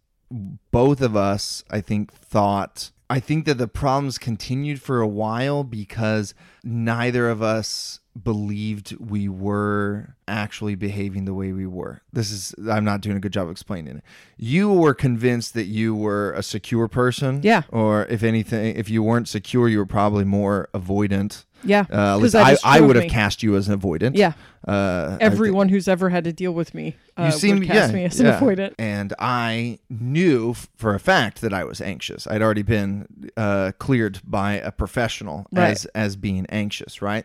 both 0.71 1.01
of 1.01 1.17
us, 1.17 1.65
I 1.69 1.81
think, 1.81 2.13
thought. 2.13 2.93
I 3.11 3.19
think 3.19 3.45
that 3.47 3.59
the 3.59 3.67
problems 3.69 4.19
continued 4.19 4.81
for 4.81 5.01
a 5.01 5.09
while 5.09 5.65
because 5.65 6.33
neither 6.63 7.29
of 7.29 7.43
us 7.43 7.99
believed 8.23 8.97
we 9.01 9.29
were 9.29 10.15
actually 10.29 10.75
behaving 10.75 11.25
the 11.25 11.35
way 11.35 11.53
we 11.53 11.67
were. 11.67 12.01
This 12.13 12.31
is 12.31 12.55
I'm 12.71 12.85
not 12.85 13.01
doing 13.01 13.17
a 13.17 13.21
good 13.21 13.33
job 13.33 13.51
explaining 13.51 13.97
it. 13.99 14.05
You 14.37 14.73
were 14.73 14.95
convinced 14.95 15.55
that 15.55 15.65
you 15.65 15.95
were 15.95 16.33
a 16.33 16.43
secure 16.43 16.89
person. 16.89 17.41
Yeah. 17.43 17.63
Or 17.71 18.07
if 18.07 18.23
anything, 18.23 18.77
if 18.77 18.89
you 18.89 19.03
weren't 19.03 19.29
secure, 19.29 19.69
you 19.69 19.79
were 19.79 19.87
probably 19.87 20.25
more 20.25 20.69
avoidant. 20.73 21.45
Yeah. 21.65 21.87
Uh, 21.91 22.17
at 22.17 22.23
least 22.23 22.35
I, 22.35 22.57
I 22.63 22.81
would 22.81 22.95
have 22.97 23.11
cast 23.11 23.43
you 23.43 23.57
as 23.57 23.69
an 23.69 23.81
avoidant. 23.81 24.13
Yeah. 24.17 24.35
Uh, 24.69 25.17
Everyone 25.21 25.69
who's 25.71 25.89
ever 25.89 26.11
had 26.11 26.25
to 26.25 26.33
deal 26.33 26.53
with 26.53 26.75
me 26.75 26.97
uh, 27.17 27.33
would 27.43 27.67
cast 27.67 27.93
me 27.93 28.05
as 28.05 28.21
an 28.21 28.27
avoidant. 28.27 28.75
And 28.79 29.13
I 29.19 29.79
knew 29.91 30.51
f- 30.51 30.69
for 30.77 30.95
a 30.95 31.01
fact 31.01 31.41
that 31.41 31.53
I 31.55 31.65
was 31.65 31.81
anxious. 31.81 32.27
I'd 32.27 32.43
already 32.43 32.63
been 32.63 33.31
uh, 33.37 33.73
cleared 33.79 34.21
by 34.25 34.55
a 34.55 34.71
professional 34.73 35.47
Right. 35.53 35.71
as 35.71 35.87
as 35.95 36.17
being 36.17 36.47
anxious, 36.49 37.01
right? 37.03 37.25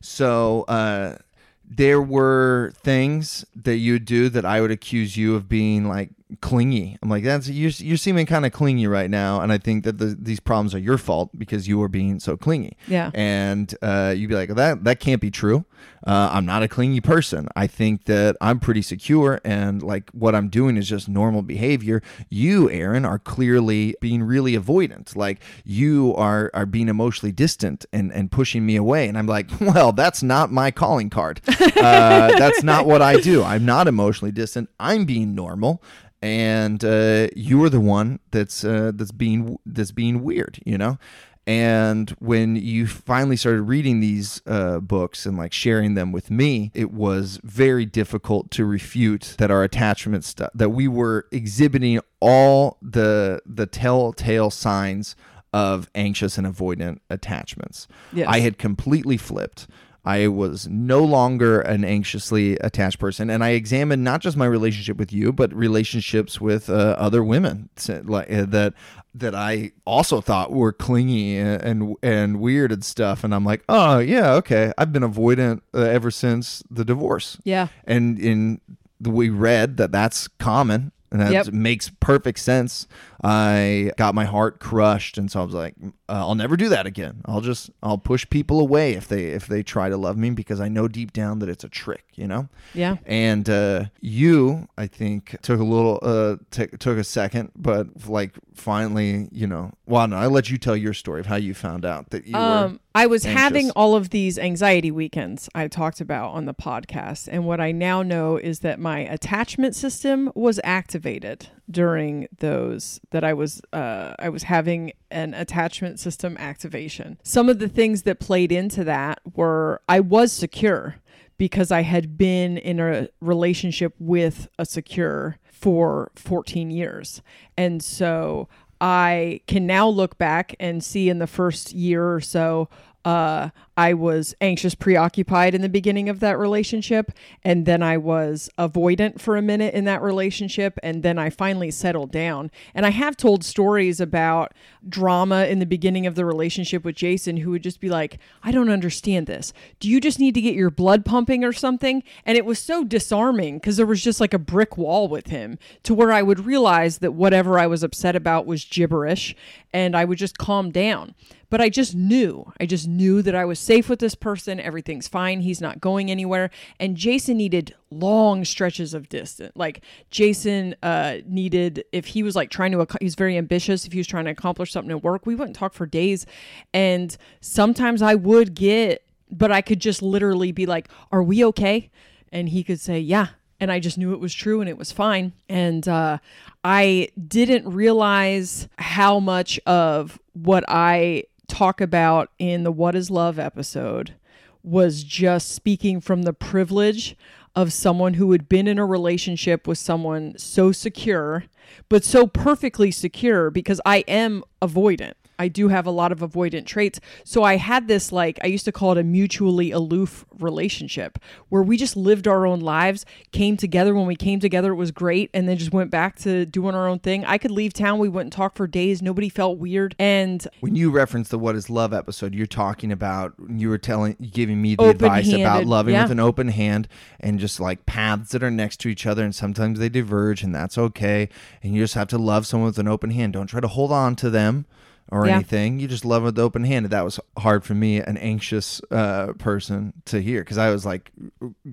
So 0.00 0.62
uh, 0.62 1.16
there 1.64 2.00
were 2.00 2.72
things 2.82 3.44
that 3.54 3.76
you 3.76 3.94
would 3.94 4.04
do 4.04 4.28
that 4.30 4.44
I 4.44 4.60
would 4.60 4.70
accuse 4.70 5.16
you 5.16 5.34
of 5.34 5.48
being 5.48 5.86
like 5.88 6.10
clingy. 6.40 6.98
I'm 7.02 7.08
like, 7.08 7.24
that's 7.24 7.48
you're 7.48 7.70
you're 7.78 7.96
seeming 7.96 8.26
kind 8.26 8.44
of 8.44 8.52
clingy 8.52 8.86
right 8.86 9.10
now, 9.10 9.40
and 9.40 9.52
I 9.52 9.58
think 9.58 9.84
that 9.84 9.98
the, 9.98 10.16
these 10.18 10.40
problems 10.40 10.74
are 10.74 10.78
your 10.78 10.98
fault 10.98 11.30
because 11.36 11.66
you 11.66 11.82
are 11.82 11.88
being 11.88 12.20
so 12.20 12.36
clingy. 12.36 12.76
Yeah. 12.86 13.10
And 13.14 13.74
uh, 13.82 14.14
you'd 14.16 14.28
be 14.28 14.34
like, 14.34 14.54
that 14.54 14.84
that 14.84 15.00
can't 15.00 15.20
be 15.20 15.30
true. 15.30 15.64
Uh, 16.06 16.30
I'm 16.32 16.46
not 16.46 16.62
a 16.62 16.68
clingy 16.68 17.00
person. 17.00 17.48
I 17.56 17.66
think 17.66 18.04
that 18.04 18.36
I'm 18.40 18.60
pretty 18.60 18.82
secure, 18.82 19.40
and 19.44 19.82
like 19.82 20.10
what 20.10 20.34
I'm 20.34 20.48
doing 20.48 20.76
is 20.76 20.88
just 20.88 21.08
normal 21.08 21.42
behavior. 21.42 22.02
You, 22.28 22.70
Aaron, 22.70 23.04
are 23.04 23.18
clearly 23.18 23.94
being 24.00 24.22
really 24.22 24.56
avoidant. 24.56 25.16
Like 25.16 25.40
you 25.64 26.14
are 26.16 26.50
are 26.54 26.66
being 26.66 26.88
emotionally 26.88 27.32
distant 27.32 27.86
and 27.92 28.12
and 28.12 28.30
pushing 28.30 28.66
me 28.66 28.76
away. 28.76 29.08
And 29.08 29.16
I'm 29.16 29.26
like, 29.26 29.48
well, 29.60 29.92
that's 29.92 30.22
not 30.22 30.52
my 30.52 30.70
calling 30.70 31.10
card. 31.10 31.40
Uh, 31.48 32.38
that's 32.38 32.62
not 32.62 32.86
what 32.86 33.02
I 33.02 33.20
do. 33.20 33.42
I'm 33.42 33.64
not 33.64 33.88
emotionally 33.88 34.32
distant. 34.32 34.68
I'm 34.78 35.04
being 35.04 35.34
normal 35.34 35.82
and 36.22 36.84
uh, 36.84 37.28
you 37.34 37.62
are 37.64 37.70
the 37.70 37.80
one 37.80 38.20
that's 38.30 38.64
uh, 38.64 38.92
that's 38.94 39.12
being 39.12 39.58
that's 39.66 39.92
being 39.92 40.22
weird, 40.22 40.60
you 40.64 40.78
know. 40.78 40.98
And 41.46 42.10
when 42.18 42.56
you 42.56 42.86
finally 42.86 43.36
started 43.36 43.62
reading 43.62 44.00
these 44.00 44.42
uh, 44.46 44.80
books 44.80 45.24
and 45.24 45.38
like 45.38 45.54
sharing 45.54 45.94
them 45.94 46.12
with 46.12 46.30
me, 46.30 46.70
it 46.74 46.92
was 46.92 47.40
very 47.42 47.86
difficult 47.86 48.50
to 48.50 48.66
refute 48.66 49.34
that 49.38 49.50
our 49.50 49.62
attachment 49.62 50.24
stuff 50.24 50.50
that 50.54 50.68
we 50.68 50.88
were 50.88 51.26
exhibiting 51.32 52.00
all 52.20 52.76
the 52.82 53.40
the 53.46 53.64
telltale 53.64 54.50
signs 54.50 55.16
of 55.54 55.88
anxious 55.94 56.36
and 56.36 56.46
avoidant 56.46 56.98
attachments. 57.08 57.88
Yes. 58.12 58.28
I 58.28 58.40
had 58.40 58.58
completely 58.58 59.16
flipped. 59.16 59.66
I 60.08 60.28
was 60.28 60.66
no 60.68 61.04
longer 61.04 61.60
an 61.60 61.84
anxiously 61.84 62.56
attached 62.62 62.98
person, 62.98 63.28
and 63.28 63.44
I 63.44 63.50
examined 63.50 64.02
not 64.02 64.22
just 64.22 64.38
my 64.38 64.46
relationship 64.46 64.96
with 64.96 65.12
you, 65.12 65.34
but 65.34 65.52
relationships 65.52 66.40
with 66.40 66.70
uh, 66.70 66.96
other 66.98 67.22
women 67.22 67.68
like 68.04 68.32
uh, 68.32 68.46
that 68.46 68.72
that 69.14 69.34
I 69.34 69.72
also 69.84 70.22
thought 70.22 70.50
were 70.50 70.72
clingy 70.72 71.36
and, 71.36 71.62
and 71.62 71.96
and 72.02 72.40
weird 72.40 72.72
and 72.72 72.82
stuff. 72.82 73.22
And 73.22 73.34
I'm 73.34 73.44
like, 73.44 73.62
oh 73.68 73.98
yeah, 73.98 74.32
okay, 74.36 74.72
I've 74.78 74.94
been 74.94 75.02
avoidant 75.02 75.60
uh, 75.74 75.80
ever 75.80 76.10
since 76.10 76.62
the 76.70 76.86
divorce. 76.86 77.36
Yeah. 77.44 77.68
and 77.84 78.18
in 78.18 78.62
we 78.98 79.28
read 79.28 79.76
that 79.76 79.92
that's 79.92 80.26
common. 80.38 80.92
And 81.10 81.20
that 81.22 81.32
Yep. 81.32 81.48
makes 81.54 81.90
perfect 82.00 82.38
sense. 82.38 82.86
I 83.24 83.92
got 83.96 84.14
my 84.14 84.26
heart 84.26 84.60
crushed, 84.60 85.16
and 85.18 85.30
so 85.30 85.40
I 85.40 85.44
was 85.44 85.54
like, 85.54 85.74
uh, 85.82 86.12
"I'll 86.12 86.34
never 86.34 86.56
do 86.56 86.68
that 86.68 86.86
again. 86.86 87.22
I'll 87.24 87.40
just 87.40 87.70
I'll 87.82 87.98
push 87.98 88.28
people 88.28 88.60
away 88.60 88.92
if 88.92 89.08
they 89.08 89.24
if 89.26 89.46
they 89.46 89.62
try 89.62 89.88
to 89.88 89.96
love 89.96 90.16
me 90.18 90.30
because 90.30 90.60
I 90.60 90.68
know 90.68 90.86
deep 90.86 91.12
down 91.14 91.38
that 91.40 91.48
it's 91.48 91.64
a 91.64 91.68
trick, 91.68 92.04
you 92.14 92.28
know." 92.28 92.48
Yeah. 92.74 92.98
And 93.06 93.48
uh, 93.48 93.86
you, 94.00 94.68
I 94.76 94.86
think, 94.86 95.36
took 95.42 95.58
a 95.60 95.64
little 95.64 95.98
uh 96.02 96.36
t- 96.50 96.66
took 96.78 96.98
a 96.98 97.04
second, 97.04 97.52
but 97.56 98.06
like 98.06 98.34
finally, 98.54 99.28
you 99.32 99.46
know, 99.46 99.72
well, 99.86 100.06
no, 100.06 100.16
I 100.16 100.26
let 100.26 100.50
you 100.50 100.58
tell 100.58 100.76
your 100.76 100.92
story 100.94 101.20
of 101.20 101.26
how 101.26 101.36
you 101.36 101.54
found 101.54 101.84
out 101.86 102.10
that 102.10 102.26
you 102.26 102.36
were. 102.36 102.72
I 102.94 103.06
was 103.06 103.24
having 103.24 103.70
all 103.72 103.94
of 103.94 104.10
these 104.10 104.38
anxiety 104.38 104.90
weekends 104.90 105.48
I 105.54 105.68
talked 105.68 106.00
about 106.00 106.30
on 106.30 106.46
the 106.46 106.54
podcast, 106.54 107.28
and 107.30 107.44
what 107.44 107.60
I 107.60 107.70
now 107.70 108.02
know 108.02 108.36
is 108.36 108.60
that 108.60 108.80
my 108.80 109.00
attachment 109.00 109.74
system 109.74 110.32
was 110.34 110.58
activated 110.64 111.48
during 111.70 112.28
those 112.38 113.00
that 113.10 113.24
I 113.24 113.34
was 113.34 113.60
uh, 113.72 114.14
I 114.18 114.28
was 114.30 114.44
having 114.44 114.92
an 115.10 115.34
attachment 115.34 116.00
system 116.00 116.36
activation. 116.38 117.18
Some 117.22 117.48
of 117.48 117.58
the 117.58 117.68
things 117.68 118.02
that 118.02 118.20
played 118.20 118.50
into 118.50 118.84
that 118.84 119.20
were 119.34 119.80
I 119.88 120.00
was 120.00 120.32
secure 120.32 120.96
because 121.36 121.70
I 121.70 121.82
had 121.82 122.18
been 122.18 122.58
in 122.58 122.80
a 122.80 123.08
relationship 123.20 123.94
with 123.98 124.48
a 124.58 124.66
secure 124.66 125.38
for 125.52 126.10
14 126.16 126.70
years. 126.70 127.22
And 127.56 127.82
so 127.82 128.48
I 128.80 129.40
can 129.46 129.66
now 129.66 129.88
look 129.88 130.18
back 130.18 130.54
and 130.60 130.82
see 130.82 131.08
in 131.08 131.18
the 131.18 131.26
first 131.26 131.72
year 131.72 132.12
or 132.12 132.20
so, 132.20 132.68
uh, 133.08 133.48
I 133.74 133.94
was 133.94 134.34
anxious, 134.42 134.74
preoccupied 134.74 135.54
in 135.54 135.62
the 135.62 135.68
beginning 135.70 136.10
of 136.10 136.20
that 136.20 136.38
relationship. 136.38 137.10
And 137.42 137.64
then 137.64 137.82
I 137.82 137.96
was 137.96 138.50
avoidant 138.58 139.18
for 139.18 139.38
a 139.38 139.40
minute 139.40 139.72
in 139.72 139.84
that 139.84 140.02
relationship. 140.02 140.78
And 140.82 141.02
then 141.02 141.18
I 141.18 141.30
finally 141.30 141.70
settled 141.70 142.12
down. 142.12 142.50
And 142.74 142.84
I 142.84 142.90
have 142.90 143.16
told 143.16 143.44
stories 143.44 143.98
about 143.98 144.52
drama 144.86 145.46
in 145.46 145.58
the 145.58 145.64
beginning 145.64 146.06
of 146.06 146.16
the 146.16 146.26
relationship 146.26 146.84
with 146.84 146.96
Jason, 146.96 147.38
who 147.38 147.52
would 147.52 147.62
just 147.62 147.80
be 147.80 147.88
like, 147.88 148.18
I 148.42 148.50
don't 148.50 148.68
understand 148.68 149.26
this. 149.26 149.54
Do 149.80 149.88
you 149.88 150.02
just 150.02 150.18
need 150.18 150.34
to 150.34 150.42
get 150.42 150.54
your 150.54 150.70
blood 150.70 151.06
pumping 151.06 151.44
or 151.44 151.52
something? 151.54 152.02
And 152.26 152.36
it 152.36 152.44
was 152.44 152.58
so 152.58 152.84
disarming 152.84 153.56
because 153.56 153.78
there 153.78 153.86
was 153.86 154.04
just 154.04 154.20
like 154.20 154.34
a 154.34 154.38
brick 154.38 154.76
wall 154.76 155.08
with 155.08 155.28
him 155.28 155.58
to 155.84 155.94
where 155.94 156.12
I 156.12 156.20
would 156.20 156.44
realize 156.44 156.98
that 156.98 157.14
whatever 157.14 157.58
I 157.58 157.68
was 157.68 157.82
upset 157.82 158.14
about 158.14 158.44
was 158.44 158.66
gibberish 158.66 159.34
and 159.72 159.96
I 159.96 160.04
would 160.04 160.18
just 160.18 160.36
calm 160.36 160.70
down. 160.70 161.14
But 161.50 161.62
I 161.62 161.70
just 161.70 161.94
knew, 161.94 162.52
I 162.60 162.66
just 162.66 162.86
knew 162.86 163.22
that 163.22 163.34
I 163.34 163.44
was 163.44 163.58
safe 163.58 163.88
with 163.88 164.00
this 164.00 164.14
person. 164.14 164.60
Everything's 164.60 165.08
fine. 165.08 165.40
He's 165.40 165.60
not 165.60 165.80
going 165.80 166.10
anywhere. 166.10 166.50
And 166.78 166.96
Jason 166.96 167.38
needed 167.38 167.74
long 167.90 168.44
stretches 168.44 168.92
of 168.92 169.08
distance. 169.08 169.52
Like 169.54 169.82
Jason 170.10 170.76
uh, 170.82 171.18
needed, 171.26 171.84
if 171.90 172.06
he 172.06 172.22
was 172.22 172.36
like 172.36 172.50
trying 172.50 172.72
to, 172.72 172.86
he's 173.00 173.14
very 173.14 173.38
ambitious. 173.38 173.86
If 173.86 173.92
he 173.92 173.98
was 173.98 174.06
trying 174.06 174.26
to 174.26 174.30
accomplish 174.30 174.72
something 174.72 174.90
at 174.90 175.02
work, 175.02 175.24
we 175.24 175.34
wouldn't 175.34 175.56
talk 175.56 175.72
for 175.72 175.86
days. 175.86 176.26
And 176.74 177.16
sometimes 177.40 178.02
I 178.02 178.14
would 178.14 178.54
get, 178.54 179.04
but 179.30 179.50
I 179.50 179.62
could 179.62 179.80
just 179.80 180.02
literally 180.02 180.52
be 180.52 180.66
like, 180.66 180.88
Are 181.10 181.22
we 181.22 181.44
okay? 181.46 181.90
And 182.30 182.50
he 182.50 182.62
could 182.62 182.80
say, 182.80 183.00
Yeah. 183.00 183.28
And 183.60 183.72
I 183.72 183.80
just 183.80 183.98
knew 183.98 184.12
it 184.12 184.20
was 184.20 184.32
true 184.32 184.60
and 184.60 184.68
it 184.68 184.78
was 184.78 184.92
fine. 184.92 185.32
And 185.48 185.88
uh, 185.88 186.18
I 186.62 187.08
didn't 187.26 187.68
realize 187.68 188.68
how 188.78 189.18
much 189.18 189.58
of 189.66 190.20
what 190.32 190.64
I 190.68 191.24
talk 191.48 191.80
about 191.80 192.30
in 192.38 192.62
the 192.62 192.72
What 192.72 192.94
is 192.94 193.10
Love 193.10 193.38
episode 193.38 194.14
was 194.62 195.02
just 195.02 195.52
speaking 195.52 196.00
from 196.00 196.22
the 196.22 196.32
privilege 196.32 197.16
of 197.56 197.72
someone 197.72 198.14
who 198.14 198.30
had 198.32 198.48
been 198.48 198.68
in 198.68 198.78
a 198.78 198.86
relationship 198.86 199.66
with 199.66 199.78
someone 199.78 200.36
so 200.38 200.70
secure, 200.70 201.44
but 201.88 202.04
so 202.04 202.26
perfectly 202.26 202.90
secure 202.90 203.50
because 203.50 203.80
I 203.84 203.98
am 204.06 204.44
avoidant. 204.62 205.14
I 205.38 205.48
do 205.48 205.68
have 205.68 205.86
a 205.86 205.90
lot 205.90 206.12
of 206.12 206.20
avoidant 206.20 206.66
traits. 206.66 207.00
So 207.24 207.42
I 207.42 207.56
had 207.56 207.88
this, 207.88 208.12
like, 208.12 208.38
I 208.42 208.46
used 208.48 208.64
to 208.64 208.72
call 208.72 208.92
it 208.92 208.98
a 208.98 209.04
mutually 209.04 209.70
aloof 209.70 210.24
relationship 210.38 211.18
where 211.48 211.62
we 211.62 211.76
just 211.76 211.96
lived 211.96 212.26
our 212.26 212.46
own 212.46 212.60
lives, 212.60 213.04
came 213.32 213.56
together. 213.56 213.94
When 213.94 214.06
we 214.06 214.16
came 214.16 214.40
together, 214.40 214.72
it 214.72 214.76
was 214.76 214.90
great, 214.90 215.30
and 215.32 215.48
then 215.48 215.56
just 215.56 215.72
went 215.72 215.90
back 215.90 216.16
to 216.20 216.46
doing 216.46 216.74
our 216.74 216.88
own 216.88 216.98
thing. 216.98 217.24
I 217.24 217.38
could 217.38 217.50
leave 217.50 217.72
town. 217.72 217.98
We 217.98 218.08
wouldn't 218.08 218.32
talk 218.32 218.56
for 218.56 218.66
days. 218.66 219.02
Nobody 219.02 219.28
felt 219.28 219.58
weird. 219.58 219.94
And 219.98 220.46
When 220.60 220.76
you 220.76 220.90
reference 220.90 221.28
the 221.28 221.38
"What 221.38 221.54
Is 221.54 221.70
Love" 221.70 221.92
episode, 221.92 222.34
you're 222.34 222.46
talking 222.46 222.92
about 222.92 223.34
you 223.48 223.68
were 223.68 223.78
telling, 223.78 224.16
giving 224.32 224.60
me 224.60 224.74
the 224.74 224.88
advice 224.88 225.32
about 225.32 225.64
loving 225.64 225.94
yeah. 225.94 226.02
with 226.02 226.12
an 226.12 226.20
open 226.20 226.48
hand 226.48 226.88
and 227.20 227.38
just 227.38 227.60
like 227.60 227.86
paths 227.86 228.30
that 228.32 228.42
are 228.42 228.50
next 228.50 228.80
to 228.80 228.88
each 228.88 229.06
other, 229.06 229.24
and 229.24 229.34
sometimes 229.34 229.78
they 229.78 229.88
diverge, 229.88 230.42
and 230.42 230.54
that's 230.54 230.78
okay. 230.78 231.28
And 231.62 231.74
you 231.74 231.82
just 231.82 231.94
have 231.94 232.08
to 232.08 232.18
love 232.18 232.46
someone 232.46 232.66
with 232.68 232.78
an 232.78 232.88
open 232.88 233.10
hand. 233.10 233.32
Don't 233.34 233.46
try 233.46 233.60
to 233.60 233.68
hold 233.68 233.92
on 233.92 234.16
to 234.16 234.30
them. 234.30 234.66
Or 235.10 235.26
Yeah. 235.26 235.36
anything. 235.36 235.78
You 235.80 235.88
just 235.88 236.04
love 236.04 236.22
with 236.22 236.38
open 236.38 236.64
handed. 236.64 236.90
That 236.90 237.04
was 237.04 237.18
hard 237.38 237.64
for 237.64 237.74
me, 237.74 237.98
an 238.00 238.16
anxious 238.18 238.80
uh, 238.90 239.32
person, 239.38 239.92
to 240.06 240.20
hear 240.20 240.40
because 240.42 240.58
I 240.58 240.70
was 240.70 240.84
like 240.84 241.10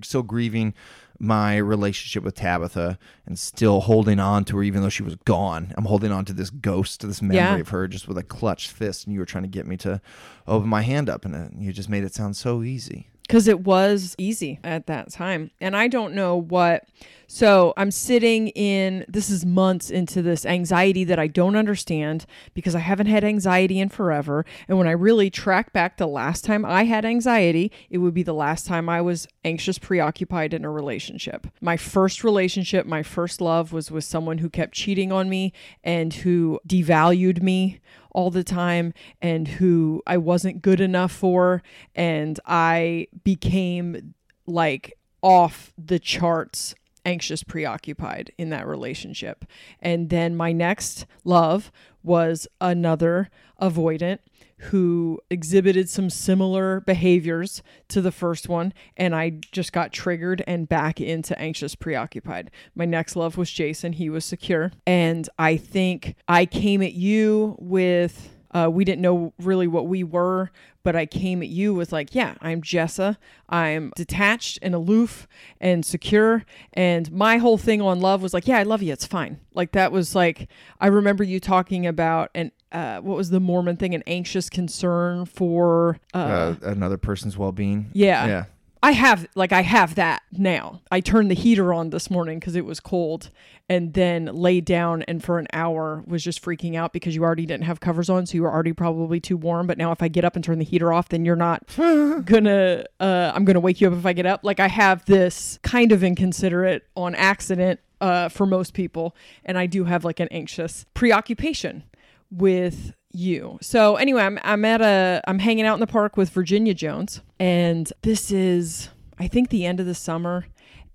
still 0.02 0.22
grieving 0.22 0.74
my 1.18 1.56
relationship 1.56 2.22
with 2.22 2.34
Tabitha 2.34 2.98
and 3.24 3.38
still 3.38 3.80
holding 3.80 4.20
on 4.20 4.44
to 4.46 4.56
her, 4.58 4.62
even 4.62 4.82
though 4.82 4.90
she 4.90 5.02
was 5.02 5.16
gone. 5.24 5.72
I'm 5.76 5.86
holding 5.86 6.12
on 6.12 6.26
to 6.26 6.34
this 6.34 6.50
ghost, 6.50 7.00
to 7.00 7.06
this 7.06 7.22
memory 7.22 7.36
Yeah. 7.36 7.56
of 7.56 7.68
her, 7.70 7.88
just 7.88 8.06
with 8.06 8.18
a 8.18 8.22
clutched 8.22 8.70
fist. 8.70 9.06
And 9.06 9.14
you 9.14 9.20
were 9.20 9.24
trying 9.26 9.44
to 9.44 9.48
get 9.48 9.66
me 9.66 9.78
to 9.78 10.00
open 10.46 10.68
my 10.68 10.82
hand 10.82 11.08
up, 11.08 11.24
and 11.24 11.62
you 11.62 11.72
just 11.72 11.88
made 11.88 12.04
it 12.04 12.12
sound 12.14 12.36
so 12.36 12.62
easy. 12.62 13.08
Because 13.26 13.48
it 13.48 13.60
was 13.60 14.14
easy 14.18 14.60
at 14.62 14.86
that 14.86 15.10
time. 15.10 15.50
And 15.60 15.76
I 15.76 15.88
don't 15.88 16.14
know 16.14 16.36
what. 16.36 16.84
So 17.28 17.74
I'm 17.76 17.90
sitting 17.90 18.48
in, 18.48 19.04
this 19.08 19.30
is 19.30 19.44
months 19.44 19.90
into 19.90 20.22
this 20.22 20.46
anxiety 20.46 21.02
that 21.04 21.18
I 21.18 21.26
don't 21.26 21.56
understand 21.56 22.24
because 22.54 22.76
I 22.76 22.78
haven't 22.78 23.08
had 23.08 23.24
anxiety 23.24 23.80
in 23.80 23.88
forever. 23.88 24.44
And 24.68 24.78
when 24.78 24.86
I 24.86 24.92
really 24.92 25.28
track 25.28 25.72
back 25.72 25.96
the 25.96 26.06
last 26.06 26.44
time 26.44 26.64
I 26.64 26.84
had 26.84 27.04
anxiety, 27.04 27.72
it 27.90 27.98
would 27.98 28.14
be 28.14 28.22
the 28.22 28.32
last 28.32 28.64
time 28.64 28.88
I 28.88 29.00
was 29.00 29.26
anxious, 29.44 29.76
preoccupied 29.76 30.54
in 30.54 30.64
a 30.64 30.70
relationship. 30.70 31.48
My 31.60 31.76
first 31.76 32.22
relationship, 32.22 32.86
my 32.86 33.02
first 33.02 33.40
love 33.40 33.72
was 33.72 33.90
with 33.90 34.04
someone 34.04 34.38
who 34.38 34.48
kept 34.48 34.72
cheating 34.72 35.10
on 35.10 35.28
me 35.28 35.52
and 35.82 36.14
who 36.14 36.60
devalued 36.66 37.42
me 37.42 37.80
all 38.16 38.30
the 38.30 38.42
time 38.42 38.94
and 39.20 39.46
who 39.46 40.02
I 40.06 40.16
wasn't 40.16 40.62
good 40.62 40.80
enough 40.80 41.12
for. 41.12 41.62
And 41.94 42.40
I 42.46 43.08
became 43.22 44.14
like 44.46 44.94
off 45.22 45.72
the 45.76 45.98
charts 45.98 46.74
anxious, 47.04 47.44
preoccupied 47.44 48.32
in 48.36 48.50
that 48.50 48.66
relationship. 48.66 49.44
And 49.80 50.10
then 50.10 50.34
my 50.34 50.50
next 50.50 51.06
love 51.24 51.70
was 52.02 52.48
another 52.60 53.30
avoidant 53.60 54.18
who 54.58 55.20
exhibited 55.30 55.88
some 55.88 56.08
similar 56.10 56.80
behaviors 56.80 57.62
to 57.88 58.00
the 58.00 58.12
first 58.12 58.48
one 58.48 58.72
and 58.96 59.14
I 59.14 59.30
just 59.52 59.72
got 59.72 59.92
triggered 59.92 60.42
and 60.46 60.68
back 60.68 61.00
into 61.00 61.38
anxious 61.38 61.74
preoccupied. 61.74 62.50
My 62.74 62.84
next 62.84 63.16
love 63.16 63.36
was 63.36 63.50
Jason, 63.50 63.92
he 63.92 64.08
was 64.08 64.24
secure 64.24 64.72
and 64.86 65.28
I 65.38 65.56
think 65.56 66.16
I 66.26 66.46
came 66.46 66.82
at 66.82 66.94
you 66.94 67.56
with 67.58 68.35
uh, 68.52 68.68
we 68.72 68.84
didn't 68.84 69.02
know 69.02 69.32
really 69.38 69.66
what 69.66 69.86
we 69.86 70.02
were, 70.04 70.50
but 70.82 70.94
I 70.96 71.06
came 71.06 71.42
at 71.42 71.48
you 71.48 71.74
with 71.74 71.92
like, 71.92 72.14
yeah, 72.14 72.34
I'm 72.40 72.62
Jessa. 72.62 73.16
I'm 73.48 73.92
detached 73.96 74.58
and 74.62 74.74
aloof 74.74 75.26
and 75.60 75.84
secure. 75.84 76.44
And 76.72 77.10
my 77.12 77.38
whole 77.38 77.58
thing 77.58 77.80
on 77.82 78.00
love 78.00 78.22
was 78.22 78.32
like, 78.32 78.46
yeah, 78.46 78.58
I 78.58 78.62
love 78.62 78.82
you. 78.82 78.92
It's 78.92 79.06
fine. 79.06 79.40
Like 79.54 79.72
that 79.72 79.90
was 79.92 80.14
like, 80.14 80.48
I 80.80 80.86
remember 80.86 81.24
you 81.24 81.40
talking 81.40 81.86
about 81.86 82.30
an 82.34 82.52
uh, 82.72 83.00
what 83.00 83.16
was 83.16 83.30
the 83.30 83.40
Mormon 83.40 83.76
thing? 83.76 83.94
An 83.94 84.02
anxious 84.06 84.50
concern 84.50 85.24
for 85.24 85.98
uh, 86.12 86.18
Uh, 86.18 86.54
another 86.62 86.96
person's 86.98 87.38
well 87.38 87.52
being. 87.52 87.86
yeah. 87.94 88.26
Yeah. 88.26 88.44
I 88.86 88.92
have 88.92 89.26
like 89.34 89.50
I 89.50 89.62
have 89.62 89.96
that 89.96 90.22
now. 90.30 90.80
I 90.92 91.00
turned 91.00 91.28
the 91.28 91.34
heater 91.34 91.74
on 91.74 91.90
this 91.90 92.08
morning 92.08 92.38
because 92.38 92.54
it 92.54 92.64
was 92.64 92.78
cold, 92.78 93.30
and 93.68 93.94
then 93.94 94.26
laid 94.26 94.64
down 94.64 95.02
and 95.08 95.24
for 95.24 95.40
an 95.40 95.48
hour 95.52 96.04
was 96.06 96.22
just 96.22 96.40
freaking 96.40 96.76
out 96.76 96.92
because 96.92 97.12
you 97.12 97.24
already 97.24 97.46
didn't 97.46 97.64
have 97.64 97.80
covers 97.80 98.08
on, 98.08 98.26
so 98.26 98.34
you 98.34 98.42
were 98.42 98.52
already 98.52 98.72
probably 98.72 99.18
too 99.18 99.36
warm. 99.36 99.66
But 99.66 99.76
now 99.76 99.90
if 99.90 100.02
I 100.04 100.06
get 100.06 100.24
up 100.24 100.36
and 100.36 100.44
turn 100.44 100.60
the 100.60 100.64
heater 100.64 100.92
off, 100.92 101.08
then 101.08 101.24
you're 101.24 101.34
not 101.34 101.66
gonna. 101.76 102.84
Uh, 103.00 103.32
I'm 103.34 103.44
gonna 103.44 103.58
wake 103.58 103.80
you 103.80 103.88
up 103.88 103.94
if 103.94 104.06
I 104.06 104.12
get 104.12 104.24
up. 104.24 104.44
Like 104.44 104.60
I 104.60 104.68
have 104.68 105.04
this 105.06 105.58
kind 105.64 105.90
of 105.90 106.04
inconsiderate 106.04 106.84
on 106.94 107.16
accident 107.16 107.80
uh, 108.00 108.28
for 108.28 108.46
most 108.46 108.72
people, 108.72 109.16
and 109.44 109.58
I 109.58 109.66
do 109.66 109.82
have 109.82 110.04
like 110.04 110.20
an 110.20 110.28
anxious 110.30 110.86
preoccupation 110.94 111.82
with 112.30 112.94
you. 113.18 113.58
So 113.60 113.96
anyway, 113.96 114.22
I'm 114.22 114.38
I'm 114.42 114.64
at 114.64 114.80
a 114.80 115.22
I'm 115.26 115.38
hanging 115.38 115.64
out 115.66 115.74
in 115.74 115.80
the 115.80 115.86
park 115.86 116.16
with 116.16 116.30
Virginia 116.30 116.74
Jones 116.74 117.20
and 117.38 117.92
this 118.02 118.30
is 118.30 118.88
I 119.18 119.28
think 119.28 119.48
the 119.50 119.64
end 119.64 119.80
of 119.80 119.86
the 119.86 119.94
summer 119.94 120.46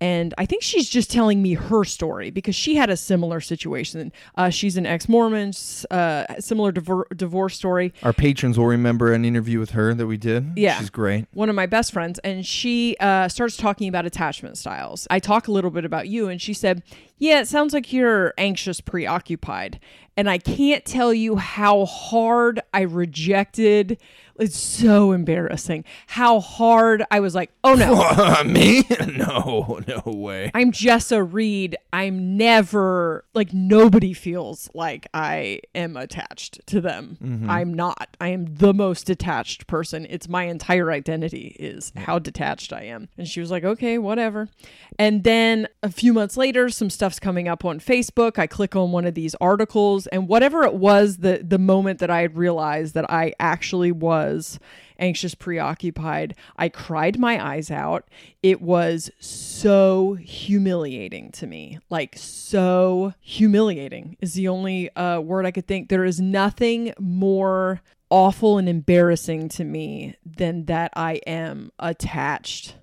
and 0.01 0.33
I 0.39 0.47
think 0.47 0.63
she's 0.63 0.89
just 0.89 1.11
telling 1.11 1.43
me 1.43 1.53
her 1.53 1.83
story 1.83 2.31
because 2.31 2.55
she 2.55 2.75
had 2.75 2.89
a 2.89 2.97
similar 2.97 3.39
situation. 3.39 4.11
Uh, 4.35 4.49
she's 4.49 4.75
an 4.75 4.87
ex-Mormon, 4.87 5.51
uh, 5.91 6.25
similar 6.39 6.71
divor- 6.71 7.15
divorce 7.15 7.55
story. 7.55 7.93
Our 8.01 8.11
patrons 8.11 8.57
will 8.57 8.65
remember 8.65 9.13
an 9.13 9.23
interview 9.23 9.59
with 9.59 9.69
her 9.71 9.93
that 9.93 10.07
we 10.07 10.17
did. 10.17 10.53
Yeah. 10.55 10.79
She's 10.79 10.89
great. 10.89 11.27
one 11.33 11.49
of 11.49 11.55
my 11.55 11.67
best 11.67 11.93
friends, 11.93 12.17
and 12.23 12.43
she 12.43 12.97
uh, 12.99 13.27
starts 13.27 13.55
talking 13.55 13.87
about 13.87 14.07
attachment 14.07 14.57
styles. 14.57 15.07
I 15.11 15.19
talk 15.19 15.47
a 15.47 15.51
little 15.51 15.69
bit 15.69 15.85
about 15.85 16.07
you, 16.07 16.29
and 16.29 16.41
she 16.41 16.55
said, 16.55 16.81
Yeah, 17.19 17.41
it 17.41 17.47
sounds 17.47 17.71
like 17.71 17.93
you're 17.93 18.33
anxious, 18.39 18.81
preoccupied. 18.81 19.79
And 20.21 20.29
I 20.29 20.37
can't 20.37 20.85
tell 20.85 21.15
you 21.15 21.37
how 21.37 21.85
hard 21.85 22.61
I 22.75 22.81
rejected. 22.81 23.97
It's 24.39 24.57
so 24.57 25.11
embarrassing 25.11 25.83
how 26.07 26.39
hard 26.39 27.03
I 27.11 27.19
was 27.19 27.35
like, 27.35 27.51
Oh 27.63 27.75
no. 27.75 28.43
Me? 28.51 28.83
No, 29.07 29.79
no 29.87 30.11
way. 30.11 30.49
I'm 30.53 30.71
Jessa 30.71 31.27
Reed. 31.31 31.75
I'm 31.93 32.37
never 32.37 33.23
like 33.33 33.53
nobody 33.53 34.13
feels 34.13 34.69
like 34.73 35.07
I 35.13 35.61
am 35.75 35.95
attached 35.95 36.65
to 36.67 36.81
them. 36.81 37.17
Mm-hmm. 37.23 37.49
I'm 37.49 37.73
not. 37.73 38.15
I 38.19 38.29
am 38.29 38.55
the 38.55 38.73
most 38.73 39.05
detached 39.05 39.67
person. 39.67 40.07
It's 40.09 40.27
my 40.27 40.45
entire 40.45 40.91
identity 40.91 41.55
is 41.59 41.91
how 41.95 42.17
detached 42.17 42.73
I 42.73 42.83
am. 42.83 43.09
And 43.17 43.27
she 43.27 43.41
was 43.41 43.51
like, 43.51 43.63
"Okay, 43.63 43.97
whatever." 43.97 44.49
And 44.97 45.23
then 45.23 45.67
a 45.83 45.91
few 45.91 46.13
months 46.13 46.35
later, 46.37 46.69
some 46.69 46.89
stuff's 46.89 47.19
coming 47.19 47.47
up 47.47 47.63
on 47.63 47.79
Facebook. 47.79 48.39
I 48.39 48.47
click 48.47 48.75
on 48.75 48.91
one 48.91 49.05
of 49.05 49.13
these 49.13 49.35
articles 49.35 50.07
and 50.11 50.27
whatever 50.27 50.63
it 50.63 50.73
was 50.73 51.17
the 51.17 51.41
the 51.43 51.59
moment 51.59 51.99
that 51.99 52.09
I 52.09 52.21
had 52.21 52.37
realized 52.37 52.93
that 52.93 53.09
I 53.09 53.33
actually 53.39 53.91
was 53.91 54.59
anxious, 55.01 55.35
preoccupied. 55.35 56.35
I 56.57 56.69
cried 56.69 57.19
my 57.19 57.43
eyes 57.43 57.71
out. 57.71 58.07
It 58.41 58.61
was 58.61 59.09
so 59.19 60.13
humiliating 60.13 61.31
to 61.31 61.47
me. 61.47 61.79
Like, 61.89 62.15
so 62.17 63.13
humiliating 63.19 64.15
is 64.21 64.35
the 64.35 64.47
only 64.47 64.95
uh, 64.95 65.19
word 65.19 65.45
I 65.45 65.51
could 65.51 65.67
think. 65.67 65.89
There 65.89 66.05
is 66.05 66.21
nothing 66.21 66.93
more 66.99 67.81
awful 68.09 68.57
and 68.57 68.69
embarrassing 68.69 69.49
to 69.49 69.63
me 69.63 70.15
than 70.23 70.65
that 70.65 70.91
I 70.95 71.13
am 71.25 71.71
attached 71.79 72.75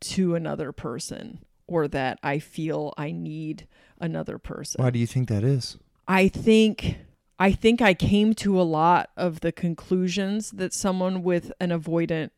to 0.00 0.34
another 0.34 0.72
person 0.72 1.38
or 1.66 1.88
that 1.88 2.18
I 2.22 2.38
feel 2.38 2.92
I 2.98 3.12
need 3.12 3.66
another 3.98 4.36
person. 4.36 4.82
Why 4.82 4.90
do 4.90 4.98
you 4.98 5.06
think 5.06 5.28
that 5.28 5.44
is? 5.44 5.78
I 6.12 6.28
think 6.28 6.98
I 7.38 7.52
think 7.52 7.80
I 7.80 7.94
came 7.94 8.34
to 8.34 8.60
a 8.60 8.62
lot 8.62 9.08
of 9.16 9.40
the 9.40 9.50
conclusions 9.50 10.50
that 10.50 10.74
someone 10.74 11.22
with 11.22 11.50
an 11.58 11.70
avoidant 11.70 12.32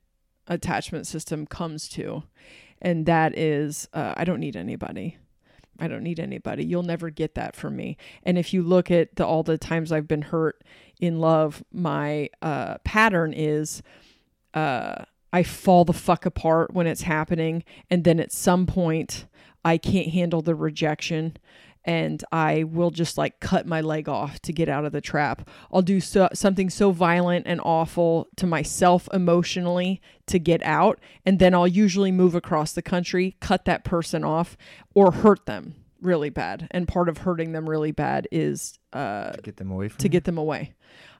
attachment 0.47 1.09
system 1.09 1.45
comes 1.45 1.89
to. 1.89 2.22
And 2.81 3.05
that 3.07 3.37
is 3.37 3.89
uh, 3.93 4.14
I 4.16 4.25
don't 4.25 4.39
need 4.39 4.55
anybody. 4.55 5.18
I 5.81 5.89
don't 5.89 6.05
need 6.05 6.20
anybody. 6.20 6.64
You'll 6.64 6.85
never 6.85 7.11
get 7.11 7.35
that 7.35 7.57
from 7.57 7.75
me. 7.75 7.97
And 8.22 8.39
if 8.39 8.55
you 8.55 8.62
look 8.62 8.93
at 8.93 9.16
the, 9.16 9.27
all 9.27 9.43
the 9.43 9.59
times 9.59 9.91
I've 9.91 10.07
been 10.07 10.22
hurt 10.22 10.62
in 11.01 11.18
love, 11.18 11.64
my 11.72 12.31
uh, 12.43 12.79
pattern 12.85 13.33
is 13.33 13.83
uh, 14.55 15.05
I 15.33 15.43
fall 15.43 15.85
the 15.85 15.93
fuck 15.93 16.25
apart 16.25 16.72
when 16.72 16.87
it's 16.87 17.03
happening. 17.03 17.64
And 17.91 18.05
then 18.05 18.20
at 18.20 18.31
some 18.31 18.66
point, 18.66 19.27
I 19.64 19.79
can't 19.79 20.11
handle 20.11 20.43
the 20.43 20.55
rejection 20.55 21.39
and 21.85 22.24
I 22.32 22.64
will 22.64 22.91
just 22.91 23.18
like 23.18 23.41
cut 23.41 23.66
my 23.66 23.80
leg 23.80 24.09
off 24.09 24.41
to 24.41 24.53
get 24.53 24.68
out 24.68 24.85
of 24.85 24.93
the 24.93 25.01
trap. 25.01 25.49
I'll 25.72 25.82
do 25.82 26.01
so, 26.01 26.28
something 26.32 26.70
so 26.70 26.91
violent 26.91 27.47
and 27.47 27.61
awful 27.62 28.28
to 28.37 28.47
myself 28.47 29.09
emotionally 29.12 30.01
to 30.26 30.39
get 30.39 30.62
out. 30.64 31.01
And 31.26 31.39
then 31.39 31.55
I'll 31.55 31.68
usually 31.68 32.12
move 32.12 32.35
across 32.35 32.72
the 32.72 32.82
country, 32.82 33.37
cut 33.41 33.64
that 33.66 33.85
person 33.85 34.24
off, 34.24 34.57
or 34.95 35.12
hurt 35.12 35.47
them 35.47 35.74
really 36.01 36.30
bad. 36.30 36.68
And 36.70 36.87
part 36.89 37.09
of 37.09 37.18
hurting 37.18 37.53
them 37.53 37.68
really 37.68 37.93
bad 37.93 38.28
is 38.30 38.78
uh, 38.93 39.32
Get 39.43 39.57
them 39.57 39.70
away 39.70 39.89
from 39.89 39.99
to 39.99 40.09
get 40.09 40.24
them 40.24 40.39
away. 40.39 40.74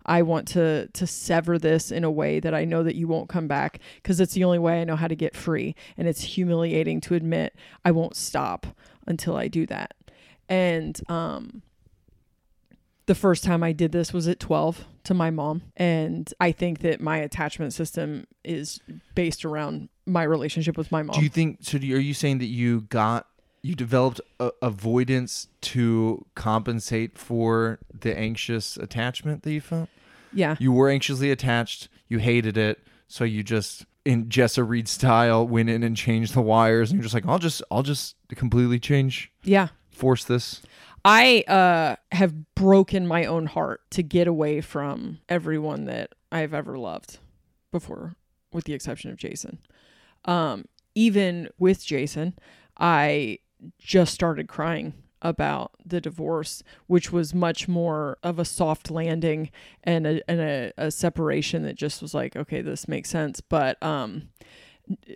I 0.07 0.23
want 0.23 0.49
to 0.49 0.89
to 0.89 1.07
sever 1.07 1.59
this 1.59 1.91
in 1.91 2.05
a 2.05 2.11
way 2.11 2.39
that 2.41 2.55
I 2.55 2.65
know 2.65 2.83
that 2.83 2.95
you 2.95 3.09
won't 3.09 3.29
come 3.29 3.49
back 3.49 3.81
because 3.97 4.21
it's 4.21 4.35
the 4.35 4.45
only 4.45 4.59
way 4.59 4.81
I 4.81 4.85
know 4.85 4.97
how 4.97 5.09
to 5.09 5.17
get 5.17 5.35
free 5.35 5.75
and 5.97 6.07
it's 6.07 6.21
humiliating 6.21 7.01
to 7.03 7.15
admit 7.15 7.57
I 7.85 7.91
won't 7.91 8.17
stop 8.17 8.67
until 9.07 9.37
I 9.37 9.49
do 9.49 9.67
that. 9.67 9.95
And 10.49 11.01
um 11.09 11.63
the 13.07 13.15
first 13.15 13.45
time 13.45 13.63
I 13.63 13.73
did 13.73 13.93
this 13.93 14.13
was 14.13 14.27
at 14.29 14.41
12 14.41 14.87
to 15.05 15.13
my 15.13 15.31
mom 15.31 15.63
and 15.77 16.33
I 16.41 16.53
think 16.53 16.81
that 16.81 17.03
my 17.03 17.19
attachment 17.19 17.75
system 17.75 18.27
is 18.43 18.81
based 19.15 19.45
around 19.45 19.91
my 20.07 20.23
relationship 20.23 20.79
with 20.79 20.91
my 20.91 21.03
mom. 21.03 21.15
Do 21.15 21.23
you 21.23 21.29
think? 21.29 21.59
So, 21.61 21.77
do 21.79 21.87
you, 21.87 21.97
are 21.97 22.01
you 22.01 22.15
saying 22.15 22.39
that 22.39 22.47
you 22.47 22.83
got 22.83 23.27
you 23.63 23.75
developed 23.75 24.21
a, 24.41 24.53
avoidance 24.63 25.49
to 25.63 26.25
compensate 26.35 27.19
for 27.19 27.79
the 27.93 28.17
anxious 28.17 28.77
attachment 28.77 29.43
that 29.43 29.53
you 29.53 29.61
felt? 29.61 29.89
yeah. 30.35 30.57
You 30.59 30.73
were 30.73 30.91
anxiously 30.91 31.31
attached. 31.31 31.89
You 32.09 32.19
hated 32.19 32.57
it, 32.57 32.81
so 33.09 33.25
you 33.25 33.43
just 33.43 33.87
in 34.05 34.27
Jessa 34.27 34.69
Reed 34.69 34.89
style 34.89 35.47
went 35.47 35.71
in 35.71 35.83
and 35.83 35.97
changed 35.97 36.35
the 36.35 36.43
wires, 36.43 36.91
and 36.91 36.99
you're 36.99 37.05
just 37.05 37.15
like, 37.15 37.27
I'll 37.27 37.39
just, 37.39 37.63
I'll 37.71 37.83
just 37.83 38.17
completely 38.35 38.79
change, 38.79 39.33
yeah. 39.43 39.69
Force 39.95 40.25
this. 40.25 40.63
I 41.05 41.45
uh, 41.47 41.97
have 42.13 42.55
broken 42.55 43.07
my 43.07 43.27
own 43.27 43.47
heart 43.47 43.83
to 43.91 44.03
get 44.03 44.27
away 44.27 44.61
from 44.61 45.21
everyone 45.29 45.85
that 45.85 46.15
I've 46.33 46.55
ever 46.55 46.79
loved 46.79 47.19
before, 47.71 48.17
with 48.53 48.65
the 48.65 48.73
exception 48.73 49.11
of 49.11 49.17
Jason. 49.17 49.59
Um, 50.25 50.65
even 50.95 51.49
with 51.59 51.85
Jason, 51.85 52.35
I 52.79 53.41
just 53.79 54.15
started 54.15 54.49
crying 54.49 54.95
about 55.21 55.73
the 55.85 56.01
divorce, 56.01 56.63
which 56.87 57.11
was 57.11 57.35
much 57.35 57.67
more 57.67 58.19
of 58.23 58.39
a 58.39 58.45
soft 58.45 58.91
landing 58.91 59.51
and 59.83 60.07
a 60.07 60.31
and 60.31 60.41
a, 60.41 60.73
a 60.77 60.91
separation 60.91 61.63
that 61.65 61.77
just 61.77 62.03
was 62.03 62.15
like, 62.15 62.37
okay, 62.37 62.61
this 62.61 62.87
makes 62.87 63.11
sense. 63.11 63.41
But 63.41 63.83
um, 63.83 64.29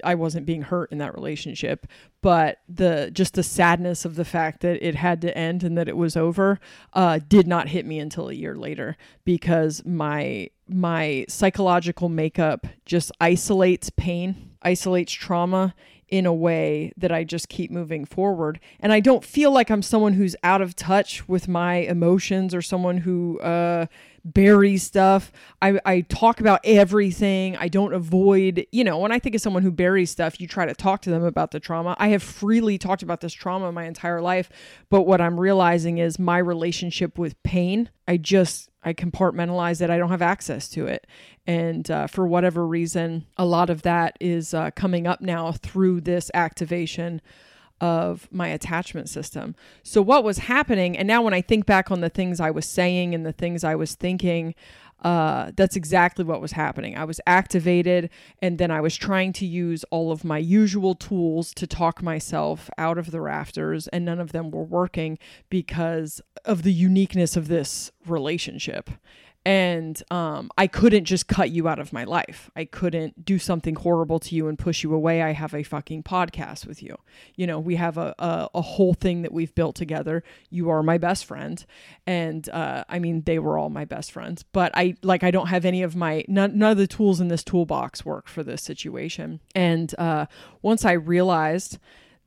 I 0.02 0.14
wasn't 0.14 0.46
being 0.46 0.62
hurt 0.62 0.90
in 0.92 0.98
that 0.98 1.14
relationship, 1.14 1.86
but 2.22 2.58
the 2.68 3.10
just 3.12 3.34
the 3.34 3.42
sadness 3.42 4.04
of 4.04 4.14
the 4.14 4.24
fact 4.24 4.60
that 4.62 4.86
it 4.86 4.94
had 4.94 5.20
to 5.22 5.36
end 5.36 5.62
and 5.62 5.76
that 5.76 5.88
it 5.88 5.96
was 5.96 6.16
over 6.16 6.58
uh, 6.94 7.20
did 7.28 7.46
not 7.46 7.68
hit 7.68 7.84
me 7.84 7.98
until 7.98 8.28
a 8.28 8.34
year 8.34 8.54
later 8.54 8.96
because 9.24 9.84
my 9.84 10.48
my 10.68 11.24
psychological 11.28 12.08
makeup 12.08 12.66
just 12.86 13.12
isolates 13.20 13.90
pain, 13.90 14.52
isolates 14.62 15.12
trauma 15.12 15.74
in 16.08 16.24
a 16.24 16.32
way 16.32 16.92
that 16.96 17.12
I 17.12 17.22
just 17.24 17.48
keep 17.48 17.70
moving 17.70 18.04
forward. 18.04 18.60
And 18.80 18.92
I 18.92 19.00
don't 19.00 19.24
feel 19.24 19.50
like 19.50 19.70
I'm 19.70 19.82
someone 19.82 20.14
who's 20.14 20.34
out 20.42 20.62
of 20.62 20.74
touch 20.74 21.28
with 21.28 21.48
my 21.48 21.76
emotions 21.76 22.54
or 22.54 22.62
someone 22.62 22.98
who 22.98 23.38
uh, 23.40 23.86
buries 24.24 24.82
stuff. 24.82 25.32
I, 25.62 25.80
I 25.84 26.00
talk 26.02 26.40
about 26.40 26.60
everything. 26.64 27.56
I 27.56 27.68
don't 27.68 27.92
avoid, 27.92 28.66
you 28.72 28.84
know, 28.84 28.98
when 28.98 29.12
I 29.12 29.18
think 29.18 29.34
of 29.34 29.40
someone 29.40 29.62
who 29.62 29.70
buries 29.70 30.10
stuff, 30.10 30.40
you 30.40 30.46
try 30.46 30.66
to 30.66 30.74
talk 30.74 31.02
to 31.02 31.10
them 31.10 31.24
about 31.24 31.50
the 31.50 31.60
trauma. 31.60 31.96
I 31.98 32.08
have 32.08 32.22
freely 32.22 32.78
talked 32.78 33.02
about 33.02 33.20
this 33.20 33.32
trauma 33.32 33.72
my 33.72 33.84
entire 33.84 34.20
life. 34.20 34.50
But 34.90 35.02
what 35.02 35.20
I'm 35.20 35.38
realizing 35.38 35.98
is 35.98 36.18
my 36.18 36.38
relationship 36.38 37.18
with 37.18 37.42
pain, 37.42 37.90
I 38.06 38.16
just 38.16 38.70
I 38.82 38.94
compartmentalize 38.94 39.82
it. 39.82 39.90
I 39.90 39.98
don't 39.98 40.10
have 40.10 40.22
access 40.22 40.68
to 40.70 40.86
it. 40.86 41.06
And 41.46 41.90
uh, 41.90 42.06
for 42.06 42.26
whatever 42.26 42.66
reason, 42.66 43.26
a 43.36 43.44
lot 43.44 43.70
of 43.70 43.82
that 43.82 44.16
is 44.20 44.54
uh, 44.54 44.70
coming 44.70 45.06
up 45.06 45.20
now 45.20 45.52
through 45.52 46.02
this 46.02 46.30
activation 46.32 47.20
of 47.80 48.28
my 48.30 48.48
attachment 48.48 49.08
system. 49.08 49.54
So, 49.82 50.02
what 50.02 50.24
was 50.24 50.38
happening, 50.38 50.96
and 50.96 51.06
now 51.06 51.22
when 51.22 51.34
I 51.34 51.40
think 51.40 51.66
back 51.66 51.90
on 51.90 52.00
the 52.00 52.08
things 52.08 52.40
I 52.40 52.50
was 52.50 52.66
saying 52.66 53.14
and 53.14 53.24
the 53.24 53.32
things 53.32 53.64
I 53.64 53.74
was 53.74 53.94
thinking, 53.94 54.54
uh, 55.02 55.52
that's 55.54 55.76
exactly 55.76 56.24
what 56.24 56.40
was 56.40 56.52
happening. 56.52 56.96
I 56.96 57.04
was 57.04 57.20
activated, 57.26 58.10
and 58.42 58.58
then 58.58 58.70
I 58.70 58.80
was 58.80 58.96
trying 58.96 59.32
to 59.34 59.46
use 59.46 59.84
all 59.90 60.10
of 60.10 60.24
my 60.24 60.38
usual 60.38 60.94
tools 60.94 61.52
to 61.54 61.66
talk 61.66 62.02
myself 62.02 62.68
out 62.78 62.98
of 62.98 63.12
the 63.12 63.20
rafters, 63.20 63.86
and 63.88 64.04
none 64.04 64.18
of 64.18 64.32
them 64.32 64.50
were 64.50 64.64
working 64.64 65.18
because 65.50 66.20
of 66.44 66.62
the 66.62 66.72
uniqueness 66.72 67.36
of 67.36 67.48
this 67.48 67.92
relationship 68.06 68.90
and 69.48 70.02
um, 70.10 70.50
I 70.58 70.66
couldn't 70.66 71.06
just 71.06 71.26
cut 71.26 71.50
you 71.50 71.68
out 71.68 71.78
of 71.78 71.90
my 71.90 72.04
life. 72.04 72.50
I 72.54 72.66
couldn't 72.66 73.24
do 73.24 73.38
something 73.38 73.76
horrible 73.76 74.18
to 74.18 74.34
you 74.34 74.46
and 74.46 74.58
push 74.58 74.82
you 74.82 74.92
away. 74.92 75.22
I 75.22 75.32
have 75.32 75.54
a 75.54 75.62
fucking 75.62 76.02
podcast 76.02 76.66
with 76.66 76.82
you. 76.82 76.98
You 77.34 77.46
know, 77.46 77.58
we 77.58 77.76
have 77.76 77.96
a, 77.96 78.14
a, 78.18 78.50
a 78.56 78.60
whole 78.60 78.92
thing 78.92 79.22
that 79.22 79.32
we've 79.32 79.54
built 79.54 79.74
together. 79.74 80.22
You 80.50 80.68
are 80.68 80.82
my 80.82 80.98
best 80.98 81.24
friend. 81.24 81.64
And 82.06 82.46
uh, 82.50 82.84
I 82.90 82.98
mean, 82.98 83.22
they 83.22 83.38
were 83.38 83.56
all 83.56 83.70
my 83.70 83.86
best 83.86 84.12
friends, 84.12 84.42
but 84.42 84.70
I 84.74 84.96
like, 85.02 85.24
I 85.24 85.30
don't 85.30 85.46
have 85.46 85.64
any 85.64 85.82
of 85.82 85.96
my, 85.96 86.26
none, 86.28 86.58
none 86.58 86.72
of 86.72 86.76
the 86.76 86.86
tools 86.86 87.18
in 87.18 87.28
this 87.28 87.42
toolbox 87.42 88.04
work 88.04 88.28
for 88.28 88.42
this 88.42 88.62
situation. 88.62 89.40
And 89.54 89.94
uh, 89.96 90.26
once 90.60 90.84
I 90.84 90.92
realized, 90.92 91.78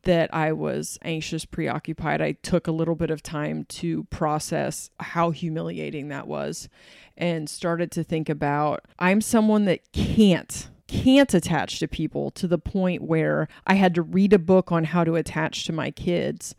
that 0.03 0.33
I 0.33 0.51
was 0.51 0.97
anxious, 1.03 1.45
preoccupied. 1.45 2.21
I 2.21 2.33
took 2.33 2.67
a 2.67 2.71
little 2.71 2.95
bit 2.95 3.11
of 3.11 3.21
time 3.21 3.65
to 3.65 4.05
process 4.05 4.89
how 4.99 5.31
humiliating 5.31 6.07
that 6.09 6.27
was 6.27 6.69
and 7.17 7.49
started 7.49 7.91
to 7.91 8.03
think 8.03 8.29
about 8.29 8.85
I'm 8.97 9.21
someone 9.21 9.65
that 9.65 9.91
can't 9.91 10.69
can't 10.87 11.33
attach 11.33 11.79
to 11.79 11.87
people 11.87 12.31
to 12.31 12.47
the 12.47 12.57
point 12.57 13.01
where 13.01 13.47
I 13.65 13.75
had 13.75 13.95
to 13.95 14.01
read 14.01 14.33
a 14.33 14.39
book 14.39 14.73
on 14.73 14.83
how 14.83 15.05
to 15.05 15.15
attach 15.15 15.63
to 15.65 15.71
my 15.71 15.89
kids, 15.89 16.53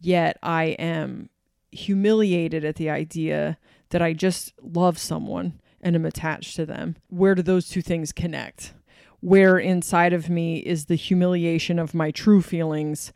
yet 0.00 0.36
I 0.42 0.76
am 0.78 1.30
humiliated 1.72 2.62
at 2.64 2.76
the 2.76 2.90
idea 2.90 3.56
that 3.88 4.02
I 4.02 4.12
just 4.12 4.52
love 4.60 4.98
someone 4.98 5.60
and 5.80 5.96
am 5.96 6.04
attached 6.04 6.56
to 6.56 6.66
them. 6.66 6.96
Where 7.08 7.34
do 7.34 7.42
those 7.42 7.70
two 7.70 7.80
things 7.80 8.12
connect? 8.12 8.74
Where 9.20 9.58
inside 9.58 10.12
of 10.12 10.30
me 10.30 10.58
is 10.58 10.86
the 10.86 10.94
humiliation 10.94 11.78
of 11.78 11.94
my 11.94 12.10
true 12.10 12.40
feelings 12.42 13.12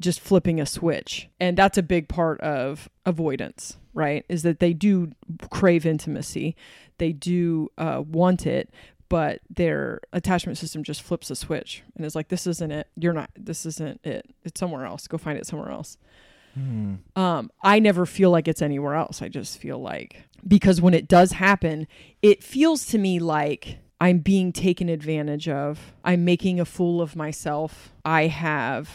just 0.00 0.20
flipping 0.20 0.60
a 0.60 0.66
switch? 0.66 1.28
And 1.38 1.56
that's 1.56 1.78
a 1.78 1.82
big 1.82 2.08
part 2.08 2.40
of 2.40 2.88
avoidance 3.04 3.76
right? 3.94 4.24
Is 4.28 4.42
that 4.42 4.60
they 4.60 4.72
do 4.72 5.12
crave 5.50 5.86
intimacy, 5.86 6.56
they 6.98 7.12
do 7.12 7.70
uh, 7.78 8.02
want 8.06 8.46
it, 8.46 8.70
but 9.08 9.40
their 9.50 10.00
attachment 10.12 10.58
system 10.58 10.82
just 10.82 11.02
flips 11.02 11.30
a 11.30 11.36
switch 11.36 11.82
and 11.96 12.06
is 12.06 12.14
like, 12.14 12.28
"This 12.28 12.46
isn't 12.46 12.70
it. 12.70 12.88
You're 12.96 13.12
not. 13.12 13.30
This 13.36 13.66
isn't 13.66 14.00
it. 14.04 14.34
It's 14.44 14.58
somewhere 14.58 14.86
else. 14.86 15.06
Go 15.06 15.18
find 15.18 15.38
it 15.38 15.46
somewhere 15.46 15.70
else." 15.70 15.98
Hmm. 16.54 16.96
Um, 17.16 17.50
I 17.62 17.78
never 17.78 18.06
feel 18.06 18.30
like 18.30 18.48
it's 18.48 18.62
anywhere 18.62 18.94
else. 18.94 19.20
I 19.20 19.28
just 19.28 19.58
feel 19.58 19.78
like 19.78 20.24
because 20.46 20.80
when 20.80 20.94
it 20.94 21.08
does 21.08 21.32
happen, 21.32 21.86
it 22.22 22.42
feels 22.42 22.86
to 22.86 22.98
me 22.98 23.18
like 23.18 23.78
I'm 24.02 24.18
being 24.18 24.52
taken 24.52 24.88
advantage 24.88 25.48
of. 25.48 25.92
I'm 26.04 26.24
making 26.24 26.58
a 26.58 26.64
fool 26.64 27.00
of 27.00 27.14
myself. 27.14 27.92
I 28.04 28.26
have 28.26 28.90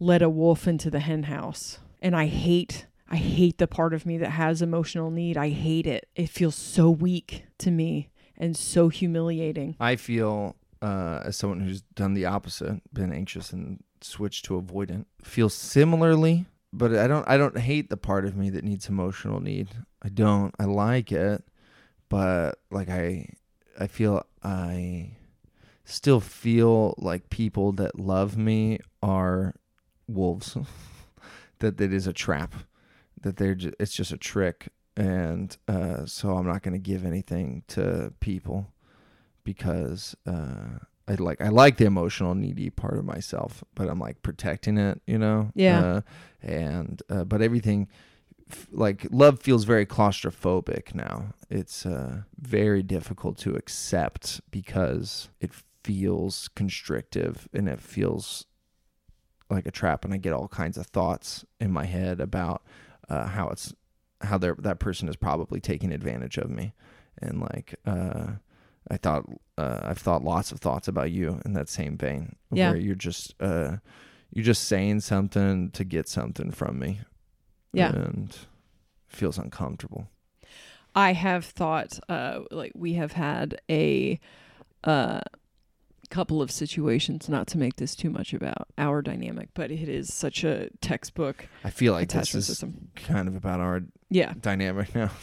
let 0.00 0.22
a 0.22 0.28
wolf 0.28 0.66
into 0.66 0.90
the 0.90 0.98
henhouse, 0.98 1.78
and 2.02 2.16
I 2.16 2.26
hate 2.26 2.86
I 3.08 3.14
hate 3.14 3.58
the 3.58 3.68
part 3.68 3.94
of 3.94 4.04
me 4.04 4.18
that 4.18 4.30
has 4.30 4.60
emotional 4.60 5.12
need. 5.12 5.36
I 5.36 5.50
hate 5.50 5.86
it. 5.86 6.08
It 6.16 6.30
feels 6.30 6.56
so 6.56 6.90
weak 6.90 7.44
to 7.58 7.70
me 7.70 8.10
and 8.36 8.56
so 8.56 8.88
humiliating. 8.88 9.76
I 9.78 9.94
feel 9.94 10.56
uh, 10.82 11.20
as 11.26 11.36
someone 11.36 11.60
who's 11.60 11.82
done 11.94 12.14
the 12.14 12.24
opposite, 12.24 12.80
been 12.92 13.12
anxious 13.12 13.52
and 13.52 13.84
switched 14.00 14.46
to 14.46 14.60
avoidant, 14.60 15.04
feel 15.22 15.48
similarly, 15.48 16.46
but 16.72 16.92
I 16.96 17.06
don't 17.06 17.28
I 17.28 17.36
don't 17.36 17.56
hate 17.56 17.88
the 17.88 17.96
part 17.96 18.24
of 18.24 18.36
me 18.36 18.50
that 18.50 18.64
needs 18.64 18.88
emotional 18.88 19.38
need. 19.38 19.68
I 20.02 20.08
don't. 20.08 20.52
I 20.58 20.64
like 20.64 21.12
it, 21.12 21.44
but 22.08 22.58
like 22.72 22.88
I 22.88 23.28
I 23.80 23.86
feel 23.86 24.24
I 24.42 25.12
still 25.84 26.20
feel 26.20 26.94
like 26.98 27.30
people 27.30 27.72
that 27.72 27.98
love 27.98 28.36
me 28.36 28.78
are 29.02 29.54
wolves. 30.06 30.56
that 31.58 31.76
that 31.78 31.92
is 31.92 32.06
a 32.06 32.12
trap 32.12 32.54
that 33.20 33.36
they're 33.36 33.54
just, 33.54 33.74
it's 33.78 33.94
just 33.94 34.12
a 34.12 34.16
trick 34.16 34.68
and 34.96 35.56
uh, 35.68 36.04
so 36.06 36.36
I'm 36.36 36.46
not 36.46 36.62
going 36.62 36.72
to 36.74 36.78
give 36.78 37.04
anything 37.04 37.62
to 37.68 38.12
people 38.20 38.72
because 39.44 40.16
uh, 40.26 40.78
I 41.08 41.14
like 41.14 41.40
I 41.40 41.48
like 41.48 41.76
the 41.76 41.86
emotional 41.86 42.34
needy 42.34 42.70
part 42.70 42.98
of 42.98 43.04
myself, 43.04 43.64
but 43.74 43.88
I'm 43.88 43.98
like 43.98 44.22
protecting 44.22 44.78
it, 44.78 45.00
you 45.06 45.18
know. 45.18 45.50
Yeah. 45.54 45.80
Uh, 45.80 46.00
and 46.42 47.02
uh, 47.08 47.24
but 47.24 47.40
everything, 47.40 47.88
like 48.70 49.06
love 49.10 49.40
feels 49.40 49.64
very 49.64 49.86
claustrophobic 49.86 50.94
now. 50.94 51.34
It's 51.48 51.84
uh, 51.86 52.22
very 52.38 52.82
difficult 52.82 53.38
to 53.38 53.54
accept 53.54 54.40
because 54.50 55.28
it 55.40 55.50
feels 55.84 56.48
constrictive 56.54 57.48
and 57.52 57.68
it 57.68 57.80
feels 57.80 58.46
like 59.50 59.66
a 59.66 59.70
trap, 59.70 60.04
and 60.04 60.14
I 60.14 60.18
get 60.18 60.32
all 60.32 60.48
kinds 60.48 60.78
of 60.78 60.86
thoughts 60.86 61.44
in 61.58 61.72
my 61.72 61.84
head 61.84 62.20
about 62.20 62.62
uh, 63.08 63.26
how 63.26 63.48
it's 63.48 63.74
how 64.22 64.38
that 64.38 64.78
person 64.78 65.08
is 65.08 65.16
probably 65.16 65.60
taking 65.60 65.92
advantage 65.92 66.38
of 66.38 66.50
me, 66.50 66.72
and 67.18 67.40
like 67.40 67.74
uh, 67.84 68.32
I 68.90 68.96
thought 68.96 69.24
uh, 69.58 69.80
I've 69.82 69.98
thought 69.98 70.22
lots 70.22 70.52
of 70.52 70.60
thoughts 70.60 70.88
about 70.88 71.10
you 71.10 71.40
in 71.44 71.54
that 71.54 71.68
same 71.68 71.96
vein, 71.96 72.36
yeah. 72.52 72.70
where 72.70 72.78
you're 72.78 72.94
just 72.94 73.34
uh, 73.40 73.78
you're 74.32 74.44
just 74.44 74.64
saying 74.64 75.00
something 75.00 75.70
to 75.72 75.84
get 75.84 76.08
something 76.08 76.50
from 76.52 76.78
me, 76.78 77.00
yeah, 77.72 77.92
and 77.92 78.36
feels 79.08 79.38
uncomfortable. 79.38 80.08
I 80.94 81.12
have 81.12 81.44
thought, 81.44 82.00
uh, 82.08 82.40
like 82.50 82.72
we 82.74 82.94
have 82.94 83.12
had 83.12 83.60
a 83.70 84.18
uh, 84.82 85.20
couple 86.10 86.42
of 86.42 86.50
situations, 86.50 87.28
not 87.28 87.46
to 87.48 87.58
make 87.58 87.76
this 87.76 87.94
too 87.94 88.10
much 88.10 88.34
about 88.34 88.68
our 88.76 89.00
dynamic, 89.00 89.50
but 89.54 89.70
it 89.70 89.88
is 89.88 90.12
such 90.12 90.44
a 90.44 90.68
textbook. 90.80 91.46
I 91.64 91.70
feel 91.70 91.92
like 91.92 92.08
this 92.08 92.34
is 92.34 92.46
system. 92.46 92.90
kind 92.96 93.28
of 93.28 93.36
about 93.36 93.60
our 93.60 93.82
yeah 94.10 94.34
dynamic 94.40 94.94
now. 94.94 95.10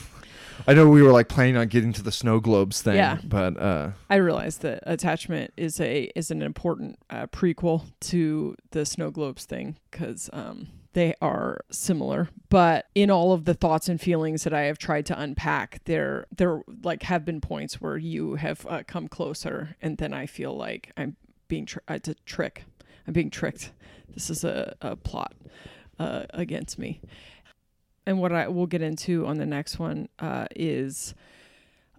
I 0.66 0.74
know 0.74 0.90
we 0.90 1.04
were 1.04 1.12
like 1.12 1.28
planning 1.28 1.56
on 1.58 1.68
getting 1.68 1.94
to 1.94 2.02
the 2.02 2.12
snow 2.12 2.40
globes 2.40 2.82
thing, 2.82 2.96
yeah. 2.96 3.20
but 3.24 3.60
uh, 3.60 3.92
I 4.10 4.16
realized 4.16 4.62
that 4.62 4.82
attachment 4.88 5.54
is 5.56 5.80
a 5.80 6.10
is 6.16 6.32
an 6.32 6.42
important 6.42 6.98
uh, 7.10 7.28
prequel 7.28 7.92
to 8.02 8.56
the 8.72 8.86
snow 8.86 9.12
globes 9.12 9.46
thing 9.46 9.78
because 9.92 10.32
um, 10.34 10.68
they 10.94 11.14
are 11.22 11.60
similar 11.70 12.30
but 12.50 12.88
in 12.96 13.12
all 13.12 13.34
of 13.34 13.46
the 13.46 13.54
thoughts 13.54 13.90
and 13.90 14.02
feelings 14.02 14.44
that 14.44 14.54
i 14.54 14.62
have 14.62 14.78
tried 14.78 15.06
to 15.06 15.20
unpack 15.20 15.82
there 15.86 16.26
there 16.36 16.62
like 16.84 17.04
have 17.04 17.24
been 17.26 17.42
points 17.42 17.82
where 17.82 17.98
you 17.98 18.36
have 18.36 18.66
uh, 18.68 18.82
come 18.88 19.08
closer 19.08 19.76
and 19.82 19.98
then 19.98 20.14
i 20.14 20.26
feel 20.26 20.56
like 20.56 20.92
i'm 20.98 21.16
being 21.48 21.66
tri- 21.66 21.82
it's 21.90 22.08
a 22.08 22.16
trick. 22.26 22.64
I'm 23.06 23.14
being 23.14 23.30
tricked. 23.30 23.72
This 24.14 24.30
is 24.30 24.44
a, 24.44 24.76
a 24.82 24.96
plot 24.96 25.34
uh, 26.00 26.24
against 26.30 26.78
me. 26.78 27.02
And 28.06 28.20
what 28.20 28.32
I 28.32 28.48
will 28.48 28.68
get 28.68 28.82
into 28.82 29.26
on 29.26 29.38
the 29.38 29.46
next 29.46 29.80
one 29.80 30.10
uh, 30.20 30.48
is 30.56 31.14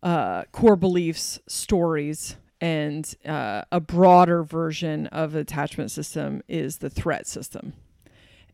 uh, 0.02 0.44
core 0.52 0.76
beliefs, 0.76 1.38
stories, 1.46 2.36
and 2.60 3.14
uh, 3.24 3.62
a 3.70 3.80
broader 3.80 4.42
version 4.42 5.06
of 5.08 5.34
attachment 5.34 5.90
system 5.90 6.42
is 6.48 6.78
the 6.78 6.90
threat 6.90 7.26
system, 7.26 7.72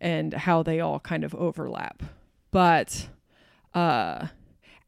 and 0.01 0.35
how 0.35 0.63
they 0.63 0.81
all 0.81 1.01
kind 1.01 1.25
of 1.25 1.35
overlap. 1.35 2.03
But 2.51 3.09
uh, 3.75 4.29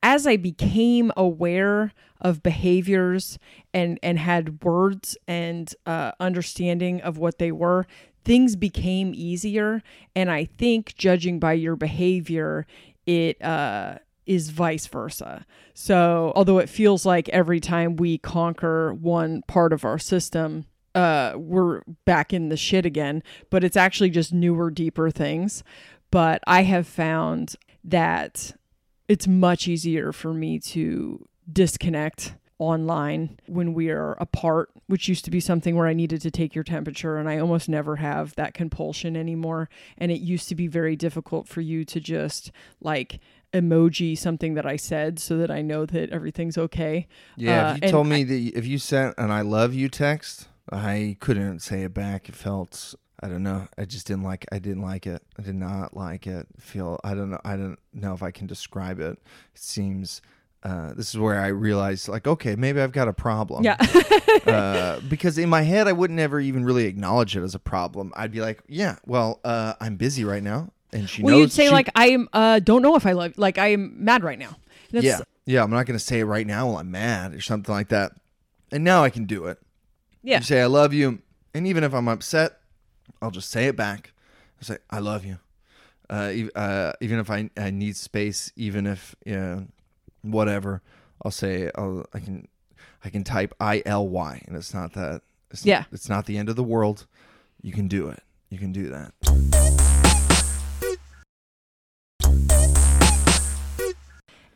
as 0.03 0.27
I 0.27 0.37
became 0.37 1.13
aware 1.17 1.93
of 2.21 2.43
behaviors 2.43 3.39
and 3.75 3.99
and 4.03 4.19
had 4.19 4.63
words 4.63 5.17
and 5.29 5.73
uh, 5.85 6.13
understanding 6.21 7.01
of 7.01 7.19
what 7.19 7.39
they 7.39 7.53
were, 7.53 7.87
things 8.25 8.57
became 8.57 9.13
easier. 9.15 9.83
And 10.15 10.31
I 10.31 10.45
think 10.45 10.95
judging 10.97 11.39
by 11.39 11.55
your 11.55 11.77
behavior, 11.77 12.67
it 13.07 13.41
uh, 13.43 13.99
is 14.27 14.51
vice 14.51 14.87
versa. 14.87 15.47
So 15.75 16.33
although 16.35 16.59
it 16.59 16.69
feels 16.69 17.07
like 17.07 17.29
every 17.31 17.61
time 17.61 17.97
we 17.97 18.19
conquer 18.19 18.93
one 18.95 19.43
part 19.47 19.73
of 19.73 19.85
our 19.85 19.99
system, 19.99 20.67
uh, 20.97 21.35
we're 21.37 21.83
back 22.05 22.33
in 22.33 22.49
the 22.49 22.57
shit 22.57 22.85
again, 22.87 23.23
but 23.51 23.63
it's 23.63 23.77
actually 23.77 24.11
just 24.11 24.33
newer, 24.33 24.71
deeper 24.71 25.11
things. 25.11 25.63
But 26.11 26.43
I 26.47 26.63
have 26.63 26.87
found 26.87 27.55
that 27.85 28.55
it's 29.09 29.29
much 29.29 29.69
easier 29.69 30.13
for 30.13 30.33
me 30.35 30.59
to 30.61 31.25
disconnect 31.53 32.35
online 32.59 33.39
when 33.47 33.75
we 33.75 33.91
are 33.91 34.13
apart, 34.15 34.71
which 34.87 35.09
used 35.09 35.25
to 35.27 35.31
be 35.31 35.41
something 35.41 35.77
where 35.77 35.87
I 35.87 35.93
needed 35.93 36.23
to 36.23 36.31
take 36.31 36.55
your 36.55 36.65
temperature, 36.65 37.19
and 37.19 37.29
I 37.29 37.39
almost 37.39 37.69
never 37.69 37.97
have 37.97 38.35
that 38.37 38.55
compulsion 38.55 39.15
anymore. 39.17 39.69
And 39.99 40.11
it 40.11 40.21
used 40.21 40.49
to 40.49 40.55
be 40.55 40.67
very 40.67 40.97
difficult 40.97 41.47
for 41.47 41.61
you 41.61 41.85
to 41.85 42.01
just 42.01 42.51
like 42.81 43.21
emoji 43.53 44.17
something 44.17 44.55
that 44.55 44.65
I 44.67 44.77
said 44.77 45.19
so 45.19 45.37
that 45.37 45.51
I 45.51 45.61
know 45.63 45.85
that 45.87 46.11
everything's 46.11 46.57
okay. 46.59 47.07
Yeah, 47.37 47.69
Uh, 47.69 47.75
if 47.75 47.83
you 47.85 47.91
told 47.91 48.07
I- 48.07 48.11
me 48.11 48.25
that 48.25 48.59
if 48.59 48.67
you 48.67 48.79
sent 48.79 49.15
an 49.19 49.31
"I 49.31 49.43
love 49.43 49.75
you" 49.75 49.89
text, 49.89 50.49
I 50.73 51.17
couldn't 51.21 51.61
say 51.61 51.83
it 51.83 51.95
back. 51.95 52.29
It 52.29 52.35
felt 52.35 52.95
I 53.23 53.29
don't 53.29 53.43
know. 53.43 53.67
I 53.79 53.85
just 53.87 54.07
didn't 54.07 54.25
like. 54.25 54.45
I 54.53 54.59
didn't 54.59 54.83
like 54.83 55.07
it. 55.07 55.23
I 55.39 55.43
did 55.43 55.55
not 55.55 55.97
like 55.97 56.27
it. 56.27 56.47
Feel 56.59 57.01
I 57.03 57.15
don't 57.15 57.31
know. 57.31 57.41
I 57.45 57.57
don't 57.57 57.79
know 57.95 58.13
if 58.13 58.23
I 58.23 58.31
can 58.31 58.47
describe 58.47 59.01
it. 59.01 59.13
It 59.13 59.19
seems. 59.55 60.21
Uh, 60.63 60.93
this 60.95 61.11
is 61.15 61.19
where 61.19 61.39
I 61.39 61.47
realized, 61.49 62.09
like, 62.09 62.27
okay, 62.27 62.57
maybe 62.57 62.81
I've 62.81 62.91
got 62.91 63.07
a 63.07 63.13
problem. 63.13 63.63
Yeah. 63.63 63.77
uh, 64.47 65.01
because 65.09 65.39
in 65.39 65.49
my 65.49 65.63
head, 65.63 65.87
I 65.87 65.93
wouldn't 65.93 66.19
ever 66.19 66.41
even 66.41 66.65
really 66.65 66.87
acknowledge 66.87 67.37
it 67.37 67.43
as 67.43 67.55
a 67.55 67.61
problem. 67.61 68.13
I'd 68.17 68.33
be 68.33 68.41
like, 68.41 68.63
yeah, 68.67 68.97
well, 69.07 69.39
uh, 69.45 69.75
I'm 69.81 69.95
busy 69.95 70.25
right 70.25 70.43
now, 70.43 70.73
and 70.93 71.09
she 71.09 71.23
well, 71.23 71.39
you'd 71.39 71.53
say 71.53 71.67
she- 71.67 71.73
like 71.73 71.89
I 71.95 72.09
am 72.09 72.29
uh, 72.33 72.59
don't 72.59 72.83
know 72.83 72.97
if 72.97 73.07
I 73.07 73.13
love 73.13 73.39
like 73.39 73.59
I 73.59 73.69
am 73.69 74.05
mad 74.05 74.25
right 74.25 74.39
now. 74.39 74.57
That's, 74.91 75.05
yeah, 75.05 75.21
yeah. 75.45 75.63
I'm 75.63 75.71
not 75.71 75.87
gonna 75.87 75.99
say 76.01 76.21
it 76.21 76.25
right 76.25 76.47
now 76.47 76.67
while 76.69 76.79
I'm 76.79 76.91
mad 76.91 77.35
or 77.35 77.41
something 77.41 77.73
like 77.73 77.89
that. 77.89 78.13
And 78.73 78.83
now 78.83 79.05
I 79.05 79.11
can 79.11 79.25
do 79.25 79.47
it. 79.47 79.59
Yeah. 80.27 80.39
You 80.39 80.43
say 80.45 80.61
I 80.61 80.67
love 80.67 80.93
you, 80.93 81.21
and 81.55 81.67
even 81.67 81.85
if 81.85 81.95
I'm 81.95 82.09
upset, 82.09 82.59
I'll 83.23 83.31
just 83.31 83.51
say 83.51 83.67
it 83.67 83.77
back. 83.77 84.13
I 84.61 84.65
say 84.65 84.79
I 84.91 84.99
love 84.99 85.25
you. 85.25 85.39
Uh, 86.11 86.33
uh, 86.55 86.93
even 87.01 87.19
if 87.19 87.31
I, 87.31 87.51
I 87.57 87.71
need 87.71 87.97
space, 87.97 88.53
even 88.57 88.87
if 88.87 89.15
you 89.25 89.37
know, 89.37 89.67
whatever, 90.23 90.83
I'll 91.25 91.31
say 91.31 91.71
I'll, 91.77 92.05
I 92.13 92.21
can 92.21 92.47
I 93.05 93.09
can 93.11 93.25
type 93.25 93.55
I 93.61 93.83
L 93.87 94.07
Y, 94.09 94.43
and 94.47 94.57
it's 94.57 94.75
not 94.75 94.93
that. 94.95 95.23
It's, 95.51 95.65
Yeah. 95.65 95.85
it's 95.93 96.09
not 96.09 96.27
the 96.27 96.37
end 96.39 96.49
of 96.49 96.57
the 96.57 96.65
world. 96.65 97.07
You 97.63 97.73
can 97.73 97.87
do 97.89 98.09
it. 98.09 98.23
You 98.51 98.59
can 98.59 98.73
do 98.73 98.89
that. 98.89 99.96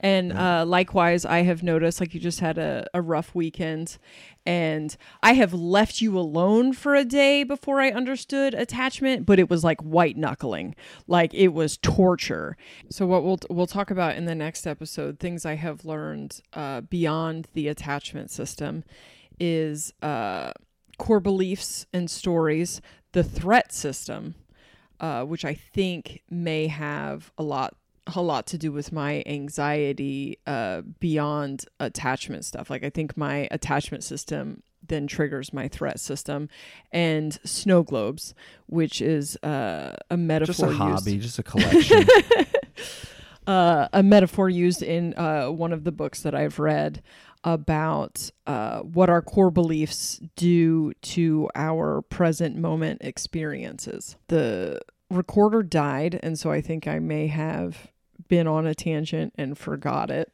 And 0.02 0.32
uh, 0.32 0.64
likewise, 0.66 1.26
I 1.26 1.42
have 1.42 1.62
noticed 1.62 2.00
like 2.00 2.14
you 2.14 2.20
just 2.20 2.40
had 2.40 2.56
a, 2.56 2.86
a 2.94 3.02
rough 3.02 3.34
weekend, 3.34 3.98
and 4.46 4.96
I 5.22 5.34
have 5.34 5.52
left 5.52 6.00
you 6.00 6.18
alone 6.18 6.72
for 6.72 6.94
a 6.94 7.04
day 7.04 7.44
before 7.44 7.82
I 7.82 7.90
understood 7.90 8.54
attachment, 8.54 9.26
but 9.26 9.38
it 9.38 9.50
was 9.50 9.62
like 9.62 9.80
white 9.82 10.16
knuckling, 10.16 10.74
like 11.06 11.34
it 11.34 11.48
was 11.48 11.76
torture. 11.76 12.56
So 12.88 13.06
what 13.06 13.22
we'll 13.24 13.40
we'll 13.50 13.66
talk 13.66 13.90
about 13.90 14.16
in 14.16 14.24
the 14.24 14.34
next 14.34 14.66
episode, 14.66 15.18
things 15.18 15.44
I 15.44 15.56
have 15.56 15.84
learned 15.84 16.40
uh, 16.54 16.80
beyond 16.80 17.48
the 17.52 17.68
attachment 17.68 18.30
system, 18.30 18.84
is 19.38 19.92
uh, 20.00 20.52
core 20.96 21.20
beliefs 21.20 21.84
and 21.92 22.10
stories, 22.10 22.80
the 23.12 23.22
threat 23.22 23.70
system, 23.70 24.34
uh, 24.98 25.24
which 25.24 25.44
I 25.44 25.52
think 25.52 26.22
may 26.30 26.68
have 26.68 27.32
a 27.36 27.42
lot 27.42 27.76
a 28.14 28.20
lot 28.22 28.46
to 28.48 28.58
do 28.58 28.72
with 28.72 28.92
my 28.92 29.22
anxiety 29.26 30.38
uh, 30.46 30.82
beyond 30.98 31.64
attachment 31.78 32.44
stuff. 32.44 32.70
Like 32.70 32.84
I 32.84 32.90
think 32.90 33.16
my 33.16 33.48
attachment 33.50 34.04
system 34.04 34.62
then 34.86 35.06
triggers 35.06 35.52
my 35.52 35.68
threat 35.68 36.00
system, 36.00 36.48
and 36.92 37.38
snow 37.44 37.82
globes, 37.82 38.34
which 38.66 39.00
is 39.00 39.36
uh, 39.42 39.96
a 40.10 40.16
metaphor 40.16 40.52
Just 40.52 40.62
a 40.62 40.66
used- 40.66 40.78
hobby, 40.78 41.18
just 41.18 41.38
a 41.38 41.42
collection. 41.42 42.06
uh, 43.46 43.88
a 43.92 44.02
metaphor 44.02 44.48
used 44.48 44.82
in 44.82 45.14
uh, 45.16 45.48
one 45.48 45.72
of 45.72 45.84
the 45.84 45.92
books 45.92 46.22
that 46.22 46.34
I've 46.34 46.58
read 46.58 47.02
about 47.42 48.30
uh, 48.46 48.80
what 48.80 49.08
our 49.08 49.22
core 49.22 49.50
beliefs 49.50 50.20
do 50.36 50.92
to 51.02 51.48
our 51.54 52.02
present 52.02 52.56
moment 52.56 53.00
experiences. 53.02 54.16
The 54.28 54.80
recorder 55.10 55.62
died, 55.62 56.18
and 56.22 56.38
so 56.38 56.50
I 56.50 56.60
think 56.60 56.86
I 56.86 56.98
may 56.98 57.26
have 57.26 57.88
been 58.28 58.46
on 58.46 58.66
a 58.66 58.74
tangent 58.74 59.32
and 59.36 59.58
forgot 59.58 60.10
it. 60.10 60.32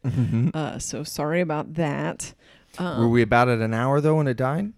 Uh, 0.54 0.78
so 0.78 1.02
sorry 1.02 1.40
about 1.40 1.74
that. 1.74 2.34
Um, 2.78 3.00
Were 3.00 3.08
we 3.08 3.22
about 3.22 3.48
at 3.48 3.60
an 3.60 3.72
hour 3.74 4.00
though 4.00 4.16
when 4.16 4.26
it 4.28 4.36
died? 4.36 4.72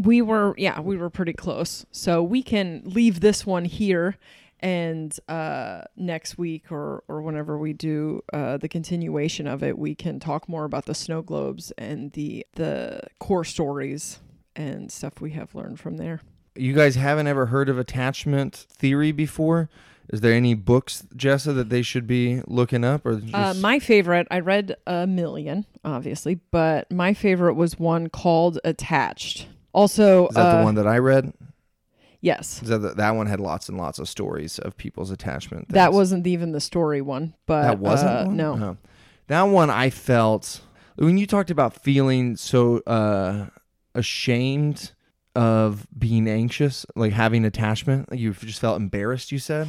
we 0.00 0.22
were 0.22 0.54
yeah 0.56 0.78
we 0.78 0.96
were 0.96 1.10
pretty 1.10 1.32
close 1.32 1.84
so 1.90 2.22
we 2.22 2.40
can 2.40 2.82
leave 2.84 3.18
this 3.18 3.44
one 3.44 3.64
here 3.64 4.16
and 4.60 5.18
uh 5.28 5.82
next 5.96 6.38
week 6.38 6.70
or 6.70 7.02
or 7.08 7.20
whenever 7.20 7.58
we 7.58 7.72
do 7.72 8.22
uh 8.32 8.56
the 8.58 8.68
continuation 8.68 9.48
of 9.48 9.60
it 9.60 9.76
we 9.76 9.96
can 9.96 10.20
talk 10.20 10.48
more 10.48 10.64
about 10.64 10.86
the 10.86 10.94
snow 10.94 11.20
globes 11.20 11.72
and 11.76 12.12
the 12.12 12.46
the 12.54 13.00
core 13.18 13.42
stories 13.44 14.20
and 14.54 14.92
stuff 14.92 15.20
we 15.20 15.32
have 15.32 15.52
learned 15.52 15.80
from 15.80 15.96
there 15.96 16.20
You 16.58 16.72
guys 16.74 16.96
haven't 16.96 17.26
ever 17.26 17.46
heard 17.46 17.68
of 17.68 17.78
attachment 17.78 18.66
theory 18.70 19.12
before? 19.12 19.68
Is 20.10 20.22
there 20.22 20.32
any 20.32 20.54
books, 20.54 21.04
Jessa, 21.14 21.54
that 21.54 21.68
they 21.68 21.82
should 21.82 22.06
be 22.06 22.40
looking 22.46 22.82
up 22.82 23.04
or 23.04 23.16
just 23.16 23.34
uh, 23.34 23.52
my 23.54 23.78
favorite 23.78 24.26
i 24.30 24.38
read 24.40 24.74
a 24.86 25.06
million 25.06 25.66
obviously 25.84 26.36
but 26.50 26.90
my 26.90 27.12
favorite 27.12 27.54
was 27.54 27.78
one 27.78 28.08
called 28.08 28.58
attached 28.64 29.46
also 29.72 30.28
Is 30.28 30.34
that 30.34 30.46
uh, 30.46 30.58
the 30.58 30.64
one 30.64 30.74
that 30.76 30.86
I 30.86 30.96
read? 30.98 31.32
yes 32.22 32.62
Is 32.62 32.68
that 32.70 32.78
the, 32.78 32.94
that 32.94 33.10
one 33.16 33.26
had 33.26 33.38
lots 33.38 33.68
and 33.68 33.76
lots 33.76 33.98
of 33.98 34.08
stories 34.08 34.58
of 34.58 34.76
people's 34.78 35.10
attachment. 35.10 35.68
that 35.70 35.92
wasn't 35.92 36.26
even 36.26 36.52
the 36.52 36.60
story 36.60 37.02
one 37.02 37.34
but 37.46 37.62
that 37.62 37.78
wasn't 37.78 38.10
uh, 38.10 38.24
one? 38.24 38.36
no 38.36 38.52
Oh. 38.54 38.76
That 39.26 39.42
one 39.42 39.68
I 39.68 39.90
felt 39.90 40.62
when 40.96 41.18
you 41.18 41.26
talked 41.26 41.50
about 41.50 41.74
feeling 41.82 42.36
so 42.36 42.78
uh, 42.86 43.46
ashamed 43.94 44.92
of 45.38 45.86
being 45.96 46.28
anxious, 46.28 46.84
like 46.96 47.12
having 47.12 47.44
attachment, 47.44 48.08
you 48.12 48.32
just 48.32 48.58
felt 48.58 48.80
embarrassed. 48.80 49.30
You 49.30 49.38
said, 49.38 49.68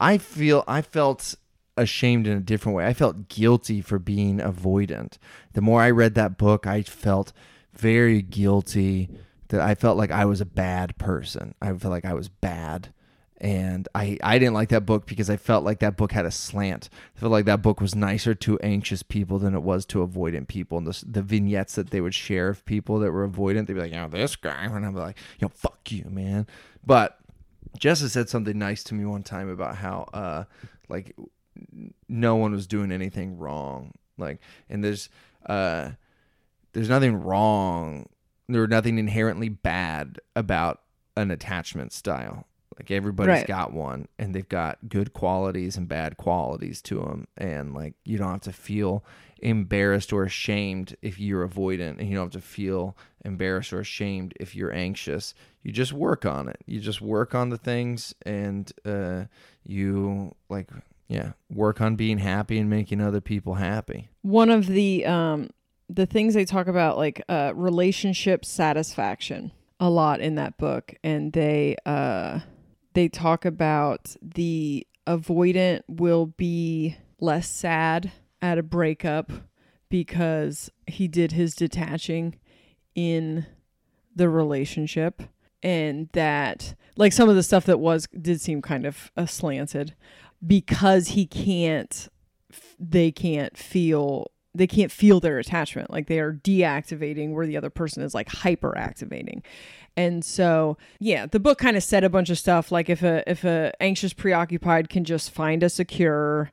I 0.00 0.16
feel 0.16 0.64
I 0.66 0.80
felt 0.80 1.34
ashamed 1.76 2.26
in 2.26 2.38
a 2.38 2.40
different 2.40 2.74
way. 2.74 2.86
I 2.86 2.94
felt 2.94 3.28
guilty 3.28 3.82
for 3.82 3.98
being 3.98 4.38
avoidant. 4.38 5.18
The 5.52 5.60
more 5.60 5.82
I 5.82 5.90
read 5.90 6.14
that 6.14 6.38
book, 6.38 6.66
I 6.66 6.80
felt 6.80 7.34
very 7.74 8.22
guilty 8.22 9.10
that 9.48 9.60
I 9.60 9.74
felt 9.74 9.98
like 9.98 10.10
I 10.10 10.24
was 10.24 10.40
a 10.40 10.46
bad 10.46 10.96
person. 10.96 11.54
I 11.60 11.66
felt 11.74 11.92
like 11.92 12.06
I 12.06 12.14
was 12.14 12.30
bad. 12.30 12.94
And 13.44 13.86
I, 13.94 14.16
I 14.22 14.38
didn't 14.38 14.54
like 14.54 14.70
that 14.70 14.86
book 14.86 15.04
because 15.04 15.28
I 15.28 15.36
felt 15.36 15.64
like 15.64 15.80
that 15.80 15.98
book 15.98 16.12
had 16.12 16.24
a 16.24 16.30
slant. 16.30 16.88
I 17.14 17.20
felt 17.20 17.30
like 17.30 17.44
that 17.44 17.60
book 17.60 17.78
was 17.78 17.94
nicer 17.94 18.34
to 18.34 18.58
anxious 18.60 19.02
people 19.02 19.38
than 19.38 19.54
it 19.54 19.62
was 19.62 19.84
to 19.86 19.98
avoidant 19.98 20.48
people. 20.48 20.78
And 20.78 20.86
the, 20.86 21.04
the 21.06 21.20
vignettes 21.20 21.74
that 21.74 21.90
they 21.90 22.00
would 22.00 22.14
share 22.14 22.48
of 22.48 22.64
people 22.64 22.98
that 23.00 23.12
were 23.12 23.28
avoidant, 23.28 23.66
they'd 23.66 23.74
be 23.74 23.80
like, 23.80 23.90
you 23.90 23.98
know, 23.98 24.08
this 24.08 24.34
guy. 24.34 24.64
And 24.74 24.86
I'm 24.86 24.94
like, 24.94 25.18
you 25.38 25.44
know, 25.44 25.52
fuck 25.54 25.92
you, 25.92 26.06
man. 26.08 26.46
But 26.86 27.18
Jessa 27.78 28.08
said 28.08 28.30
something 28.30 28.58
nice 28.58 28.82
to 28.84 28.94
me 28.94 29.04
one 29.04 29.22
time 29.22 29.50
about 29.50 29.76
how, 29.76 30.08
uh, 30.14 30.44
like, 30.88 31.14
no 32.08 32.36
one 32.36 32.52
was 32.52 32.66
doing 32.66 32.90
anything 32.90 33.36
wrong. 33.36 33.92
Like, 34.16 34.40
and 34.70 34.82
there's, 34.82 35.10
uh, 35.44 35.90
there's 36.72 36.88
nothing 36.88 37.22
wrong. 37.22 38.08
There's 38.48 38.70
nothing 38.70 38.96
inherently 38.96 39.50
bad 39.50 40.18
about 40.34 40.80
an 41.14 41.30
attachment 41.30 41.92
style. 41.92 42.46
Like 42.78 42.90
everybody's 42.90 43.38
Right. 43.38 43.46
got 43.46 43.72
one, 43.72 44.08
and 44.18 44.34
they've 44.34 44.48
got 44.48 44.88
good 44.88 45.12
qualities 45.12 45.76
and 45.76 45.86
bad 45.88 46.16
qualities 46.16 46.82
to 46.82 46.96
them. 47.00 47.26
And 47.36 47.74
like 47.74 47.94
you 48.04 48.18
don't 48.18 48.30
have 48.32 48.40
to 48.42 48.52
feel 48.52 49.04
embarrassed 49.40 50.12
or 50.12 50.24
ashamed 50.24 50.96
if 51.02 51.20
you're 51.20 51.46
avoidant, 51.46 51.98
and 51.98 52.08
you 52.08 52.14
don't 52.16 52.32
have 52.32 52.42
to 52.42 52.46
feel 52.46 52.96
embarrassed 53.24 53.72
or 53.72 53.80
ashamed 53.80 54.34
if 54.40 54.54
you're 54.56 54.72
anxious. 54.74 55.34
You 55.62 55.72
just 55.72 55.92
work 55.92 56.26
on 56.26 56.48
it. 56.48 56.58
You 56.66 56.80
just 56.80 57.00
work 57.00 57.34
on 57.34 57.50
the 57.50 57.58
things, 57.58 58.14
and 58.26 58.70
uh, 58.84 59.24
you 59.64 60.34
like 60.48 60.68
Yeah. 61.08 61.32
Work 61.52 61.80
on 61.80 61.96
being 61.96 62.18
happy 62.18 62.58
and 62.58 62.68
making 62.70 63.00
other 63.00 63.20
people 63.20 63.54
happy. 63.54 64.08
One 64.22 64.50
of 64.50 64.66
the 64.66 65.04
um 65.06 65.50
the 65.90 66.06
things 66.06 66.32
they 66.34 66.46
talk 66.46 66.66
about 66.66 66.96
like 66.96 67.22
uh 67.28 67.52
relationship 67.54 68.44
satisfaction 68.44 69.52
a 69.78 69.90
lot 69.90 70.20
in 70.22 70.36
that 70.36 70.56
book 70.56 70.94
and 71.04 71.30
they 71.34 71.76
uh 71.84 72.40
they 72.94 73.08
talk 73.08 73.44
about 73.44 74.16
the 74.22 74.86
avoidant 75.06 75.82
will 75.88 76.26
be 76.26 76.96
less 77.20 77.48
sad 77.48 78.12
at 78.40 78.58
a 78.58 78.62
breakup 78.62 79.30
because 79.88 80.70
he 80.86 81.06
did 81.06 81.32
his 81.32 81.54
detaching 81.54 82.36
in 82.94 83.46
the 84.14 84.28
relationship 84.28 85.22
and 85.62 86.08
that 86.12 86.74
like 86.96 87.12
some 87.12 87.28
of 87.28 87.34
the 87.34 87.42
stuff 87.42 87.64
that 87.64 87.80
was 87.80 88.06
did 88.20 88.40
seem 88.40 88.62
kind 88.62 88.84
of 88.86 89.10
uh, 89.16 89.26
slanted 89.26 89.94
because 90.46 91.08
he 91.08 91.26
can't 91.26 92.08
they 92.78 93.10
can't 93.10 93.56
feel 93.56 94.30
they 94.54 94.66
can't 94.66 94.92
feel 94.92 95.20
their 95.20 95.38
attachment 95.38 95.90
like 95.90 96.06
they 96.06 96.20
are 96.20 96.32
deactivating 96.32 97.32
where 97.32 97.46
the 97.46 97.56
other 97.56 97.70
person 97.70 98.02
is 98.02 98.14
like 98.14 98.28
hyperactivating. 98.28 99.42
And 99.96 100.24
so 100.24 100.76
yeah 100.98 101.26
the 101.26 101.40
book 101.40 101.58
kind 101.58 101.76
of 101.76 101.82
said 101.82 102.04
a 102.04 102.10
bunch 102.10 102.30
of 102.30 102.38
stuff 102.38 102.72
like 102.72 102.88
if 102.88 103.02
a 103.02 103.28
if 103.30 103.44
a 103.44 103.72
anxious 103.80 104.12
preoccupied 104.12 104.88
can 104.88 105.04
just 105.04 105.30
find 105.30 105.62
a 105.62 105.68
secure 105.68 106.50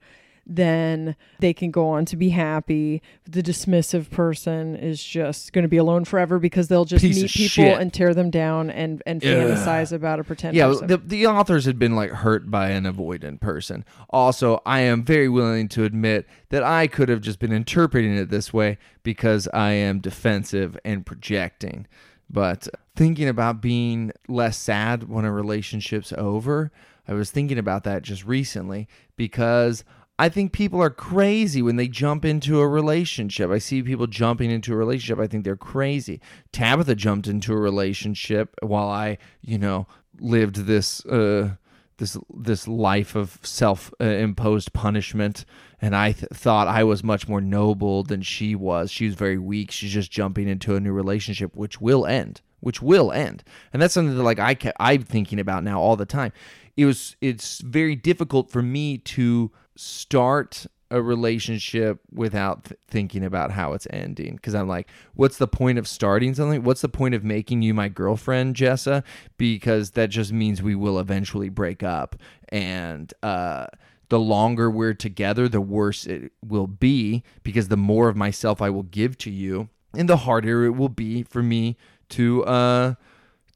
then 0.56 1.16
they 1.40 1.54
can 1.54 1.72
go 1.72 1.88
on 1.88 2.04
to 2.06 2.16
be 2.18 2.30
happy. 2.30 3.02
The 3.24 3.42
dismissive 3.42 4.10
person 4.10 4.76
is 4.76 5.02
just 5.04 5.54
going 5.54 5.64
to 5.64 5.70
be 5.70 5.78
alone 5.78 6.04
forever 6.06 6.40
because 6.40 6.68
they'll 6.68 6.86
just 6.86 7.04
Piece 7.04 7.16
meet 7.22 7.32
people 7.32 7.72
shit. 7.72 7.80
and 7.80 7.94
tear 7.94 8.14
them 8.14 8.30
down 8.30 8.70
and 8.70 9.02
and 9.06 9.24
Ugh. 9.24 9.30
fantasize 9.30 9.92
about 9.94 10.20
a 10.20 10.24
pretend 10.24 10.56
Yeah, 10.56 10.68
person. 10.68 10.88
the, 10.88 10.98
the 10.98 11.28
authors 11.28 11.66
had 11.66 11.80
been 11.80 11.96
like 11.96 12.12
hurt 12.12 12.52
by 12.52 12.70
an 12.72 12.84
avoidant 12.84 13.40
person. 13.40 13.86
Also, 14.10 14.62
I 14.66 14.82
am 14.82 15.04
very 15.04 15.30
willing 15.30 15.70
to 15.70 15.84
admit 15.86 16.28
that 16.50 16.64
I 16.64 16.88
could 16.88 17.08
have 17.10 17.22
just 17.22 17.40
been 17.40 17.54
interpreting 17.54 18.16
it 18.16 18.30
this 18.30 18.52
way 18.54 18.78
because 19.04 19.48
I 19.54 19.72
am 19.72 20.00
defensive 20.00 20.78
and 20.84 21.06
projecting. 21.06 21.88
But 22.30 22.68
thinking 22.96 23.28
about 23.28 23.62
being 23.62 24.12
less 24.28 24.58
sad 24.58 25.10
when 25.10 25.26
a 25.26 25.32
relationship's 25.32 26.14
over, 26.14 26.72
I 27.08 27.14
was 27.14 27.32
thinking 27.32 27.58
about 27.58 27.84
that 27.84 28.04
just 28.04 28.26
recently 28.26 28.88
because 29.18 29.84
I 30.22 30.30
think 30.30 30.52
people 30.52 30.80
are 30.84 30.92
crazy 30.92 31.64
when 31.64 31.78
they 31.78 31.88
jump 31.88 32.26
into 32.26 32.60
a 32.60 32.68
relationship. 32.68 33.50
I 33.50 33.58
see 33.58 33.82
people 33.82 34.06
jumping 34.06 34.52
into 34.52 34.72
a 34.72 34.76
relationship. 34.76 35.18
I 35.18 35.26
think 35.26 35.44
they're 35.44 35.56
crazy. 35.56 36.22
Tabitha 36.52 36.94
jumped 36.94 37.26
into 37.26 37.54
a 37.54 37.58
relationship 37.58 38.54
while 38.62 38.88
I, 38.88 39.18
you 39.42 39.58
know, 39.58 39.88
lived 40.20 40.68
this 40.68 41.04
uh 41.08 41.56
this 41.98 42.18
this 42.32 42.68
life 42.68 43.16
of 43.16 43.40
self 43.42 43.92
uh, 44.00 44.04
imposed 44.04 44.74
punishment 44.74 45.44
and 45.82 45.96
I 45.96 46.12
th- 46.12 46.30
thought 46.32 46.68
I 46.68 46.84
was 46.84 47.04
much 47.04 47.28
more 47.28 47.42
noble 47.42 48.04
than 48.04 48.22
she 48.22 48.54
was. 48.54 48.92
She 48.92 49.08
was 49.08 49.16
very 49.16 49.40
weak. 49.40 49.72
She's 49.72 49.92
just 49.92 50.12
jumping 50.12 50.48
into 50.48 50.76
a 50.76 50.80
new 50.80 50.94
relationship 50.94 51.56
which 51.56 51.82
will 51.82 52.06
end, 52.06 52.42
which 52.60 52.80
will 52.80 53.12
end. 53.12 53.44
And 53.74 53.82
that's 53.82 53.96
something 53.96 54.16
that 54.16 54.22
like 54.22 54.38
I 54.38 54.54
ca- 54.54 54.74
I'm 54.80 55.02
thinking 55.02 55.40
about 55.40 55.64
now 55.64 55.82
all 55.82 55.96
the 55.96 56.06
time. 56.06 56.32
It 56.78 56.86
was 56.86 57.16
it's 57.22 57.58
very 57.62 57.96
difficult 57.96 58.52
for 58.52 58.62
me 58.62 59.00
to 59.00 59.52
start 59.82 60.68
a 60.92 61.02
relationship 61.02 62.02
without 62.14 62.66
th- 62.66 62.80
thinking 62.88 63.24
about 63.24 63.50
how 63.50 63.74
it's 63.74 63.88
ending 63.90 64.36
because 64.36 64.54
I'm 64.54 64.68
like, 64.68 64.90
what's 65.16 65.38
the 65.38 65.48
point 65.48 65.80
of 65.80 65.88
starting 65.88 66.36
something? 66.36 66.64
What's 66.64 66.82
the 66.82 66.90
point 66.90 67.16
of 67.16 67.24
making 67.24 67.62
you 67.62 67.74
my 67.74 67.88
girlfriend, 67.88 68.56
Jessa? 68.56 69.04
Because 69.38 69.92
that 69.92 70.10
just 70.10 70.34
means 70.34 70.62
we 70.62 70.76
will 70.76 71.00
eventually 71.00 71.50
break 71.50 71.82
up, 71.82 72.16
and 72.50 73.14
uh, 73.24 73.68
the 74.10 74.20
longer 74.20 74.70
we're 74.70 74.94
together, 74.94 75.48
the 75.48 75.62
worse 75.62 76.06
it 76.06 76.34
will 76.46 76.68
be 76.68 77.24
because 77.42 77.70
the 77.70 77.78
more 77.78 78.10
of 78.10 78.18
myself 78.18 78.62
I 78.62 78.70
will 78.70 78.84
give 78.84 79.18
to 79.20 79.32
you, 79.32 79.70
and 79.94 80.10
the 80.10 80.18
harder 80.18 80.66
it 80.66 80.72
will 80.72 80.90
be 80.90 81.24
for 81.24 81.42
me 81.42 81.78
to 82.10 82.44
uh, 82.44 82.94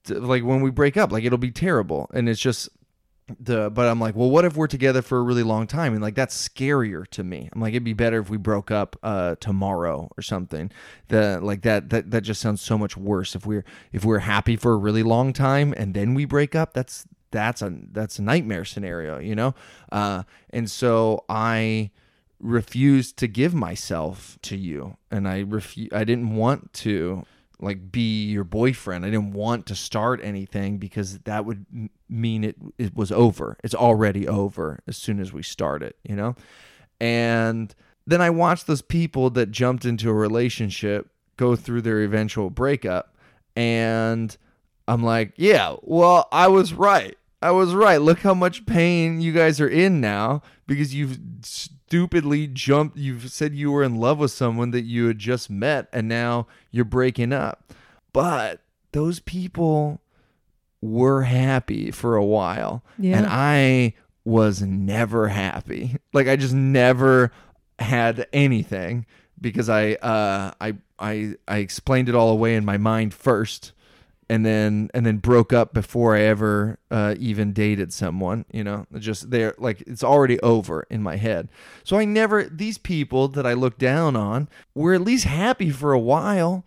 to, 0.06 0.20
like 0.20 0.44
when 0.44 0.62
we 0.62 0.72
break 0.72 0.96
up, 0.96 1.12
like 1.12 1.26
it'll 1.26 1.38
be 1.38 1.52
terrible, 1.52 2.10
and 2.14 2.30
it's 2.30 2.40
just 2.40 2.70
the 3.40 3.72
but 3.72 3.88
I'm 3.88 4.00
like, 4.00 4.16
well, 4.16 4.30
what 4.30 4.46
if 4.46 4.56
we're 4.56 4.68
together 4.68 5.02
for 5.02 5.18
a 5.18 5.22
really 5.22 5.44
long 5.44 5.66
time? 5.66 5.94
And 5.94 6.02
like 6.02 6.16
that's 6.16 6.48
scarier 6.48 7.08
to 7.08 7.24
me. 7.24 7.50
I'm 7.52 7.60
like, 7.62 7.74
it'd 7.74 7.84
be 7.84 7.94
better 7.94 8.20
if 8.20 8.30
we 8.30 8.38
broke 8.38 8.70
up 8.70 8.96
uh 9.02 9.36
tomorrow 9.40 10.10
or 10.18 10.22
something. 10.22 10.72
The 11.08 11.40
like 11.42 11.64
that 11.64 11.90
that 11.90 12.12
that 12.12 12.22
just 12.22 12.42
sounds 12.42 12.62
so 12.62 12.78
much 12.78 12.96
worse. 12.96 13.36
If 13.36 13.46
we're 13.46 13.66
if 13.92 14.06
we're 14.06 14.20
happy 14.20 14.56
for 14.56 14.74
a 14.74 14.78
really 14.78 15.04
long 15.04 15.34
time 15.34 15.74
and 15.76 15.94
then 15.94 16.14
we 16.14 16.26
break 16.26 16.56
up, 16.56 16.74
that's 16.74 17.08
that's 17.32 17.62
a 17.62 17.76
that's 17.92 18.20
a 18.20 18.22
nightmare 18.22 18.64
scenario, 18.66 19.18
you 19.18 19.36
know? 19.36 19.56
Uh 19.92 20.24
and 20.52 20.70
so 20.70 21.26
I 21.28 21.90
refused 22.40 23.18
to 23.18 23.28
give 23.28 23.56
myself 23.56 24.38
to 24.44 24.56
you 24.56 24.98
and 25.10 25.28
I 25.28 25.44
refu- 25.44 25.92
I 25.92 26.04
didn't 26.04 26.36
want 26.36 26.74
to 26.74 27.26
like 27.60 27.92
be 27.92 28.26
your 28.26 28.44
boyfriend. 28.44 29.06
I 29.06 29.10
didn't 29.10 29.34
want 29.34 29.66
to 29.68 29.76
start 29.76 30.20
anything 30.24 30.78
because 30.78 31.20
that 31.20 31.46
would 31.46 31.66
mean 32.10 32.44
it 32.44 32.56
it 32.78 32.96
was 32.96 33.12
over. 33.12 33.58
It's 33.64 33.76
already 33.76 34.28
over 34.28 34.80
as 34.88 34.98
soon 34.98 35.20
as 35.20 35.32
we 35.34 35.44
start 35.44 35.84
it, 35.84 35.96
you 36.04 36.16
know? 36.16 36.36
And 37.00 37.74
then 38.08 38.22
I 38.22 38.30
watched 38.30 38.68
those 38.68 38.82
people 38.82 39.30
that 39.32 39.52
jumped 39.52 39.86
into 39.86 40.10
a 40.10 40.14
relationship 40.14 41.10
go 41.38 41.56
through 41.56 41.82
their 41.82 42.02
eventual 42.04 42.50
breakup 42.50 43.18
and 43.56 44.36
I'm 44.88 45.04
like, 45.04 45.34
yeah, 45.38 45.76
well, 45.82 46.28
I 46.32 46.48
was 46.48 46.74
right. 46.74 47.18
I 47.42 47.52
was 47.52 47.74
right. 47.74 47.98
Look 48.02 48.20
how 48.20 48.34
much 48.34 48.66
pain 48.66 49.22
you 49.22 49.32
guys 49.32 49.60
are 49.62 49.68
in 49.68 50.02
now 50.02 50.42
because 50.68 50.94
you've 50.94 51.20
stupidly 51.88 52.48
jumped. 52.48 52.98
You've 52.98 53.32
said 53.32 53.54
you 53.54 53.72
were 53.72 53.84
in 53.84 53.96
love 53.96 54.20
with 54.20 54.32
someone 54.32 54.72
that 54.72 54.84
you 54.84 55.08
had 55.08 55.20
just 55.20 55.50
met 55.50 55.88
and 55.94 56.08
now 56.08 56.48
you're 56.72 56.86
breaking 56.86 57.34
up. 57.34 57.74
But 58.14 58.62
those 58.92 59.20
people 59.20 60.02
were 60.82 61.24
happy 61.24 61.92
for 61.92 62.16
a 62.16 62.26
while. 62.26 62.84
Yeah. 62.98 63.18
And 63.18 63.28
I 63.28 63.94
was 64.24 64.62
never 64.62 65.28
happy. 65.30 65.98
Like 66.14 66.30
I 66.30 66.38
just 66.38 66.54
never 66.54 67.34
had 67.78 68.26
anything 68.32 69.06
because 69.42 69.68
I 69.68 69.96
uh 69.96 70.54
I 70.62 70.76
I 70.98 71.36
I 71.46 71.58
explained 71.58 72.08
it 72.08 72.16
all 72.16 72.30
away 72.30 72.56
in 72.56 72.64
my 72.64 72.78
mind 72.78 73.14
first 73.14 73.74
and 74.30 74.46
then 74.46 74.90
and 74.94 75.06
then 75.06 75.18
broke 75.18 75.54
up 75.54 75.74
before 75.74 76.16
I 76.16 76.22
ever 76.22 76.80
uh, 76.90 77.16
even 77.20 77.54
dated 77.54 77.94
someone. 77.94 78.46
You 78.52 78.64
know, 78.64 78.88
just 78.98 79.30
they're 79.32 79.56
like 79.58 79.82
it's 79.82 80.04
already 80.04 80.40
over 80.40 80.86
in 80.90 81.04
my 81.04 81.18
head. 81.18 81.50
So 81.84 81.98
I 81.98 82.06
never 82.06 82.44
these 82.44 82.78
people 82.78 83.28
that 83.30 83.46
I 83.46 83.54
look 83.54 83.78
down 83.78 84.16
on 84.16 84.50
were 84.74 84.94
at 84.94 85.02
least 85.02 85.26
happy 85.26 85.70
for 85.70 85.94
a 85.94 86.00
while, 86.00 86.66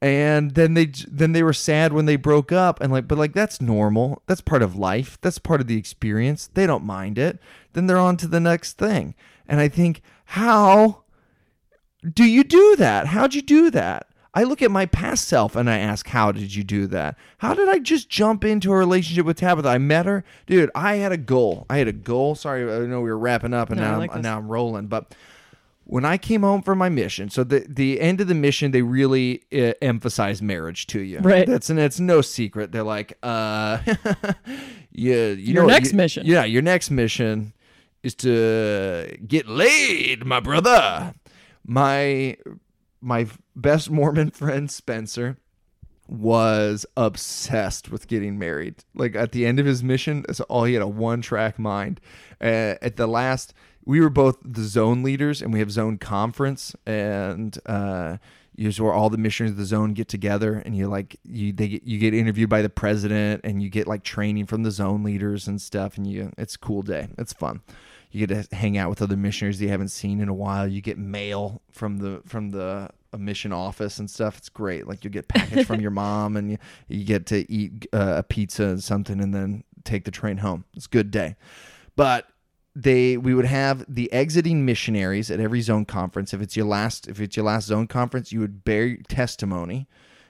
and 0.00 0.52
then 0.52 0.74
they 0.74 0.86
then 1.08 1.32
they 1.32 1.42
were 1.42 1.52
sad 1.52 1.92
when 1.92 2.06
they 2.06 2.16
broke 2.16 2.52
up 2.52 2.80
and 2.80 2.92
like 2.92 3.06
but 3.06 3.18
like 3.18 3.34
that's 3.34 3.60
normal. 3.60 4.22
That's 4.26 4.40
part 4.40 4.62
of 4.62 4.76
life. 4.76 5.18
That's 5.20 5.38
part 5.38 5.60
of 5.60 5.66
the 5.66 5.78
experience. 5.78 6.48
They 6.54 6.66
don't 6.66 6.84
mind 6.84 7.18
it. 7.18 7.38
Then 7.74 7.86
they're 7.86 7.98
on 7.98 8.16
to 8.18 8.26
the 8.26 8.40
next 8.40 8.78
thing. 8.78 9.14
And 9.46 9.60
I 9.60 9.68
think 9.68 10.00
how 10.24 11.02
do 12.14 12.24
you 12.24 12.42
do 12.44 12.76
that? 12.76 13.08
How'd 13.08 13.34
you 13.34 13.42
do 13.42 13.70
that? 13.70 14.08
I 14.36 14.42
look 14.42 14.60
at 14.60 14.70
my 14.70 14.84
past 14.84 15.26
self 15.26 15.56
and 15.56 15.68
I 15.70 15.78
ask, 15.78 16.06
how 16.08 16.30
did 16.30 16.54
you 16.54 16.62
do 16.62 16.86
that? 16.88 17.16
How 17.38 17.54
did 17.54 17.68
I 17.70 17.78
just 17.78 18.10
jump 18.10 18.44
into 18.44 18.70
a 18.70 18.76
relationship 18.76 19.24
with 19.24 19.38
Tabitha? 19.38 19.66
I 19.68 19.78
met 19.78 20.04
her, 20.04 20.24
dude. 20.46 20.70
I 20.74 20.96
had 20.96 21.10
a 21.10 21.16
goal. 21.16 21.64
I 21.70 21.78
had 21.78 21.88
a 21.88 21.92
goal. 21.92 22.34
Sorry, 22.34 22.62
I 22.62 22.80
know 22.86 23.00
we 23.00 23.08
were 23.08 23.18
wrapping 23.18 23.54
up 23.54 23.70
and 23.70 23.80
No, 23.80 23.92
now 23.92 23.98
like 23.98 24.10
I'm, 24.10 24.18
this. 24.18 24.24
now 24.24 24.36
I'm 24.36 24.46
rolling. 24.48 24.88
But 24.88 25.14
when 25.84 26.04
I 26.04 26.18
came 26.18 26.42
home 26.42 26.60
from 26.60 26.76
my 26.76 26.90
mission, 26.90 27.30
so 27.30 27.44
the 27.44 27.64
the 27.66 27.98
end 28.00 28.20
of 28.20 28.28
the 28.28 28.34
mission, 28.34 28.72
they 28.72 28.82
really 28.82 29.42
uh, 29.54 29.72
emphasize 29.80 30.42
marriage 30.42 30.86
to 30.88 31.00
you. 31.00 31.20
Right. 31.20 31.46
That's 31.46 31.70
and 31.70 31.78
it's 31.78 31.98
no 31.98 32.20
secret. 32.20 32.72
They're 32.72 32.82
like, 32.82 33.16
uh, 33.22 33.78
yeah, 34.92 35.28
you 35.30 35.54
Your 35.54 35.62
know, 35.62 35.68
next 35.68 35.92
you- 35.92 35.96
mission. 35.96 36.26
Yeah, 36.26 36.44
your 36.44 36.62
next 36.62 36.90
mission 36.90 37.54
is 38.02 38.14
to 38.16 39.16
get 39.26 39.48
laid, 39.48 40.26
my 40.26 40.40
brother. 40.40 41.14
My 41.64 42.36
my 43.06 43.26
best 43.54 43.88
Mormon 43.88 44.30
friend 44.32 44.70
Spencer 44.70 45.38
was 46.08 46.84
obsessed 46.96 47.90
with 47.90 48.08
getting 48.08 48.38
married. 48.38 48.84
Like 48.94 49.14
at 49.14 49.32
the 49.32 49.46
end 49.46 49.58
of 49.60 49.66
his 49.66 49.82
mission, 49.82 50.24
that's 50.26 50.40
all 50.40 50.64
he 50.64 50.74
had 50.74 50.82
a 50.82 50.88
one 50.88 51.22
track 51.22 51.58
mind. 51.58 52.00
Uh, 52.40 52.74
at 52.82 52.96
the 52.96 53.06
last, 53.06 53.54
we 53.84 54.00
were 54.00 54.10
both 54.10 54.38
the 54.44 54.62
zone 54.62 55.04
leaders, 55.04 55.40
and 55.40 55.52
we 55.52 55.60
have 55.60 55.70
zone 55.70 55.98
conference, 55.98 56.74
and 56.84 57.56
uh, 57.66 58.16
is 58.56 58.80
where 58.80 58.92
all 58.92 59.10
the 59.10 59.18
missionaries 59.18 59.52
of 59.52 59.58
the 59.58 59.64
zone 59.64 59.94
get 59.94 60.08
together, 60.08 60.60
and 60.64 60.76
you 60.76 60.88
like 60.88 61.16
you 61.24 61.52
they 61.52 61.68
get, 61.68 61.84
you 61.84 61.98
get 61.98 62.12
interviewed 62.12 62.50
by 62.50 62.62
the 62.62 62.68
president, 62.68 63.42
and 63.44 63.62
you 63.62 63.70
get 63.70 63.86
like 63.86 64.02
training 64.02 64.46
from 64.46 64.64
the 64.64 64.72
zone 64.72 65.04
leaders 65.04 65.46
and 65.46 65.60
stuff, 65.60 65.96
and 65.96 66.06
you 66.08 66.32
it's 66.36 66.56
a 66.56 66.58
cool 66.58 66.82
day. 66.82 67.08
It's 67.18 67.32
fun. 67.32 67.60
You 68.10 68.26
get 68.26 68.48
to 68.50 68.56
hang 68.56 68.78
out 68.78 68.90
with 68.90 69.02
other 69.02 69.16
missionaries 69.16 69.60
you 69.60 69.68
haven't 69.68 69.88
seen 69.88 70.20
in 70.20 70.28
a 70.28 70.34
while. 70.34 70.66
You 70.66 70.80
get 70.80 70.98
mail 70.98 71.62
from 71.70 71.98
the 71.98 72.22
from 72.24 72.50
the 72.50 72.90
a 73.12 73.18
mission 73.18 73.52
office 73.52 73.98
and 73.98 74.10
stuff. 74.10 74.38
It's 74.38 74.48
great. 74.48 74.86
Like 74.86 75.04
you 75.04 75.10
get 75.10 75.28
package 75.28 75.66
from 75.66 75.80
your 75.80 75.90
mom, 75.92 76.36
and 76.36 76.50
you, 76.50 76.58
you 76.88 77.04
get 77.04 77.26
to 77.26 77.50
eat 77.50 77.86
uh, 77.92 78.14
a 78.18 78.22
pizza 78.22 78.64
and 78.64 78.82
something, 78.82 79.20
and 79.20 79.34
then 79.34 79.64
take 79.84 80.04
the 80.04 80.10
train 80.10 80.38
home. 80.38 80.64
It's 80.74 80.86
a 80.86 80.90
good 80.90 81.10
day. 81.10 81.36
But 81.94 82.26
they 82.74 83.16
we 83.16 83.34
would 83.34 83.46
have 83.46 83.84
the 83.88 84.12
exiting 84.12 84.66
missionaries 84.66 85.30
at 85.30 85.40
every 85.40 85.62
zone 85.62 85.86
conference. 85.86 86.34
If 86.34 86.42
it's 86.42 86.56
your 86.56 86.66
last 86.66 87.08
if 87.08 87.20
it's 87.20 87.36
your 87.36 87.46
last 87.46 87.66
zone 87.66 87.86
conference, 87.86 88.32
you 88.32 88.40
would 88.40 88.64
bear 88.64 88.96
testimony 89.08 89.88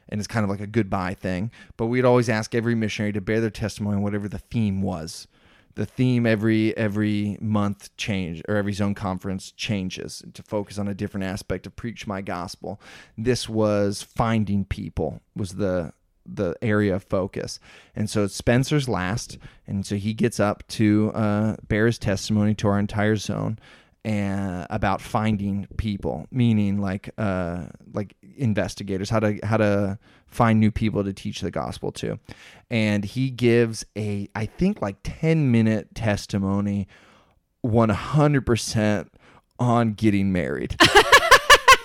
and 0.08 0.20
it's 0.20 0.28
kind 0.28 0.44
of 0.44 0.50
like 0.50 0.60
a 0.60 0.66
goodbye 0.66 1.14
thing. 1.14 1.50
But 1.76 1.86
we'd 1.86 2.04
always 2.04 2.28
ask 2.28 2.54
every 2.54 2.74
missionary 2.74 3.12
to 3.12 3.20
bear 3.20 3.40
their 3.40 3.50
testimony 3.50 3.96
on 3.96 4.02
whatever 4.02 4.28
the 4.28 4.38
theme 4.38 4.82
was. 4.82 5.26
The 5.76 5.86
theme 5.86 6.26
every 6.26 6.76
every 6.76 7.38
month 7.40 7.96
change 7.96 8.42
or 8.48 8.56
every 8.56 8.72
zone 8.72 8.94
conference 8.94 9.52
changes 9.52 10.22
to 10.34 10.42
focus 10.42 10.78
on 10.78 10.88
a 10.88 10.94
different 10.94 11.24
aspect 11.24 11.66
of 11.66 11.76
preach 11.76 12.06
my 12.06 12.22
gospel. 12.22 12.80
This 13.16 13.48
was 13.48 14.02
finding 14.02 14.64
people 14.64 15.20
was 15.34 15.52
the 15.52 15.92
the 16.28 16.56
area 16.60 16.94
of 16.94 17.04
focus. 17.04 17.60
And 17.94 18.10
so 18.10 18.26
Spencer's 18.26 18.88
last, 18.88 19.38
and 19.66 19.86
so 19.86 19.96
he 19.96 20.12
gets 20.12 20.40
up 20.40 20.66
to 20.68 21.12
uh, 21.14 21.56
bear 21.68 21.86
his 21.86 21.98
testimony 21.98 22.54
to 22.56 22.68
our 22.68 22.78
entire 22.78 23.16
zone 23.16 23.58
and 24.04 24.66
about 24.70 25.00
finding 25.00 25.66
people, 25.76 26.26
meaning 26.30 26.80
like 26.80 27.10
uh, 27.18 27.66
like 27.92 28.16
investigators, 28.36 29.10
how 29.10 29.20
to 29.20 29.38
how 29.42 29.56
to 29.56 29.98
find 30.26 30.60
new 30.60 30.70
people 30.70 31.04
to 31.04 31.12
teach 31.12 31.40
the 31.40 31.50
gospel 31.50 31.92
to. 31.92 32.18
And 32.70 33.04
he 33.04 33.30
gives 33.30 33.84
a 33.96 34.28
I 34.34 34.46
think 34.46 34.82
like 34.82 34.96
10 35.02 35.50
minute 35.50 35.94
testimony 35.94 36.88
100% 37.64 39.08
on 39.58 39.92
getting 39.94 40.32
married. 40.32 40.76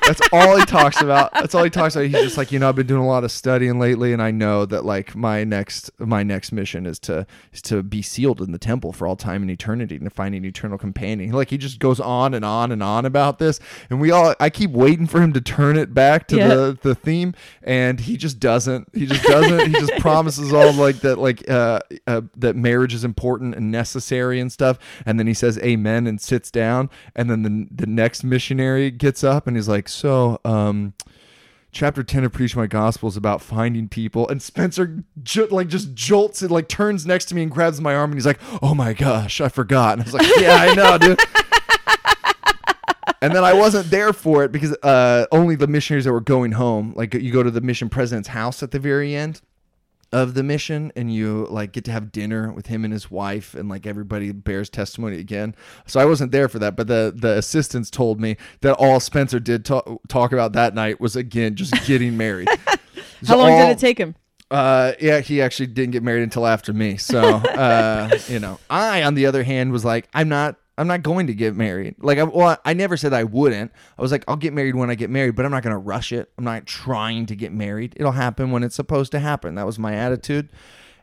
That's 0.05 0.21
all 0.31 0.57
he 0.57 0.65
talks 0.65 1.01
about. 1.01 1.33
That's 1.33 1.53
all 1.55 1.63
he 1.63 1.69
talks 1.69 1.95
about. 1.95 2.05
He's 2.07 2.13
just 2.21 2.37
like, 2.37 2.51
you 2.51 2.59
know, 2.59 2.69
I've 2.69 2.75
been 2.75 2.87
doing 2.87 3.01
a 3.01 3.07
lot 3.07 3.23
of 3.23 3.31
studying 3.31 3.79
lately, 3.79 4.13
and 4.13 4.21
I 4.21 4.31
know 4.31 4.65
that 4.65 4.83
like 4.85 5.15
my 5.15 5.43
next 5.43 5.89
my 5.99 6.23
next 6.23 6.51
mission 6.51 6.85
is 6.85 6.99
to 6.99 7.25
is 7.53 7.61
to 7.63 7.83
be 7.83 8.01
sealed 8.01 8.41
in 8.41 8.51
the 8.51 8.57
temple 8.57 8.91
for 8.93 9.07
all 9.07 9.15
time 9.15 9.41
and 9.41 9.51
eternity 9.51 9.95
and 9.95 10.03
to 10.05 10.09
find 10.09 10.33
an 10.35 10.43
eternal 10.45 10.77
companion. 10.77 11.31
Like 11.31 11.49
he 11.49 11.57
just 11.57 11.79
goes 11.79 11.99
on 11.99 12.33
and 12.33 12.43
on 12.43 12.71
and 12.71 12.81
on 12.81 13.05
about 13.05 13.39
this, 13.39 13.59
and 13.89 14.01
we 14.01 14.11
all 14.11 14.33
I 14.39 14.49
keep 14.49 14.71
waiting 14.71 15.07
for 15.07 15.21
him 15.21 15.33
to 15.33 15.41
turn 15.41 15.77
it 15.77 15.93
back 15.93 16.27
to 16.29 16.37
Yeah. 16.37 16.47
the 16.47 16.77
the 16.81 16.95
theme, 16.95 17.33
and 17.61 17.99
he 17.99 18.17
just 18.17 18.39
doesn't. 18.39 18.89
He 18.93 19.05
just 19.05 19.23
doesn't. 19.23 19.67
he 19.67 19.73
just 19.73 19.93
promises 19.99 20.51
all 20.53 20.73
like 20.73 20.97
that 21.01 21.17
like 21.17 21.47
uh, 21.49 21.79
uh 22.07 22.21
that 22.37 22.55
marriage 22.55 22.93
is 22.93 23.03
important 23.03 23.55
and 23.55 23.71
necessary 23.71 24.39
and 24.39 24.51
stuff, 24.51 24.79
and 25.05 25.19
then 25.19 25.27
he 25.27 25.33
says 25.33 25.57
amen 25.59 26.07
and 26.07 26.19
sits 26.19 26.49
down, 26.49 26.89
and 27.15 27.29
then 27.29 27.43
the 27.43 27.67
the 27.85 27.87
next 27.87 28.23
missionary 28.23 28.89
gets 28.91 29.23
up 29.23 29.47
and 29.47 29.55
he's 29.55 29.67
like, 29.67 29.87
so 30.01 30.39
um 30.45 30.93
chapter 31.71 32.03
10 32.03 32.23
of 32.23 32.33
preach 32.33 32.55
my 32.55 32.65
gospel 32.65 33.07
is 33.07 33.15
about 33.15 33.39
finding 33.39 33.87
people 33.87 34.27
and 34.29 34.41
spencer 34.41 35.03
like 35.51 35.67
just 35.67 35.93
jolts 35.93 36.41
it 36.41 36.49
like 36.49 36.67
turns 36.67 37.05
next 37.05 37.25
to 37.25 37.35
me 37.35 37.43
and 37.43 37.51
grabs 37.51 37.79
my 37.79 37.93
arm 37.93 38.09
and 38.11 38.17
he's 38.17 38.25
like 38.25 38.39
oh 38.63 38.73
my 38.73 38.93
gosh 38.93 39.39
i 39.39 39.47
forgot. 39.47 39.93
And 39.93 40.01
i 40.01 40.05
was 40.05 40.13
like 40.13 40.27
yeah 40.37 40.55
i 40.55 40.73
know 40.73 40.97
dude. 40.97 41.19
And 43.23 43.35
then 43.35 43.43
i 43.43 43.53
wasn't 43.53 43.91
there 43.91 44.11
for 44.11 44.43
it 44.43 44.51
because 44.51 44.75
uh 44.81 45.27
only 45.31 45.55
the 45.55 45.67
missionaries 45.67 46.05
that 46.05 46.11
were 46.11 46.19
going 46.19 46.53
home 46.53 46.93
like 46.95 47.13
you 47.13 47.31
go 47.31 47.43
to 47.43 47.51
the 47.51 47.61
mission 47.61 47.87
president's 47.87 48.29
house 48.29 48.63
at 48.63 48.71
the 48.71 48.79
very 48.79 49.15
end 49.15 49.41
of 50.11 50.33
the 50.33 50.43
mission 50.43 50.91
and 50.95 51.13
you 51.13 51.47
like 51.49 51.71
get 51.71 51.85
to 51.85 51.91
have 51.91 52.11
dinner 52.11 52.51
with 52.51 52.67
him 52.67 52.83
and 52.83 52.91
his 52.93 53.09
wife 53.09 53.53
and 53.55 53.69
like 53.69 53.85
everybody 53.85 54.31
bears 54.31 54.69
testimony 54.69 55.17
again 55.17 55.55
so 55.85 55.99
i 55.99 56.05
wasn't 56.05 56.31
there 56.31 56.49
for 56.49 56.59
that 56.59 56.75
but 56.75 56.87
the 56.87 57.13
the 57.15 57.37
assistants 57.37 57.89
told 57.89 58.19
me 58.19 58.35
that 58.59 58.73
all 58.73 58.99
spencer 58.99 59.39
did 59.39 59.63
ta- 59.63 59.83
talk 60.09 60.31
about 60.33 60.53
that 60.53 60.75
night 60.75 60.99
was 60.99 61.15
again 61.15 61.55
just 61.55 61.73
getting 61.85 62.17
married 62.17 62.49
How 63.27 63.37
long 63.37 63.49
did 63.49 63.69
it 63.69 63.77
take 63.79 63.97
him? 63.99 64.15
uh, 64.49 64.91
yeah, 64.99 65.19
he 65.21 65.41
actually 65.41 65.67
didn't 65.67 65.91
get 65.91 66.03
married 66.03 66.23
until 66.23 66.45
after 66.45 66.73
me. 66.73 66.97
So, 66.97 67.21
uh, 67.21 68.09
you 68.27 68.39
know, 68.39 68.59
I, 68.69 69.03
on 69.03 69.13
the 69.13 69.25
other 69.25 69.43
hand, 69.43 69.71
was 69.71 69.85
like, 69.85 70.09
I'm 70.13 70.27
not, 70.27 70.57
I'm 70.77 70.87
not 70.87 71.03
going 71.03 71.27
to 71.27 71.33
get 71.33 71.55
married. 71.55 71.95
Like, 71.99 72.17
I, 72.17 72.23
well, 72.23 72.57
I 72.63 72.73
never 72.73 72.97
said 72.97 73.13
I 73.13 73.23
wouldn't. 73.23 73.71
I 73.97 74.01
was 74.01 74.11
like, 74.11 74.23
I'll 74.27 74.37
get 74.37 74.53
married 74.53 74.75
when 74.75 74.89
I 74.89 74.95
get 74.95 75.09
married, 75.09 75.35
but 75.35 75.45
I'm 75.45 75.51
not 75.51 75.63
going 75.63 75.73
to 75.73 75.77
rush 75.77 76.11
it. 76.11 76.31
I'm 76.37 76.43
not 76.43 76.65
trying 76.65 77.25
to 77.27 77.35
get 77.35 77.51
married. 77.51 77.93
It'll 77.97 78.13
happen 78.13 78.51
when 78.51 78.63
it's 78.63 78.75
supposed 78.75 79.11
to 79.11 79.19
happen. 79.19 79.55
That 79.55 79.65
was 79.65 79.77
my 79.77 79.93
attitude. 79.93 80.49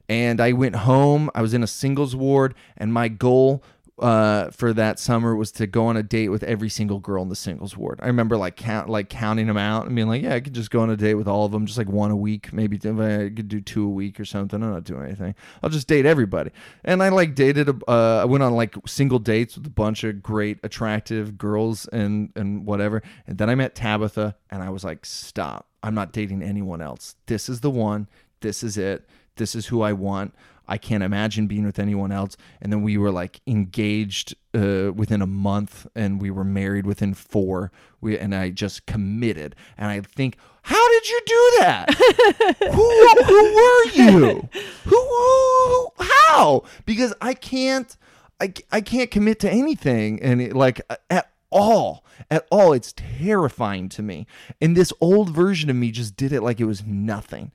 And 0.09 0.41
I 0.41 0.53
went 0.53 0.75
home. 0.75 1.31
I 1.35 1.43
was 1.43 1.53
in 1.53 1.63
a 1.63 1.67
singles 1.67 2.17
ward, 2.17 2.55
and 2.79 2.95
my 2.95 3.09
goal 3.09 3.63
uh, 4.01 4.51
for 4.51 4.73
that 4.73 4.99
summer 4.99 5.35
was 5.35 5.51
to 5.53 5.67
go 5.67 5.87
on 5.87 5.97
a 5.97 6.03
date 6.03 6.29
with 6.29 6.43
every 6.45 6.69
single 6.69 6.99
girl 7.01 7.23
in 7.23 7.29
the 7.29 7.37
singles 7.37 7.77
ward. 7.77 7.99
I 8.03 8.07
remember 8.07 8.37
like 8.37 8.57
count 8.57 8.89
like 8.89 9.09
counting 9.09 9.47
them 9.47 9.57
out 9.57 9.87
and 9.87 9.95
being 9.97 10.09
like, 10.09 10.23
yeah, 10.23 10.35
I 10.35 10.41
could 10.41 10.53
just 10.55 10.71
go 10.71 10.81
on 10.81 10.91
a 10.91 10.97
date 10.97 11.15
with 11.15 11.29
all 11.29 11.45
of 11.45 11.53
them, 11.53 11.67
just 11.67 11.79
like 11.79 11.89
one 11.89 12.11
a 12.11 12.17
week, 12.17 12.53
maybe 12.53 12.77
I 12.77 13.31
could 13.35 13.49
do 13.49 13.61
two 13.61 13.85
a 13.85 13.89
week 13.89 14.19
or 14.21 14.25
something. 14.25 14.63
I'm 14.63 14.73
not 14.73 14.85
doing 14.85 15.05
anything. 15.05 15.35
I'll 15.63 15.71
just 15.71 15.89
date 15.89 16.07
everybody. 16.07 16.51
And 16.85 17.03
I 17.03 17.09
like 17.09 17.35
dated. 17.35 17.69
a- 17.69 17.79
Uh, 17.89 18.21
I 18.23 18.25
went 18.25 18.43
on 18.43 18.55
like 18.55 18.75
single 18.87 19.19
dates 19.19 19.57
with 19.57 19.67
a 19.67 19.71
bunch 19.71 20.05
of 20.05 20.23
great, 20.23 20.59
attractive 20.63 21.37
girls 21.39 21.87
and 21.89 22.31
and 22.37 22.67
whatever. 22.67 23.03
And 23.27 23.39
then 23.39 23.51
I 23.51 23.55
met 23.55 23.75
Tabitha, 23.75 24.37
and 24.51 24.63
I 24.63 24.71
was 24.71 24.85
like, 24.85 25.05
stop. 25.07 25.67
I'm 25.83 25.95
not 25.95 26.13
dating 26.13 26.43
anyone 26.43 26.83
else. 26.83 27.15
This 27.27 27.49
is 27.49 27.61
the 27.61 27.71
one. 27.71 28.09
This 28.41 28.63
is 28.63 28.77
it. 28.77 29.09
This 29.37 29.55
is 29.55 29.67
who 29.67 29.83
I 29.83 29.93
want. 29.93 30.35
I 30.69 30.79
can't 30.79 31.03
imagine 31.03 31.47
being 31.47 31.65
with 31.65 31.79
anyone 31.79 32.13
else. 32.13 32.37
And 32.61 32.73
then 32.73 32.83
we 32.83 32.97
were 32.99 33.11
like 33.11 33.41
engaged 33.47 34.35
uh, 34.55 34.93
within 34.95 35.23
a 35.23 35.27
month, 35.27 35.87
and 35.95 36.21
we 36.21 36.31
were 36.31 36.45
married 36.45 36.87
within 36.87 37.15
four. 37.15 37.73
We 38.01 38.19
and 38.19 38.35
I 38.35 38.51
just 38.51 38.87
committed. 38.87 39.57
And 39.77 39.91
I 39.91 40.01
think, 40.01 40.37
how 40.63 40.89
did 40.89 41.09
you 41.09 41.21
do 41.27 41.53
that? 41.61 41.95
who 42.73 43.25
who 43.25 43.55
were 43.55 43.85
you? 43.93 44.49
Who, 44.85 44.97
who 44.97 45.89
how? 45.99 46.65
Because 46.85 47.15
I 47.21 47.35
can't 47.35 47.97
I, 48.41 48.53
I 48.71 48.81
can't 48.81 49.11
commit 49.11 49.41
to 49.41 49.51
anything 49.51 50.23
and 50.23 50.41
it, 50.41 50.55
like 50.55 50.81
at 51.11 51.31
all 51.51 52.05
at 52.31 52.47
all 52.51 52.73
it's 52.73 52.93
terrifying 52.97 53.89
to 53.89 54.03
me 54.03 54.27
and 54.61 54.77
this 54.77 54.93
old 55.01 55.31
version 55.31 55.71
of 55.71 55.77
me 55.77 55.91
just 55.91 56.17
did 56.17 56.33
it 56.33 56.43
like 56.43 56.61
it 56.61 56.65
was 56.65 56.85
nothing 56.85 57.53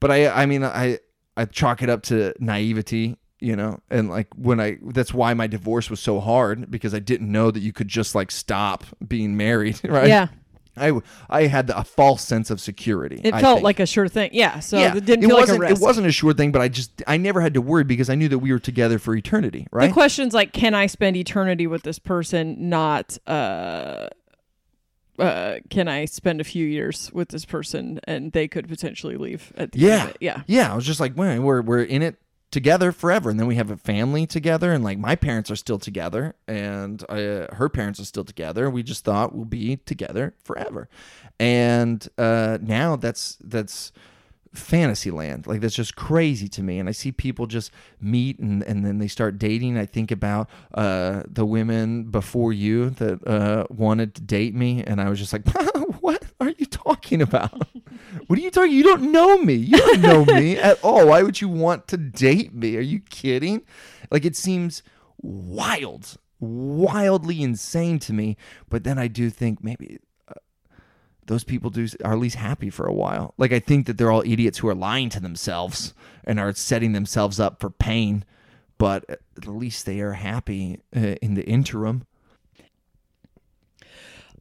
but 0.00 0.10
i 0.10 0.28
i 0.28 0.46
mean 0.46 0.64
i 0.64 0.98
i 1.36 1.44
chalk 1.44 1.82
it 1.82 1.88
up 1.88 2.02
to 2.02 2.32
naivety 2.38 3.16
you 3.40 3.54
know 3.56 3.78
and 3.90 4.08
like 4.08 4.28
when 4.36 4.60
i 4.60 4.78
that's 4.92 5.12
why 5.12 5.34
my 5.34 5.46
divorce 5.46 5.90
was 5.90 6.00
so 6.00 6.20
hard 6.20 6.70
because 6.70 6.94
i 6.94 6.98
didn't 6.98 7.30
know 7.30 7.50
that 7.50 7.60
you 7.60 7.72
could 7.72 7.88
just 7.88 8.14
like 8.14 8.30
stop 8.30 8.84
being 9.06 9.36
married 9.36 9.78
right 9.88 10.08
Yeah. 10.08 10.28
i 10.76 10.92
i 11.28 11.46
had 11.46 11.68
a 11.70 11.84
false 11.84 12.22
sense 12.22 12.50
of 12.50 12.60
security 12.60 13.20
It 13.22 13.34
I 13.34 13.40
felt 13.40 13.56
think. 13.58 13.64
like 13.64 13.80
a 13.80 13.86
sure 13.86 14.08
thing. 14.08 14.30
Yeah. 14.32 14.60
So 14.60 14.78
yeah, 14.78 14.96
it 14.96 15.04
didn't 15.04 15.26
feel 15.28 15.36
like 15.36 15.48
a 15.48 15.52
wasn't 15.52 15.60
risk. 15.60 15.76
it 15.76 15.84
wasn't 15.84 16.06
a 16.06 16.12
sure 16.12 16.32
thing 16.32 16.52
but 16.52 16.62
i 16.62 16.68
just 16.68 17.02
i 17.06 17.16
never 17.16 17.40
had 17.40 17.54
to 17.54 17.60
worry 17.60 17.84
because 17.84 18.08
i 18.08 18.14
knew 18.14 18.28
that 18.28 18.38
we 18.38 18.50
were 18.52 18.58
together 18.58 18.98
for 18.98 19.14
eternity 19.14 19.66
right 19.72 19.88
The 19.88 19.92
question's 19.92 20.32
like, 20.34 20.52
can 20.52 20.74
I 20.74 20.86
spend 20.86 21.16
eternity 21.16 21.66
with 21.66 21.82
this 21.82 21.98
person? 21.98 22.68
Not, 22.70 23.18
uh, 23.26 24.08
uh, 25.18 25.56
can 25.70 25.88
I 25.88 26.04
spend 26.06 26.40
a 26.40 26.44
few 26.44 26.66
years 26.66 27.10
with 27.12 27.28
this 27.28 27.44
person 27.44 28.00
and 28.04 28.32
they 28.32 28.48
could 28.48 28.68
potentially 28.68 29.16
leave 29.16 29.52
at 29.56 29.72
the 29.72 29.78
end 29.80 29.88
Yeah. 29.88 30.04
of 30.04 30.10
it? 30.10 30.16
Yeah. 30.20 30.42
Yeah. 30.46 30.72
I 30.72 30.76
was 30.76 30.84
just 30.86 31.00
like, 31.00 31.16
man, 31.16 31.42
we're 31.42 31.62
we're 31.62 31.82
in 31.82 32.02
it 32.02 32.16
together 32.50 32.92
forever, 32.92 33.30
and 33.30 33.40
then 33.40 33.48
we 33.48 33.56
have 33.56 33.70
a 33.72 33.76
family 33.76 34.26
together, 34.26 34.72
and 34.72 34.84
like 34.84 34.96
my 34.98 35.16
parents 35.16 35.50
are 35.50 35.56
still 35.56 35.78
together, 35.78 36.36
and 36.46 37.02
uh, 37.08 37.52
her 37.54 37.68
parents 37.68 37.98
are 37.98 38.04
still 38.04 38.24
together. 38.24 38.70
We 38.70 38.84
just 38.84 39.04
thought 39.04 39.34
we'll 39.34 39.44
be 39.44 39.76
together 39.78 40.34
forever, 40.44 40.88
and 41.40 42.06
uh, 42.16 42.58
now 42.62 42.94
that's 42.96 43.36
that's 43.42 43.90
fantasy 44.54 45.10
land. 45.10 45.46
Like 45.46 45.60
that's 45.60 45.74
just 45.74 45.96
crazy 45.96 46.48
to 46.48 46.62
me. 46.62 46.78
And 46.78 46.88
i 46.88 46.92
see 46.92 47.12
people 47.12 47.46
just 47.46 47.70
meet 48.00 48.38
and, 48.38 48.62
and 48.62 48.84
then 48.84 48.98
they 48.98 49.08
start 49.08 49.38
dating. 49.38 49.76
I 49.76 49.86
think 49.86 50.10
about 50.10 50.48
uh, 50.72 51.22
the 51.26 51.44
women 51.44 52.04
before 52.04 52.52
you 52.52 52.90
that 52.90 53.26
uh, 53.26 53.66
wanted 53.70 54.14
to 54.16 54.22
date 54.22 54.54
me. 54.54 54.82
And 54.82 55.00
i 55.00 55.08
was 55.08 55.18
just 55.18 55.32
like 55.32 55.46
what 56.00 56.24
are 56.40 56.50
you 56.50 56.66
talking 56.66 57.22
about? 57.22 57.68
What 58.26 58.38
are 58.38 58.42
you 58.42 58.50
talking 58.50 58.72
you 58.72 58.82
don't 58.82 59.12
know 59.12 59.38
me. 59.38 59.54
You 59.54 59.78
don't 59.78 60.00
know 60.00 60.24
me 60.24 60.56
at 60.70 60.82
all. 60.82 61.08
Why 61.08 61.22
would 61.22 61.40
you 61.40 61.48
want 61.48 61.88
to 61.88 61.96
date 61.96 62.54
me? 62.54 62.76
Are 62.76 62.80
you 62.80 63.00
kidding? 63.00 63.62
Like 64.10 64.24
it 64.24 64.36
seems 64.36 64.82
wild 65.20 66.16
wildly 66.40 67.42
insane 67.42 67.98
to 67.98 68.12
me. 68.12 68.36
But 68.68 68.84
then 68.84 68.98
i 68.98 69.08
do 69.08 69.30
think 69.30 69.62
maybe 69.62 69.98
those 71.26 71.44
people 71.44 71.70
do 71.70 71.86
are 72.04 72.12
at 72.12 72.18
least 72.18 72.36
happy 72.36 72.70
for 72.70 72.86
a 72.86 72.92
while. 72.92 73.34
Like 73.38 73.52
I 73.52 73.58
think 73.58 73.86
that 73.86 73.98
they're 73.98 74.10
all 74.10 74.22
idiots 74.24 74.58
who 74.58 74.68
are 74.68 74.74
lying 74.74 75.08
to 75.10 75.20
themselves 75.20 75.94
and 76.24 76.38
are 76.40 76.52
setting 76.54 76.92
themselves 76.92 77.38
up 77.40 77.60
for 77.60 77.70
pain, 77.70 78.24
but 78.78 79.04
at 79.08 79.46
least 79.46 79.86
they 79.86 80.00
are 80.00 80.12
happy 80.12 80.80
uh, 80.96 81.16
in 81.22 81.34
the 81.34 81.44
interim. 81.46 82.06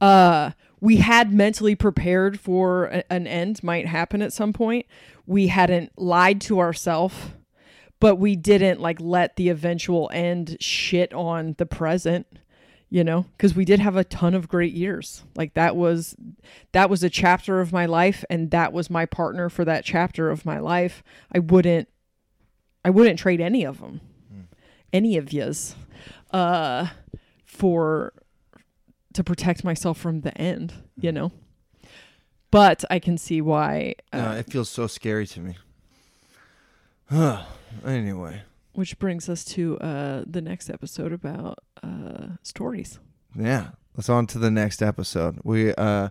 uh, 0.01 0.51
we 0.81 0.97
had 0.97 1.31
mentally 1.31 1.75
prepared 1.75 2.39
for 2.39 2.85
a- 2.85 3.13
an 3.13 3.25
end 3.25 3.63
might 3.63 3.87
happen 3.87 4.21
at 4.21 4.33
some 4.33 4.51
point. 4.51 4.85
We 5.25 5.47
hadn't 5.47 5.93
lied 5.97 6.41
to 6.41 6.59
ourselves, 6.59 7.15
but 8.01 8.17
we 8.17 8.35
didn't 8.35 8.81
like 8.81 8.99
let 8.99 9.37
the 9.37 9.47
eventual 9.47 10.09
end 10.13 10.57
shit 10.59 11.13
on 11.13 11.55
the 11.57 11.65
present. 11.65 12.27
You 12.93 13.03
know, 13.03 13.25
because 13.35 13.55
we 13.55 13.65
did 13.65 13.79
have 13.79 13.95
a 13.95 14.03
ton 14.03 14.35
of 14.35 14.47
great 14.47 14.73
years. 14.73 15.23
Like 15.35 15.55
that 15.55 15.75
was 15.75 16.15
that 16.73 16.91
was 16.91 17.03
a 17.03 17.09
chapter 17.09 17.59
of 17.59 17.73
my 17.73 17.87
life, 17.87 18.23
and 18.29 18.51
that 18.51 18.71
was 18.71 18.91
my 18.91 19.07
partner 19.07 19.49
for 19.49 19.65
that 19.65 19.83
chapter 19.83 20.29
of 20.29 20.45
my 20.45 20.59
life. 20.59 21.01
I 21.33 21.39
wouldn't, 21.39 21.89
I 22.85 22.91
wouldn't 22.91 23.17
trade 23.17 23.41
any 23.41 23.63
of 23.63 23.79
them, 23.79 24.01
any 24.93 25.17
of 25.17 25.33
yous. 25.33 25.75
Uh, 26.29 26.89
for 27.43 28.13
to 29.13 29.23
protect 29.23 29.63
myself 29.63 29.97
from 29.97 30.21
the 30.21 30.37
end, 30.37 30.73
you 30.99 31.11
know. 31.11 31.31
But 32.51 32.83
I 32.91 32.99
can 32.99 33.17
see 33.17 33.41
why 33.41 33.95
uh, 34.11 34.35
it 34.37 34.51
feels 34.51 34.69
so 34.69 34.85
scary 34.87 35.25
to 35.27 35.39
me. 35.39 35.57
anyway, 37.85 38.43
which 38.73 38.99
brings 38.99 39.29
us 39.29 39.43
to 39.45 39.77
uh 39.79 40.23
the 40.25 40.41
next 40.41 40.69
episode 40.69 41.13
about 41.13 41.59
uh 41.81 42.27
stories. 42.41 42.99
yeah. 43.35 43.69
Let's 43.95 44.09
on 44.09 44.25
to 44.27 44.39
the 44.39 44.51
next 44.51 44.81
episode. 44.81 45.39
We 45.43 45.73
uh 45.75 46.09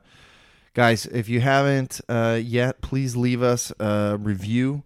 guys, 0.75 1.07
if 1.07 1.29
you 1.29 1.41
haven't 1.41 2.01
uh 2.09 2.41
yet, 2.43 2.81
please 2.81 3.17
leave 3.17 3.43
us 3.43 3.73
a 3.79 4.17
review 4.19 4.85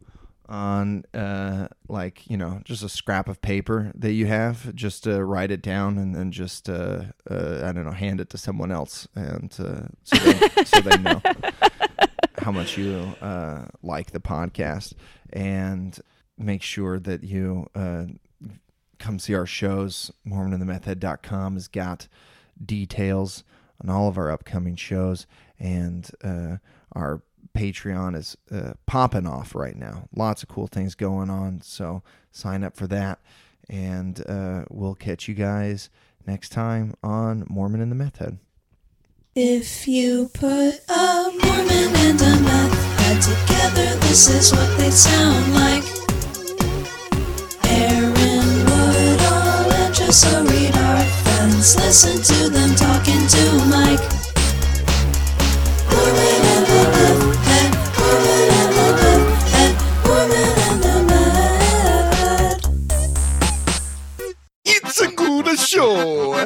on 0.49 1.05
uh 1.13 1.69
like, 1.89 2.29
you 2.31 2.37
know, 2.37 2.63
just 2.65 2.83
a 2.83 2.89
scrap 2.89 3.29
of 3.29 3.43
paper 3.43 3.93
that 3.95 4.13
you 4.13 4.27
have. 4.27 4.75
Just 4.75 5.07
uh, 5.07 5.23
write 5.23 5.51
it 5.51 5.61
down 5.61 5.99
and 5.99 6.15
then 6.15 6.33
just 6.33 6.71
uh, 6.71 7.05
uh 7.31 7.61
I 7.65 7.73
don't 7.73 7.85
know, 7.85 7.91
hand 7.93 8.21
it 8.21 8.31
to 8.31 8.39
someone 8.39 8.73
else 8.73 9.07
and 9.15 9.53
uh, 9.59 9.89
so 10.05 10.17
they, 10.17 10.65
so 10.65 10.81
they 10.81 10.97
know 10.99 11.21
how 12.39 12.53
much 12.53 12.79
you 12.79 13.15
uh 13.21 13.67
like 13.83 14.13
the 14.13 14.21
podcast 14.21 14.95
and 15.33 16.01
make 16.39 16.63
sure 16.63 16.99
that 16.99 17.25
you 17.25 17.67
uh 17.75 18.07
come 18.99 19.19
see 19.19 19.35
our 19.35 19.47
shows. 19.47 20.11
MormonandTheMeth.com 20.27 21.55
has 21.55 21.69
got 21.69 22.09
details 22.65 23.45
on 23.83 23.91
all 23.91 24.09
of 24.09 24.17
our 24.19 24.31
upcoming 24.31 24.77
shows, 24.77 25.27
and 25.59 26.11
uh, 26.25 26.57
our 26.93 27.23
Patreon 27.55 28.17
is 28.17 28.37
uh, 28.51 28.73
popping 28.87 29.27
off 29.27 29.55
right 29.55 29.77
now. 29.77 30.09
Lots 30.15 30.43
of 30.43 30.49
cool 30.49 30.67
things 30.67 30.95
going 30.95 31.31
on, 31.31 31.61
so 31.63 32.03
sign 32.31 32.65
up 32.65 32.77
for 32.77 32.87
that, 32.87 33.19
and 33.69 34.23
uh, 34.29 34.65
we'll 34.71 34.95
catch 34.95 35.29
you 35.29 35.35
guys 35.35 35.91
next 36.27 36.51
time 36.51 36.95
on 37.03 37.47
Mormon 37.49 37.81
the. 37.81 38.39
If 39.35 39.87
you 39.87 40.31
put 40.33 40.81
a 40.89 41.31
Mormon 41.43 41.95
and 41.97 42.21
a 42.21 42.41
meth 42.41 43.01
head 43.01 43.23
together, 43.23 43.99
this 44.07 44.29
is 44.29 44.53
what 44.53 44.79
they 44.79 44.91
sound 44.91 45.55
like. 45.55 45.96
Woodall 50.25 50.45
read 50.47 50.75
our 50.77 51.05
friends. 51.05 51.77
Listen 51.77 52.23
to 52.23 52.49
them 52.49 52.75
talking 52.75 53.27
to 53.27 53.53
Mike. 53.69 54.01
Mormon 55.91 56.45
and 56.55 56.67
the 56.67 56.81
head, 57.45 57.71
Mormon 57.99 58.51
and 58.57 58.73
the 58.79 58.89
head, 59.53 59.75
Mormon 60.07 60.57
and 60.69 60.79
the 60.83 60.97
meth. 62.49 62.65
It's 64.65 65.01
a 65.03 65.09
good 65.09 65.59
show. 65.59 66.46